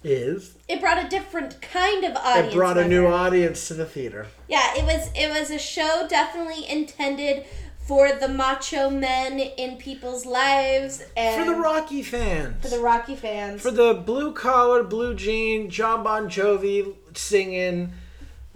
is 0.04 0.54
It 0.68 0.80
brought 0.80 1.04
a 1.04 1.08
different 1.08 1.60
kind 1.60 2.04
of 2.04 2.14
audience. 2.16 2.52
it 2.52 2.56
brought 2.56 2.78
a 2.78 2.86
new 2.86 3.06
audience 3.06 3.66
to 3.68 3.74
the 3.74 3.86
theater. 3.86 4.28
Yeah, 4.46 4.74
it 4.76 4.84
was 4.84 5.10
it 5.16 5.28
was 5.30 5.50
a 5.50 5.58
show 5.58 6.06
definitely 6.08 6.68
intended 6.68 7.46
for 7.86 8.12
the 8.12 8.28
macho 8.28 8.90
men 8.90 9.38
in 9.38 9.76
people's 9.76 10.26
lives 10.26 11.04
and 11.16 11.44
For 11.44 11.50
the 11.50 11.58
Rocky 11.58 12.02
fans. 12.02 12.60
for 12.62 12.68
the 12.68 12.80
Rocky 12.82 13.14
fans. 13.16 13.62
For 13.62 13.70
the 13.70 13.94
blue 13.94 14.32
collar, 14.32 14.82
blue 14.82 15.14
jean, 15.14 15.70
Jon 15.70 16.02
Bon 16.02 16.28
Jovi 16.28 16.94
singing, 17.14 17.92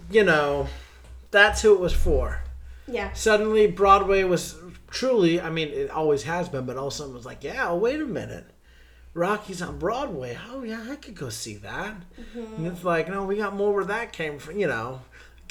you 0.09 0.23
know, 0.23 0.67
that's 1.31 1.61
who 1.61 1.73
it 1.73 1.79
was 1.79 1.93
for. 1.93 2.43
yeah. 2.87 3.13
Suddenly, 3.13 3.67
Broadway 3.67 4.23
was 4.23 4.57
truly, 4.89 5.39
I 5.39 5.49
mean, 5.49 5.69
it 5.69 5.89
always 5.89 6.23
has 6.23 6.49
been, 6.49 6.65
but 6.65 6.75
all 6.75 6.87
of 6.87 6.93
a 6.93 6.95
sudden 6.95 7.13
it 7.13 7.15
was 7.17 7.25
like, 7.25 7.43
yeah, 7.43 7.71
wait 7.73 8.01
a 8.01 8.05
minute. 8.05 8.45
Rocky's 9.13 9.61
on 9.61 9.77
Broadway. 9.79 10.37
Oh, 10.49 10.63
yeah, 10.63 10.85
I 10.89 10.95
could 10.95 11.15
go 11.15 11.29
see 11.29 11.55
that. 11.57 11.95
Mm-hmm. 12.19 12.55
And 12.55 12.67
it's 12.67 12.83
like, 12.83 13.09
no, 13.09 13.23
we 13.25 13.37
got 13.37 13.53
more 13.55 13.73
where 13.73 13.83
that 13.85 14.13
came 14.13 14.39
from, 14.39 14.57
you 14.59 14.67
know. 14.67 15.01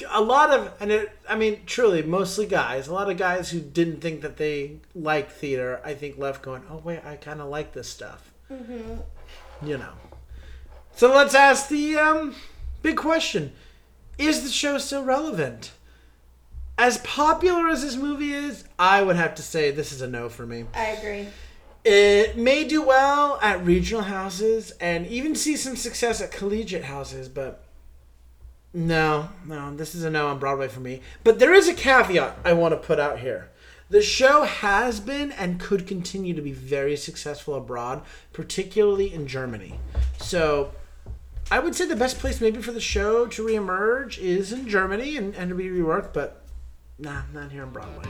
A 0.09 0.21
lot 0.21 0.51
of, 0.51 0.73
and 0.79 0.91
it, 0.91 1.11
I 1.27 1.35
mean, 1.35 1.61
truly, 1.65 2.01
mostly 2.03 2.45
guys, 2.45 2.87
a 2.87 2.93
lot 2.93 3.09
of 3.09 3.17
guys 3.17 3.49
who 3.49 3.59
didn't 3.59 4.01
think 4.01 4.21
that 4.21 4.37
they 4.37 4.77
liked 4.95 5.31
theater, 5.31 5.81
I 5.83 5.93
think 5.93 6.17
left 6.17 6.41
going, 6.41 6.63
oh, 6.69 6.81
wait, 6.83 7.05
I 7.05 7.15
kind 7.15 7.41
of 7.41 7.49
like 7.49 7.73
this 7.73 7.89
stuff. 7.89 8.31
You 8.49 9.77
know. 9.77 9.93
So 10.95 11.13
let's 11.13 11.35
ask 11.35 11.69
the 11.69 11.97
um, 11.97 12.35
big 12.81 12.97
question 12.97 13.53
Is 14.17 14.43
the 14.43 14.49
show 14.49 14.77
still 14.77 15.03
relevant? 15.03 15.71
As 16.77 16.97
popular 16.99 17.67
as 17.67 17.83
this 17.83 17.95
movie 17.95 18.33
is, 18.33 18.63
I 18.79 19.03
would 19.03 19.15
have 19.15 19.35
to 19.35 19.41
say 19.43 19.71
this 19.71 19.91
is 19.91 20.01
a 20.01 20.07
no 20.07 20.29
for 20.29 20.45
me. 20.45 20.65
I 20.73 20.87
agree. 20.87 21.27
It 21.83 22.37
may 22.37 22.63
do 22.63 22.81
well 22.81 23.39
at 23.41 23.63
regional 23.65 24.03
houses 24.03 24.71
and 24.79 25.07
even 25.07 25.35
see 25.35 25.55
some 25.57 25.75
success 25.75 26.21
at 26.21 26.31
collegiate 26.31 26.83
houses, 26.83 27.29
but 27.29 27.63
no, 28.73 29.29
no, 29.45 29.75
this 29.75 29.93
is 29.95 30.03
a 30.03 30.09
no 30.09 30.27
on 30.27 30.39
Broadway 30.39 30.67
for 30.67 30.79
me. 30.79 31.01
But 31.23 31.39
there 31.39 31.53
is 31.53 31.67
a 31.67 31.73
caveat 31.73 32.37
I 32.45 32.53
want 32.53 32.73
to 32.73 32.77
put 32.77 32.99
out 32.99 33.19
here. 33.19 33.49
The 33.89 34.01
show 34.01 34.43
has 34.43 35.01
been 35.01 35.33
and 35.33 35.59
could 35.59 35.85
continue 35.85 36.33
to 36.33 36.41
be 36.41 36.53
very 36.53 36.95
successful 36.95 37.55
abroad, 37.55 38.03
particularly 38.31 39.13
in 39.13 39.27
Germany. 39.27 39.79
So 40.17 40.71
I 41.51 41.59
would 41.59 41.75
say 41.75 41.85
the 41.85 41.97
best 41.97 42.17
place 42.19 42.39
maybe 42.39 42.61
for 42.61 42.71
the 42.71 42.79
show 42.79 43.27
to 43.27 43.45
reemerge 43.45 44.17
is 44.17 44.53
in 44.53 44.69
Germany 44.69 45.17
and, 45.17 45.35
and 45.35 45.49
to 45.49 45.55
be 45.55 45.65
reworked, 45.65 46.13
but 46.13 46.45
nah, 46.97 47.23
not 47.33 47.51
here 47.51 47.63
on 47.63 47.73
Broadway. 47.73 48.07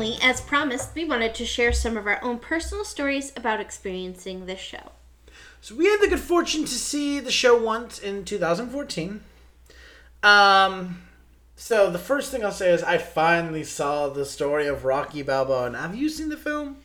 Finally, 0.00 0.18
as 0.22 0.40
promised, 0.40 0.94
we 0.94 1.04
wanted 1.04 1.34
to 1.34 1.44
share 1.44 1.74
some 1.74 1.94
of 1.98 2.06
our 2.06 2.18
own 2.24 2.38
personal 2.38 2.86
stories 2.86 3.34
about 3.36 3.60
experiencing 3.60 4.46
this 4.46 4.58
show. 4.58 4.92
So 5.60 5.74
we 5.74 5.84
had 5.84 6.00
the 6.00 6.08
good 6.08 6.20
fortune 6.20 6.62
to 6.62 6.70
see 6.70 7.20
the 7.20 7.30
show 7.30 7.62
once 7.62 7.98
in 7.98 8.24
2014. 8.24 9.20
Um, 10.22 11.02
so 11.54 11.90
the 11.90 11.98
first 11.98 12.30
thing 12.30 12.42
I'll 12.42 12.50
say 12.50 12.72
is 12.72 12.82
I 12.82 12.96
finally 12.96 13.62
saw 13.62 14.08
the 14.08 14.24
story 14.24 14.66
of 14.66 14.86
Rocky 14.86 15.20
Balboa. 15.20 15.66
And 15.66 15.76
have 15.76 15.94
you 15.94 16.08
seen 16.08 16.30
the 16.30 16.38
film? 16.38 16.78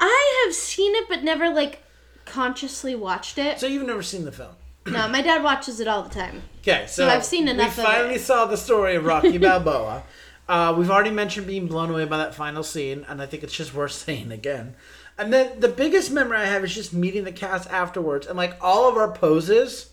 I 0.00 0.44
have 0.44 0.52
seen 0.52 0.96
it, 0.96 1.04
but 1.08 1.22
never 1.22 1.50
like 1.50 1.84
consciously 2.24 2.96
watched 2.96 3.38
it. 3.38 3.60
So 3.60 3.68
you've 3.68 3.86
never 3.86 4.02
seen 4.02 4.24
the 4.24 4.32
film. 4.32 4.56
No, 4.86 5.06
my 5.06 5.22
dad 5.22 5.44
watches 5.44 5.78
it 5.78 5.86
all 5.86 6.02
the 6.02 6.10
time. 6.10 6.42
Okay, 6.62 6.86
so, 6.88 7.08
I've 7.08 7.24
seen 7.24 7.46
enough 7.46 7.76
We 7.76 7.84
finally 7.84 8.18
saw 8.18 8.46
the 8.46 8.56
story 8.56 8.96
of 8.96 9.04
Rocky 9.04 9.38
Balboa. 9.46 10.02
Uh, 10.50 10.74
we've 10.76 10.90
already 10.90 11.12
mentioned 11.12 11.46
being 11.46 11.68
blown 11.68 11.90
away 11.90 12.04
by 12.04 12.16
that 12.16 12.34
final 12.34 12.64
scene, 12.64 13.06
and 13.08 13.22
I 13.22 13.26
think 13.26 13.44
it's 13.44 13.54
just 13.56 13.72
worth 13.72 13.92
saying 14.06 14.32
again. 14.32 14.74
And 15.16 15.32
then 15.32 15.60
the 15.60 15.68
biggest 15.68 16.10
memory 16.10 16.38
I 16.38 16.46
have 16.46 16.64
is 16.64 16.74
just 16.74 16.92
meeting 16.92 17.22
the 17.22 17.30
cast 17.30 17.70
afterwards, 17.70 18.26
and 18.26 18.36
like 18.36 18.56
all 18.60 18.88
of 18.88 18.96
our 18.96 19.12
poses. 19.12 19.90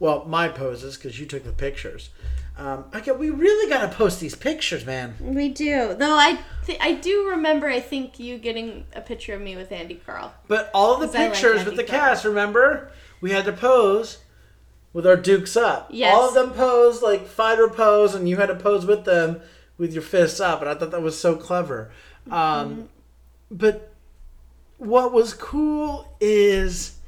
Well, 0.00 0.24
my 0.24 0.48
poses 0.48 0.96
because 0.96 1.20
you 1.20 1.26
took 1.26 1.44
the 1.44 1.52
pictures. 1.52 2.10
Um, 2.58 2.86
okay, 2.94 3.12
we 3.12 3.30
really 3.30 3.70
got 3.70 3.82
to 3.82 3.96
post 3.96 4.18
these 4.18 4.34
pictures, 4.34 4.84
man. 4.84 5.14
We 5.20 5.48
do, 5.50 5.94
though. 5.94 6.16
I 6.16 6.40
th- 6.66 6.78
I 6.80 6.94
do 6.94 7.28
remember. 7.28 7.68
I 7.68 7.78
think 7.80 8.18
you 8.18 8.36
getting 8.38 8.86
a 8.94 9.02
picture 9.02 9.34
of 9.34 9.40
me 9.40 9.54
with 9.56 9.70
Andy 9.70 10.00
Karl. 10.04 10.34
But 10.48 10.70
all 10.74 10.94
of 10.94 11.12
the 11.12 11.18
I 11.18 11.22
like 11.22 11.32
pictures 11.34 11.64
with 11.64 11.76
the 11.76 11.84
Karl. 11.84 12.00
cast, 12.00 12.24
remember? 12.24 12.90
We 13.20 13.30
had 13.30 13.44
to 13.44 13.52
pose 13.52 14.18
with 14.92 15.06
our 15.06 15.16
dukes 15.16 15.56
up. 15.56 15.90
Yes. 15.92 16.12
All 16.12 16.28
of 16.28 16.34
them 16.34 16.50
posed 16.50 17.00
like 17.00 17.26
fighter 17.26 17.68
pose, 17.68 18.14
and 18.14 18.28
you 18.28 18.38
had 18.38 18.46
to 18.46 18.56
pose 18.56 18.84
with 18.84 19.04
them 19.04 19.40
with 19.80 19.94
your 19.94 20.02
fists 20.02 20.38
up, 20.40 20.60
and 20.60 20.68
I 20.68 20.74
thought 20.74 20.90
that 20.90 21.00
was 21.00 21.18
so 21.18 21.34
clever. 21.34 21.90
Mm-hmm. 22.28 22.32
Um, 22.34 22.88
but 23.50 23.94
what 24.76 25.10
was 25.12 25.32
cool 25.32 26.14
is 26.20 26.98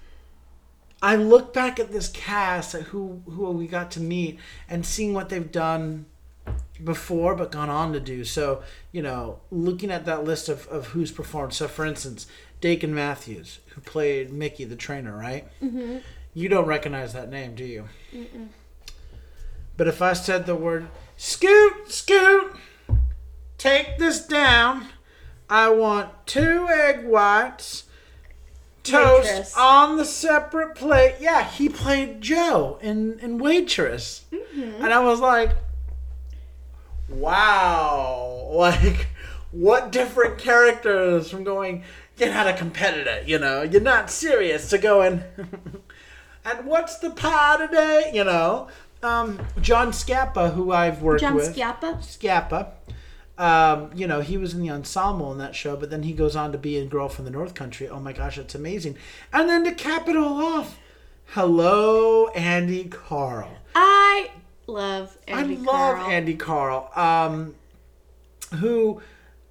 I 1.03 1.17
look 1.17 1.53
back 1.53 1.79
at 1.79 1.93
this 1.93 2.09
cast, 2.09 2.75
at 2.75 2.85
who 2.85 3.23
who 3.27 3.51
we 3.51 3.67
got 3.67 3.91
to 3.93 4.01
meet, 4.01 4.39
and 4.69 4.87
seeing 4.87 5.13
what 5.13 5.29
they've 5.29 5.53
done 5.53 6.07
before 6.83 7.35
but 7.35 7.53
gone 7.53 7.69
on 7.71 7.93
to 7.93 8.01
do. 8.01 8.25
So, 8.25 8.63
you 8.91 9.03
know, 9.03 9.41
looking 9.51 9.91
at 9.91 10.07
that 10.07 10.25
list 10.25 10.49
of, 10.49 10.67
of 10.69 10.89
who's 10.89 11.13
performed. 11.13 11.53
So, 11.53 11.69
for 11.69 11.85
instance, 11.85 12.27
Dakin 12.61 12.95
Matthews, 12.95 13.61
who 13.75 13.81
played 13.83 14.33
Mickey 14.33 14.65
the 14.65 14.77
trainer, 14.77 15.17
right? 15.17 15.47
Mm-hmm. 15.63 15.99
You 16.35 16.49
don't 16.49 16.67
recognize 16.67 17.13
that 17.13 17.29
name, 17.29 17.55
do 17.55 17.65
you? 17.65 17.89
But 19.77 19.89
if 19.89 20.01
I 20.01 20.15
said 20.15 20.47
the 20.47 20.57
word 20.57 20.89
scoot, 21.17 21.93
scoot, 21.93 22.52
this 23.99 24.25
down, 24.27 24.87
I 25.49 25.69
want 25.71 26.11
two 26.27 26.69
egg 26.71 27.05
whites, 27.05 27.85
toast 28.83 29.29
Waitress. 29.29 29.57
on 29.57 29.97
the 29.97 30.05
separate 30.05 30.75
plate. 30.75 31.17
Yeah, 31.21 31.45
he 31.45 31.69
played 31.69 32.21
Joe 32.21 32.79
in, 32.81 33.19
in 33.21 33.39
Waitress. 33.39 34.25
And 34.55 34.93
I 34.93 35.01
was 35.01 35.21
like, 35.21 35.51
wow, 37.09 38.49
like 38.53 39.09
what 39.51 39.93
different 39.93 40.39
characters 40.39 41.31
from 41.31 41.45
going, 41.45 41.85
you're 42.17 42.31
not 42.31 42.47
a 42.47 42.53
competitor, 42.53 43.23
you 43.27 43.39
know, 43.39 43.63
you're 43.63 43.81
not 43.81 44.11
serious 44.11 44.71
to 44.71 44.79
going, 44.79 45.23
and 46.45 46.67
what's 46.67 46.99
the 46.99 47.11
pie 47.11 47.59
today, 47.59 48.11
you 48.15 48.25
know? 48.25 48.69
Um, 49.03 49.41
John 49.61 49.91
Scappa, 49.91 50.55
who 50.55 50.71
I've 50.73 51.03
worked 51.03 51.23
John 51.23 51.35
with, 51.35 51.57
Schiappa. 51.57 51.99
Scappa, 51.99 52.71
Um, 53.43 53.91
you 53.93 54.07
know, 54.07 54.21
he 54.21 54.37
was 54.37 54.55
in 54.55 54.61
the 54.61 54.71
ensemble 54.71 55.33
in 55.33 55.39
that 55.39 55.57
show, 55.57 55.75
but 55.77 55.91
then 55.91 56.05
he 56.05 56.13
goes 56.13 56.37
on 56.37 56.53
to 56.53 56.59
be 56.59 56.79
in 56.79 56.89
Girl 56.89 57.09
from 57.09 57.25
the 57.25 57.31
North 57.31 57.55
Country. 57.55 57.89
Oh 57.89 57.99
my 57.99 58.13
gosh, 58.13 58.37
that's 58.37 58.55
amazing. 58.55 58.97
And 59.33 59.49
then 59.49 59.65
to 59.65 59.73
cap 59.73 60.09
it 60.09 60.17
all 60.17 60.41
off, 60.41 60.79
hello, 61.27 62.29
Andy 62.29 62.85
Karl. 62.85 63.51
I 63.75 64.31
love 64.69 65.19
Andy 65.27 65.57
Karl. 65.57 65.69
I 65.69 65.73
love 65.73 65.97
Karl. 65.97 66.11
Andy 66.13 66.35
Karl, 66.37 66.91
um, 66.95 67.55
who 68.61 69.03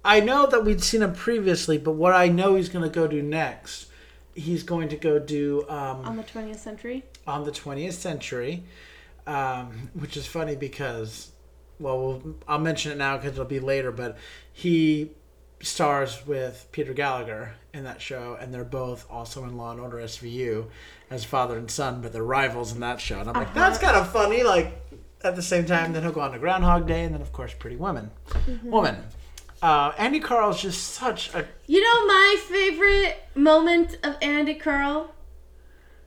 I 0.02 0.20
know 0.20 0.46
that 0.46 0.64
we'd 0.64 0.82
seen 0.82 1.02
him 1.02 1.12
previously, 1.14 1.76
but 1.76 1.92
what 1.92 2.14
I 2.14 2.28
know 2.28 2.54
he's 2.54 2.70
going 2.70 2.84
to 2.84 2.90
go 2.90 3.06
do 3.06 3.20
next, 3.20 3.88
he's 4.34 4.62
going 4.62 4.88
to 4.88 4.96
go 4.96 5.18
do 5.18 5.66
um, 5.68 6.06
on 6.06 6.16
the 6.16 6.22
20th 6.22 6.56
century. 6.56 7.04
on 7.26 7.44
the 7.44 7.52
20th 7.52 7.92
century, 7.92 8.64
um, 9.26 9.90
which 9.92 10.16
is 10.16 10.26
funny 10.26 10.56
because, 10.56 11.31
well, 11.82 11.98
we'll 11.98 12.34
I'll 12.48 12.58
mention 12.58 12.92
it 12.92 12.98
now 12.98 13.16
because 13.16 13.32
it'll 13.32 13.44
be 13.44 13.60
later, 13.60 13.90
but 13.90 14.16
he 14.52 15.10
stars 15.60 16.26
with 16.26 16.68
Peter 16.72 16.92
Gallagher 16.92 17.54
in 17.72 17.84
that 17.84 18.00
show, 18.00 18.36
and 18.40 18.52
they're 18.52 18.64
both 18.64 19.06
also 19.10 19.44
in 19.44 19.56
Law 19.56 19.72
and 19.72 19.80
Order 19.80 19.98
SVU 19.98 20.66
as 21.10 21.24
father 21.24 21.56
and 21.58 21.70
son, 21.70 22.00
but 22.00 22.12
they're 22.12 22.24
rivals 22.24 22.72
in 22.72 22.80
that 22.80 23.00
show. 23.00 23.20
And 23.20 23.28
I'm 23.28 23.34
like, 23.34 23.54
that's 23.54 23.78
kind 23.78 23.96
of 23.96 24.10
funny. 24.12 24.42
Like 24.42 24.80
at 25.22 25.36
the 25.36 25.42
same 25.42 25.66
time, 25.66 25.92
then 25.92 26.02
he'll 26.02 26.12
go 26.12 26.20
on 26.20 26.32
to 26.32 26.38
Groundhog 26.38 26.86
Day, 26.86 27.04
and 27.04 27.14
then 27.14 27.20
of 27.20 27.32
course, 27.32 27.54
Pretty 27.58 27.76
Woman. 27.76 28.10
Woman. 28.62 28.96
Uh, 29.60 29.92
Andy 29.96 30.18
Karl's 30.18 30.60
just 30.60 30.88
such 30.88 31.32
a 31.34 31.46
You 31.66 31.80
know 31.80 32.06
my 32.06 32.36
favorite 32.48 33.24
moment 33.36 33.96
of 34.02 34.16
Andy 34.20 34.54
Karl 34.54 35.14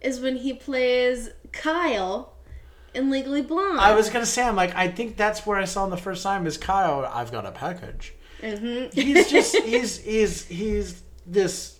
is 0.01 0.19
when 0.19 0.37
he 0.37 0.53
plays 0.53 1.29
Kyle 1.53 2.34
in 2.95 3.09
Legally 3.09 3.41
Blonde. 3.41 3.79
I 3.79 3.93
was 3.95 4.09
gonna 4.09 4.25
say, 4.25 4.43
I'm 4.43 4.55
like, 4.55 4.75
I 4.75 4.87
think 4.87 5.17
that's 5.17 5.45
where 5.45 5.57
I 5.59 5.65
saw 5.65 5.83
him 5.85 5.89
the 5.91 5.97
first 5.97 6.23
time 6.23 6.47
is 6.47 6.57
Kyle. 6.57 7.09
I've 7.13 7.31
got 7.31 7.45
a 7.45 7.51
package. 7.51 8.13
Mm-hmm. 8.41 8.99
He's 8.99 9.29
just 9.29 9.55
he's 9.63 9.97
he's 9.99 10.45
he's 10.45 11.03
this. 11.25 11.79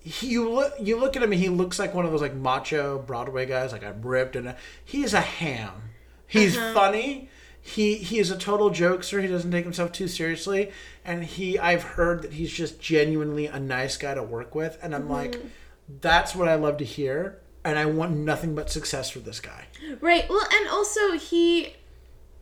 He, 0.00 0.28
you 0.28 0.50
look 0.50 0.72
you 0.80 0.98
look 0.98 1.16
at 1.16 1.22
him 1.22 1.32
and 1.32 1.40
he 1.40 1.48
looks 1.48 1.78
like 1.78 1.94
one 1.94 2.04
of 2.04 2.10
those 2.10 2.22
like 2.22 2.34
macho 2.34 2.98
Broadway 2.98 3.46
guys, 3.46 3.72
like 3.72 3.84
I'm 3.84 4.02
ripped 4.02 4.34
and 4.36 4.54
he's 4.84 5.14
a 5.14 5.20
ham. 5.20 5.90
He's 6.26 6.56
Uh-huh. 6.56 6.74
funny. 6.74 7.28
He 7.60 7.96
he 7.98 8.18
is 8.18 8.30
a 8.32 8.36
total 8.36 8.70
jokester. 8.70 9.22
He 9.22 9.28
doesn't 9.28 9.52
take 9.52 9.62
himself 9.64 9.92
too 9.92 10.08
seriously, 10.08 10.72
and 11.04 11.22
he 11.22 11.56
I've 11.58 11.84
heard 11.84 12.22
that 12.22 12.32
he's 12.32 12.50
just 12.52 12.80
genuinely 12.80 13.46
a 13.46 13.60
nice 13.60 13.96
guy 13.96 14.14
to 14.14 14.22
work 14.22 14.54
with, 14.56 14.76
and 14.82 14.92
I'm 14.94 15.08
like, 15.08 15.32
Mm-hmm. 15.36 15.46
that's 16.00 16.34
what 16.34 16.48
I 16.48 16.56
love 16.56 16.78
to 16.78 16.84
hear, 16.84 17.38
and 17.64 17.78
I 17.78 17.86
want 17.86 18.16
nothing 18.16 18.54
but 18.54 18.70
success 18.70 19.10
for 19.10 19.20
this 19.20 19.40
guy. 19.40 19.66
Right. 20.00 20.28
Well, 20.28 20.46
and 20.52 20.68
also 20.68 21.12
he, 21.12 21.76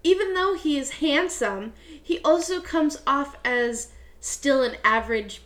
even 0.02 0.34
though 0.34 0.54
he 0.54 0.78
is 0.78 0.90
handsome, 0.92 1.72
he 2.02 2.20
also 2.20 2.60
comes 2.60 3.00
off 3.06 3.36
as 3.44 3.88
still 4.20 4.62
an 4.62 4.76
average 4.84 5.42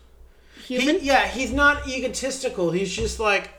human. 0.65 1.01
He, 1.01 1.07
yeah, 1.07 1.27
he's 1.27 1.53
not 1.53 1.89
egotistical. 1.89 2.71
He's 2.71 2.95
just 2.95 3.19
like, 3.21 3.51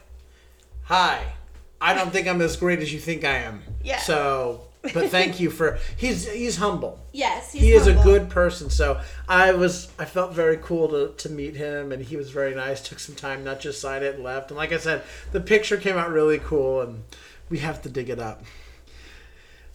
"Hi, 0.84 1.34
I 1.82 1.94
don't 1.94 2.12
think 2.12 2.28
I'm 2.28 2.42
as 2.42 2.56
great 2.56 2.80
as 2.80 2.94
you 2.94 3.00
think 3.00 3.24
I 3.24 3.38
am." 3.38 3.64
Yeah. 3.84 4.00
So, 4.00 4.62
but 4.94 5.10
thank 5.10 5.40
you 5.40 5.50
for. 5.50 5.78
He's 5.98 6.30
he's 6.32 6.58
humble. 6.58 7.00
yes, 7.12 7.52
he's 7.54 7.62
He 7.62 7.72
is 7.74 7.88
a 7.88 7.94
good 7.94 8.30
person. 8.30 8.70
So 8.70 9.00
I 9.28 9.52
was 9.54 9.92
I 10.00 10.06
felt 10.06 10.34
very 10.34 10.58
cool 10.58 10.88
to 10.90 11.14
to 11.18 11.30
meet 11.30 11.56
him, 11.56 11.92
and 11.92 12.04
he 12.04 12.16
was 12.18 12.30
very 12.32 12.54
nice. 12.56 12.82
Took 12.82 13.00
some 13.00 13.16
time, 13.16 13.44
not 13.44 13.60
just 13.60 13.82
signed 13.82 14.04
it 14.04 14.16
and 14.16 14.24
left. 14.24 14.52
And 14.52 14.58
like 14.58 14.72
I 14.72 14.78
said, 14.78 15.04
the 15.32 15.42
picture 15.42 15.78
came 15.78 15.98
out 15.98 16.10
really 16.12 16.40
cool, 16.40 16.82
and 16.82 17.04
we 17.50 17.60
have 17.60 17.82
to 17.84 17.90
dig 17.90 18.10
it 18.10 18.20
up. 18.20 18.44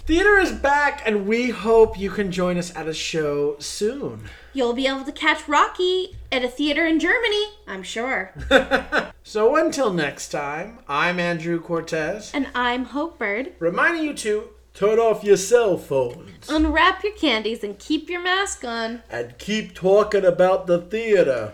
Theater 0.07 0.39
is 0.39 0.51
back, 0.51 1.03
and 1.07 1.27
we 1.27 1.51
hope 1.51 1.97
you 1.99 2.11
can 2.11 2.33
join 2.33 2.57
us 2.59 2.75
at 2.75 2.89
a 2.89 2.95
show 2.95 3.57
soon. 3.61 4.25
You'll 4.53 4.73
be 4.73 4.89
able 4.89 5.05
to 5.05 5.13
catch 5.13 5.47
Rocky 5.47 6.17
at 6.33 6.43
a 6.43 6.49
theater 6.49 6.85
in 6.85 6.99
Germany, 6.99 7.45
I'm 7.69 7.83
sure. 7.83 8.33
So 9.23 9.55
until 9.55 9.93
next 9.93 10.31
time, 10.31 10.79
I'm 10.89 11.21
Andrew 11.21 11.61
Cortez. 11.61 12.33
and 12.35 12.49
I'm 12.55 12.87
Hope 12.87 13.19
Bird. 13.19 13.53
reminding 13.61 14.03
you 14.03 14.15
to 14.15 14.49
turn 14.75 14.99
off 14.99 15.25
your 15.25 15.37
cell 15.37 15.77
phones 15.77 16.49
Unwrap 16.49 17.03
your 17.05 17.13
candies 17.15 17.63
and 17.65 17.79
keep 17.79 18.09
your 18.09 18.23
mask 18.23 18.65
on 18.65 19.03
and 19.11 19.37
keep 19.39 19.75
talking 19.75 20.25
about 20.25 20.67
the 20.67 20.79
theater. 20.79 21.53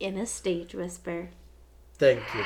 in 0.00 0.16
a 0.16 0.26
stage 0.26 0.74
whisper. 0.74 1.30
Thank 1.98 2.22
you. 2.34 2.44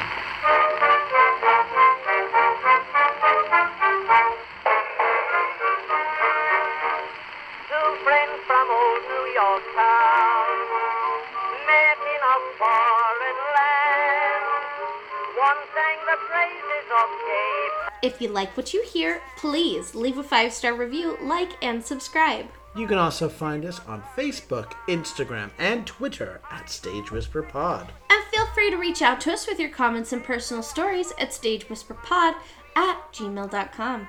If 18.03 18.21
you 18.21 18.29
like 18.29 18.57
what 18.57 18.75
you 18.75 18.83
hear, 18.83 19.21
please 19.37 19.95
leave 19.95 20.19
a 20.19 20.25
five 20.25 20.53
star 20.53 20.75
review, 20.75 21.17
like, 21.23 21.53
and 21.63 21.85
subscribe. 21.85 22.47
You 22.75 22.89
can 22.89 22.99
also 22.99 23.29
find 23.29 23.65
us 23.65 23.81
on 23.87 24.03
Facebook, 24.17 24.73
Instagram, 24.89 25.51
and 25.59 25.87
Twitter 25.87 26.41
at 26.51 26.69
Stage 26.69 27.13
Whisper 27.13 27.43
Pod. 27.43 27.93
And 28.11 28.25
feel 28.33 28.47
free 28.55 28.71
to 28.71 28.77
reach 28.77 29.03
out 29.03 29.21
to 29.23 29.33
us 29.33 29.47
with 29.47 29.61
your 29.61 29.69
comments 29.69 30.13
and 30.13 30.25
personal 30.25 30.63
stories 30.63 31.13
at 31.19 31.31
stagewhisperpod 31.31 32.35
at 32.75 33.13
gmail.com. 33.13 34.09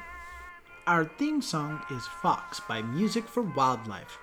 Our 0.87 1.05
theme 1.05 1.41
song 1.41 1.81
is 1.91 2.07
Fox 2.21 2.61
by 2.61 2.81
Music 2.81 3.27
for 3.27 3.43
Wildlife. 3.43 4.17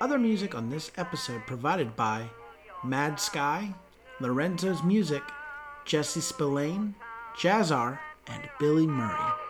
Other 0.00 0.18
music 0.18 0.54
on 0.54 0.70
this 0.70 0.92
episode 0.96 1.44
provided 1.46 1.96
by 1.96 2.30
Mad 2.84 3.18
Sky, 3.18 3.74
Lorenzo's 4.20 4.82
Music, 4.84 5.22
Jesse 5.84 6.20
Spillane, 6.20 6.94
Jazzar, 7.36 7.98
and 8.28 8.48
Billy 8.58 8.86
Murray. 8.86 9.47